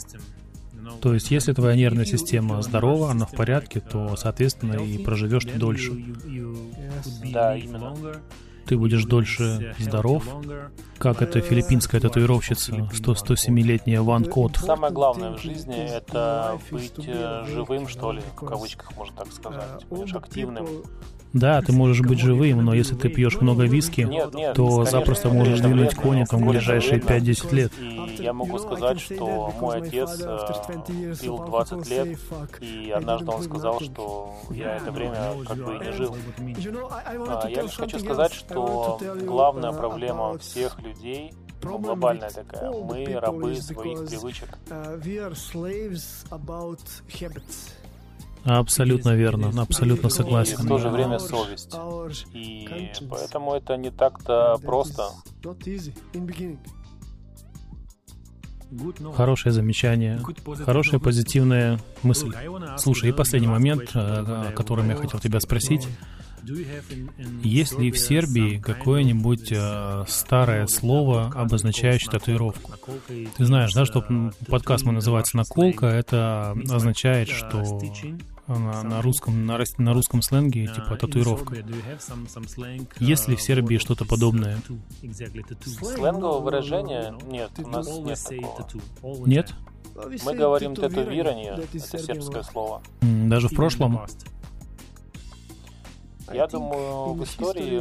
[1.03, 5.59] То есть, если твоя нервная система здорова, она в порядке, то, соответственно, и проживешь ты
[5.59, 5.93] дольше.
[7.33, 7.93] Да, именно.
[8.66, 10.24] ты будешь дольше здоров,
[10.99, 14.59] как эта филиппинская татуировщица, 100-107-летняя Ван Кот.
[14.59, 19.85] Самое главное в жизни— это быть э, живым, что ли, в кавычках, можно так сказать,
[19.89, 20.66] понимаешь, активным.
[21.32, 24.90] Да, ты можешь быть живым, но если ты пьешь много виски, Нет, нет, то конечно,
[24.90, 27.30] запросто можешь двинуть коником в ближайшие вредно.
[27.30, 27.72] 5-10 лет.
[27.78, 32.18] И я могу сказать, что мой отец э, пил 20 лет,
[32.60, 36.16] и однажды он сказал, что я это время как бы и не жил.
[36.90, 41.32] А, Я лишь хочу сказать, что главная проблема всех людей,
[41.62, 44.48] ну, глобальная такая, мы рабы своих привычек.
[48.44, 50.66] Абсолютно верно, абсолютно И в согласен.
[50.66, 51.74] то же время совесть.
[52.32, 52.69] И
[53.09, 55.10] поэтому это не так-то просто.
[59.14, 60.20] Хорошее замечание,
[60.64, 62.32] хорошая позитивная мысль.
[62.78, 65.86] Слушай, и последний момент, э, о котором я хотел тебя спросить.
[67.43, 72.73] Есть ли в Сербии какое-нибудь э, старое слово, обозначающее татуировку?
[73.06, 74.05] Ты знаешь, да, что
[74.48, 77.81] подкаст мой называется «Наколка», это означает, что
[78.47, 81.56] на, на русском, на, на русском сленге типа татуировка.
[82.98, 84.59] Есть ли в Сербии что-то подобное?
[85.64, 88.19] Сленгового выражения нет, у нас нет
[88.56, 89.27] такого.
[89.27, 89.52] Нет?
[90.24, 92.82] Мы говорим татуирование, это сербское слово.
[93.01, 94.01] Даже в прошлом?
[96.32, 97.81] Я думаю, в истории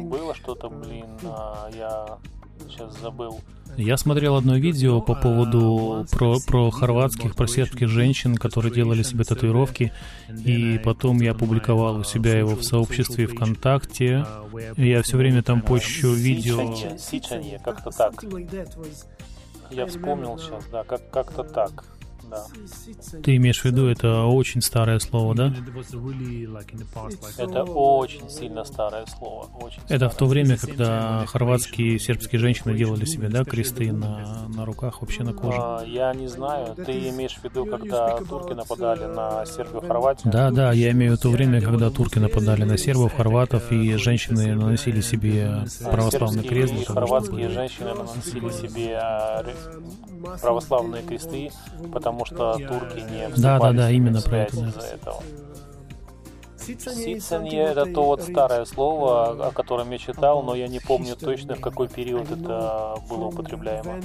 [0.00, 2.18] было что-то, блин, а, я
[2.68, 3.40] сейчас забыл.
[3.76, 9.24] Я смотрел одно видео по поводу про, про хорватских, про сербских женщин, которые делали себе
[9.24, 9.92] татуировки,
[10.44, 14.26] и потом я публиковал у себя его в сообществе ВКонтакте.
[14.76, 16.74] Я все время там пощу видео.
[16.98, 18.14] Сичанье, как-то так.
[19.70, 21.84] Я вспомнил сейчас, да, как- как-то так.
[22.30, 22.44] Да.
[23.22, 25.54] Ты имеешь в виду, это очень старое слово, да?
[27.38, 29.46] Это очень сильно старое слово.
[29.60, 30.30] Очень Это в то старое.
[30.30, 35.32] время, когда хорватские и сербские женщины делали себе, да, кресты на, на руках, вообще на
[35.32, 35.58] коже.
[35.60, 40.32] А, я не знаю, ты имеешь в виду, когда турки нападали на Сербию, Хорватию?
[40.32, 43.96] Да, да, я имею в виду то время, когда турки нападали на сербов, хорватов, и
[43.96, 46.72] женщины наносили себе православный Сербские крест.
[46.72, 48.98] и того, чтобы- хорватские женщины наносили себе
[49.44, 49.54] ре-
[50.40, 51.50] православные кресты,
[51.92, 54.86] потому что турки не Да, да, да, именно про это, да.
[54.86, 55.22] этого.
[56.76, 61.54] Сицанье— это то вот старое слово, о котором я читал, но я не помню точно,
[61.54, 64.00] в какой период это было употребляемо.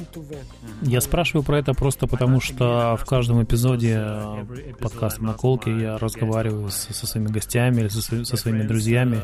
[0.81, 4.01] Я спрашиваю про это просто потому, что в каждом эпизоде
[4.79, 9.21] подкаста «Наколки» я разговариваю с- со своими гостями или со, со своими друзьями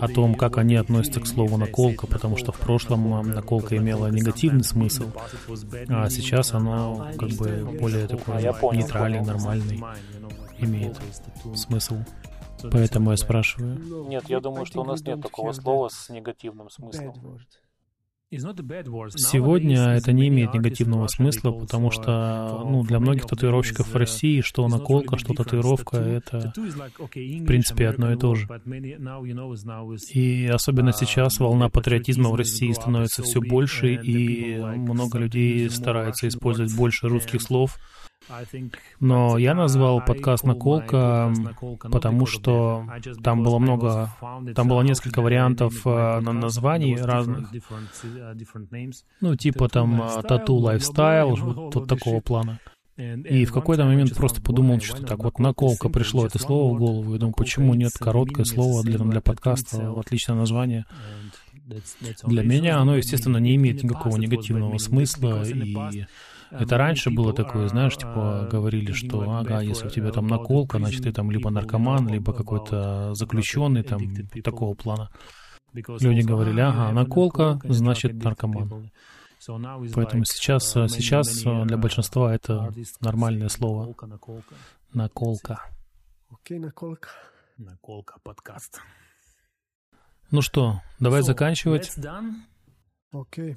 [0.00, 4.64] о том, как они относятся к слову «наколка», потому что в прошлом «наколка» имела негативный
[4.64, 5.04] смысл,
[5.88, 9.82] а сейчас оно как бы более такой понял, нейтральный, нормальный
[10.58, 10.96] имеет
[11.54, 11.96] смысл.
[12.70, 14.06] Поэтому я спрашиваю.
[14.08, 17.38] Нет, я думаю, что у нас нет такого слова с негативным смыслом.
[18.30, 24.66] Сегодня это не имеет негативного смысла, потому что ну, для многих татуировщиков в России, что
[24.66, 28.48] наколка, что татуировка, это в принципе одно и то же.
[30.12, 36.74] И особенно сейчас волна патриотизма в России становится все больше, и много людей стараются использовать
[36.74, 37.76] больше русских слов.
[39.00, 41.32] Но я назвал подкаст «Наколка»,
[41.80, 42.86] потому что
[43.22, 44.10] там было много,
[44.54, 47.50] там было несколько вариантов э, на названий разных.
[49.20, 52.58] Ну, типа там э, тату лайфстайл, вот, такого плана.
[52.96, 57.14] И в какой-то момент просто подумал, что так вот наколка пришло это слово в голову.
[57.14, 60.86] И думаю, почему нет короткое слово для, для подкаста, отличное название.
[62.24, 65.42] Для меня оно, естественно, не имеет никакого негативного смысла.
[65.44, 66.06] И
[66.50, 71.02] это раньше было такое, знаешь, типа говорили, что ага, если у тебя там наколка, значит
[71.04, 74.00] ты там либо наркоман, либо какой-то заключенный там
[74.42, 75.10] такого плана.
[75.72, 78.90] Люди говорили, ага, наколка, значит наркоман.
[79.94, 83.94] Поэтому сейчас, э, сейчас э, для большинства это нормальное слово.
[84.94, 85.60] Наколка.
[86.30, 87.10] Окей, наколка.
[87.58, 88.80] Наколка подкаст.
[90.30, 91.92] Ну что, давай заканчивать.
[93.12, 93.52] Окей.
[93.52, 93.56] Uh,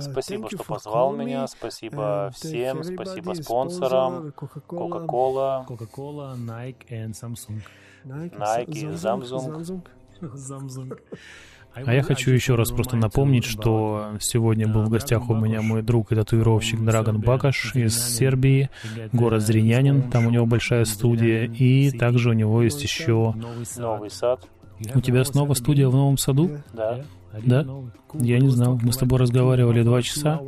[0.00, 1.46] Спасибо, thank you что позвал меня.
[1.46, 2.84] Спасибо thank всем.
[2.84, 4.32] Спасибо спонсорам.
[4.36, 7.62] Coca-Cola, Coca-Cola, Nike и Samsung.
[8.04, 9.82] Nike, Nike, Samsung.
[10.20, 10.98] Samsung.
[11.84, 15.82] А я хочу еще раз просто напомнить, что сегодня был в гостях у меня мой
[15.82, 18.70] друг и татуировщик Драгон Бакаш из Сербии,
[19.12, 23.34] город Зринянин, там у него большая студия, и также у него есть еще
[23.76, 24.48] Новый Сад.
[24.94, 26.50] У тебя снова студия в новом саду?
[26.72, 27.04] Да.
[27.44, 27.66] Да?
[28.14, 28.78] Я не знал.
[28.82, 30.40] Мы с тобой разговаривали два часа.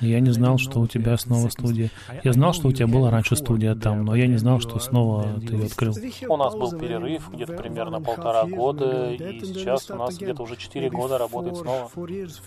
[0.00, 1.90] и Я не знал, что у тебя снова студия.
[2.24, 5.40] Я знал, что у тебя была раньше студия там, но я не знал, что снова
[5.46, 5.94] ты ее открыл.
[6.28, 10.90] У нас был перерыв где-то примерно полтора года, и сейчас у нас где-то уже четыре
[10.90, 11.90] года работает снова.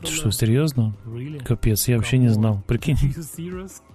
[0.02, 0.94] Ты что, серьезно?
[1.46, 2.62] Капец, я вообще не знал.
[2.68, 2.98] Прикинь.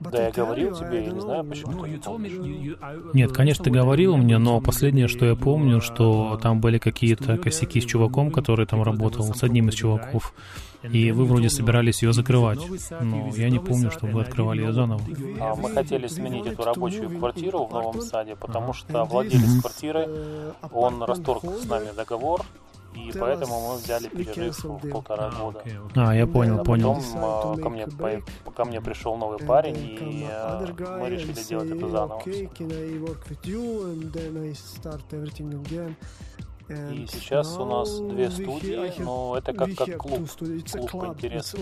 [0.00, 3.14] Да, я говорил тебе, я не знаю, почему ты не помнишь.
[3.14, 7.80] Нет, конечно, ты говорил мне, но последнее, что я помню, что там были какие-то косяки
[7.80, 10.34] с чуваком, который там работал, с одним из чуваков.
[10.82, 12.60] И вы вроде собирались ее закрывать.
[13.00, 15.02] Но я не помню, что вы открывали ее заново.
[15.40, 20.08] А мы хотели сменить эту рабочую квартиру в новом саде, потому что владелец квартиры,
[20.72, 22.42] он расторг с нами договор,
[22.96, 25.62] и поэтому мы взяли перерыв в полтора года.
[25.94, 26.94] А, я понял, А понял.
[26.94, 30.64] потом а, ко мне, по- ко мне пришел новый парень, и а,
[31.00, 32.22] мы решили делать это заново.
[36.68, 40.28] И сейчас у нас две студии, но это как, как клуб,
[40.70, 41.60] клуб по интересам.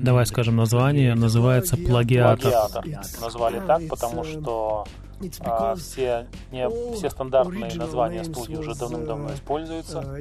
[0.00, 1.14] Давай скажем название.
[1.14, 2.50] Называется «Плагиатор».
[2.50, 2.84] Плагиатор.
[3.20, 4.86] Назвали так, потому что
[5.40, 10.16] а, все, не, все стандартные названия студии уже давным-давно используются,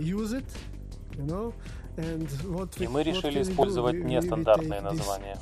[2.80, 5.38] и мы решили использовать нестандартные названия.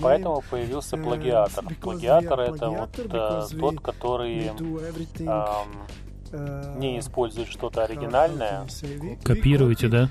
[0.00, 1.64] Поэтому появился плагиатор.
[1.80, 4.50] Плагиатор— это вот э, тот, который
[5.26, 5.86] ам,
[6.78, 8.66] не использует что-то оригинальное,
[9.24, 10.08] Копируете, да?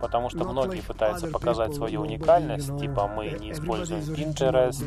[0.00, 4.84] Потому что многие пытаются показать свою уникальность, типа мы не используем Pinterest,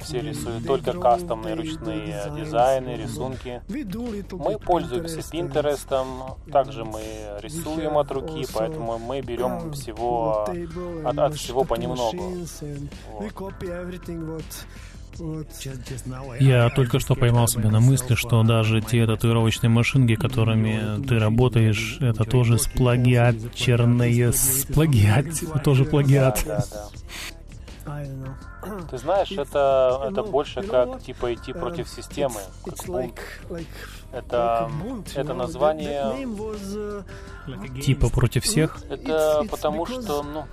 [0.00, 3.62] все рисуют только кастомные ручные дизайны, рисунки.
[3.68, 7.02] Мы пользуемся Pinterest, также мы
[7.40, 10.44] рисуем от руки, поэтому мы берем всего
[11.04, 12.34] от, от всего понемногу.
[13.12, 13.32] Вот.
[16.40, 21.98] Я только что поймал себя на мысли, что даже те татуировочные машинки, которыми ты работаешь,
[22.00, 24.32] это тоже сплагиатерные...
[24.32, 25.26] Сплагиат...
[25.64, 26.44] Тоже плагиат.
[28.90, 32.40] Ты знаешь, это, это больше как типа идти против системы.
[34.12, 34.70] Это,
[35.14, 36.26] это название,
[37.82, 38.78] Типа против всех?
[38.88, 40.46] это потому что, ну,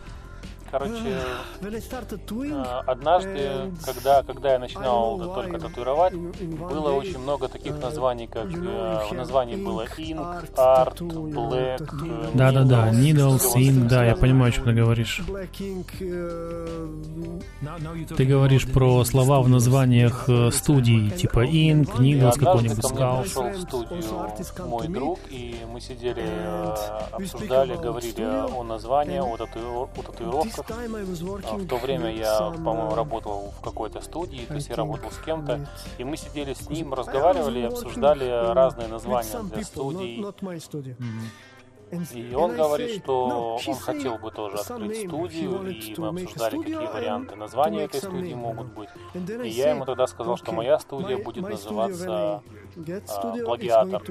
[0.73, 1.17] короче,
[2.55, 8.99] а, однажды, когда, когда я начинал только татуировать, было очень много таких названий, как э,
[9.11, 14.63] в названии было Ink, Art, Black, э, Да-да-да, Needles, Ink, да, я понимаю, о чем
[14.65, 15.21] ты говоришь.
[18.17, 23.21] Ты говоришь про слова в названиях э, студий, типа Ink, Needles, какой-нибудь ко мне Skull.
[23.21, 26.75] пришел в студию мой друг, и мы сидели, э,
[27.11, 30.62] обсуждали, говорили о названии, о, тату- о татуировках.
[30.69, 35.17] А В то время я, по-моему, работал в какой-то студии, то есть я работал с
[35.19, 35.67] кем-то,
[35.97, 40.25] и мы сидели с ним, разговаривали обсуждали разные названия для студий.
[42.13, 47.35] И он говорит, что он хотел бы тоже открыть студию, и мы обсуждали, какие варианты
[47.35, 48.89] названия этой студии могут быть.
[49.13, 52.41] И я ему тогда сказал, что моя студия будет называться
[53.07, 54.01] а, «Плагиатор».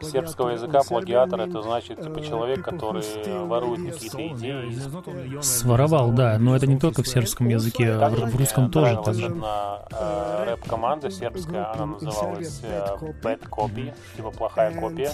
[0.00, 3.02] Сербского языка плагиатор это значит типа человек, который
[3.46, 5.42] ворует какие-то идеи.
[5.42, 9.00] Своровал, да, но это не только в сербском языке, а в русском тоже.
[9.04, 9.26] так же.
[9.26, 12.86] одна э, рэп-команда сербская, она называлась э,
[13.22, 15.12] Bad Copy, типа плохая копия.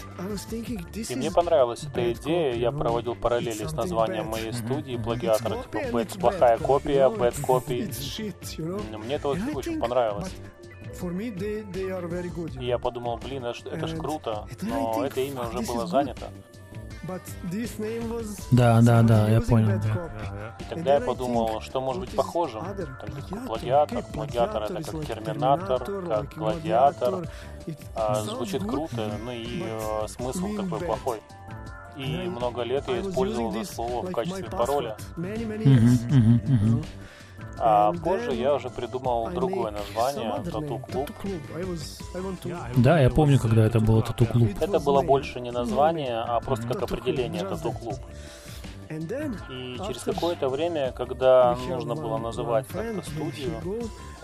[1.09, 6.21] И мне понравилась эта идея, я проводил параллели с названием моей студии плагиатора, типа Bad,
[6.21, 8.99] плохая копия, Bad Copy.
[8.99, 10.35] Мне это очень, очень понравилось.
[12.61, 16.27] И я подумал, блин, это, ж- это ж круто, но это имя уже было занято.
[18.51, 19.69] Да, да, да, я понял.
[19.95, 20.57] да.
[20.61, 22.65] И тогда я подумал, что может быть похожим.
[23.01, 24.03] Тогда такой плагиатор.
[24.13, 24.85] Плагиатор это как
[25.25, 27.15] терминатор, как гладиатор.
[27.95, 31.23] А, звучит круто, ну и э, смысл такой плохой.
[31.97, 34.97] И много лет я использовал это слово в качестве пароля.
[35.67, 36.85] Мгм, мгм, мгм.
[37.61, 41.11] А позже я уже придумал другое название Тату Клуб.
[42.77, 44.51] Да, я помню, когда это было тату-клуб.
[44.61, 47.97] Это было больше не название, а просто как определение Тату Клуб.
[48.91, 53.53] И через какое-то время, когда нужно было называть как-то студию,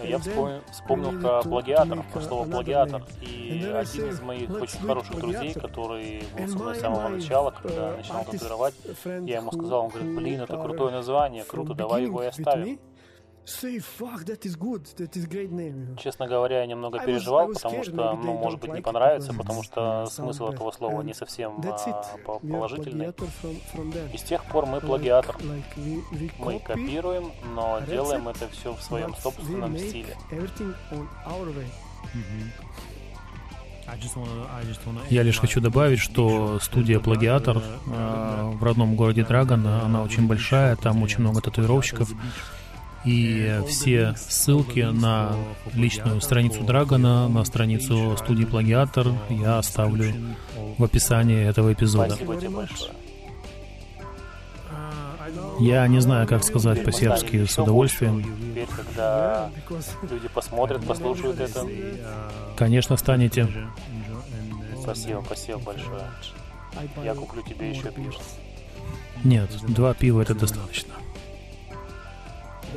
[0.02, 3.04] я вспомнил, вспомнил про плагиатор, про слово плагиатор.
[3.20, 7.90] И один из моих очень хороших друзей, который был со мной с самого начала, когда
[7.90, 8.74] я начинал татуировать,
[9.04, 12.78] я ему сказал, он говорит, блин, это крутое название, круто, давай его и оставим.
[13.46, 14.84] Say, fuck, that is good.
[14.96, 15.98] That is great name.
[16.02, 20.48] Честно говоря, я немного переживал, потому что, ну, может быть, не понравится, потому что смысл
[20.48, 22.08] этого слова не совсем а,
[22.38, 23.12] положительный.
[24.12, 25.36] И с тех пор мы плагиатор.
[26.38, 30.16] Мы копируем, но делаем это все в своем собственном стиле.
[30.30, 31.66] way.
[35.10, 40.76] Я лишь хочу добавить, что студия «Плагиатор» э, в родном городе Драгон, она очень большая,
[40.76, 42.08] там очень много татуировщиков.
[43.04, 45.36] И все ссылки на
[45.74, 50.12] личную страницу Драгона, на страницу студии «Плагиатор» я оставлю
[50.78, 52.16] в описании этого эпизода.
[55.60, 58.22] Я не знаю, как сказать по-сербски с удовольствием.
[58.22, 59.50] Теперь, когда
[60.10, 61.66] люди посмотрят, послушают это,
[62.56, 63.48] Конечно, станете.
[64.80, 66.04] спасибо, спасибо большое.
[67.04, 68.12] Я куплю тебе еще пиво.
[69.22, 70.94] Нет, два пива это достаточно.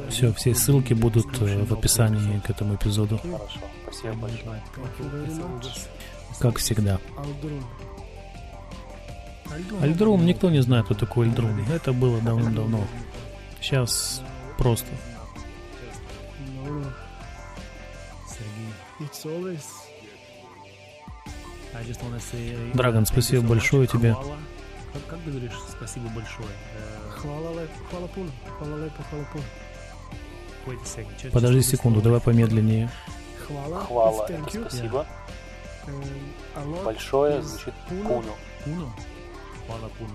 [0.10, 4.62] Все, все ссылки будут э, в описании к этому эпизоду, Хорошо, спасибо большое.
[6.40, 7.00] Как всегда.
[9.82, 11.60] Альдрум, никто не знает, кто такой Альдрум.
[11.72, 12.86] Это было давным-давно.
[13.62, 14.22] Сейчас
[14.58, 14.88] просто.
[22.74, 24.16] Драгон, спасибо большое тебе.
[25.10, 26.50] Как ты говоришь спасибо большое?
[27.22, 29.67] hvala lepo, hvala puno, hvala lepo, hvala puno.
[31.32, 32.90] Подожди секунду, давай помедленнее.
[33.48, 35.06] Хвала, это спасибо.
[36.56, 38.24] A lot Большое звучит пуну.
[38.66, 38.94] Пуно?
[39.66, 40.12] Хвала Пуно.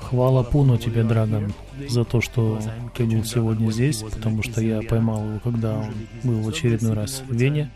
[0.00, 1.52] Хвала Пуну тебе, Драгон,
[1.88, 2.60] за то, что
[2.94, 5.92] ты был сегодня здесь, потому что я поймал его, когда он
[6.24, 7.70] был в очередной раз в Вене.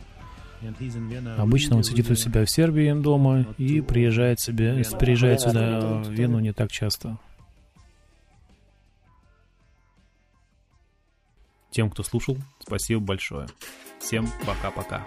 [1.36, 6.38] Обычно он сидит у себя в Сербии дома и приезжает, себе, приезжает сюда в Вену
[6.38, 7.18] не так часто.
[11.74, 13.48] Тем, кто слушал, спасибо большое.
[13.98, 15.04] Всем пока-пока.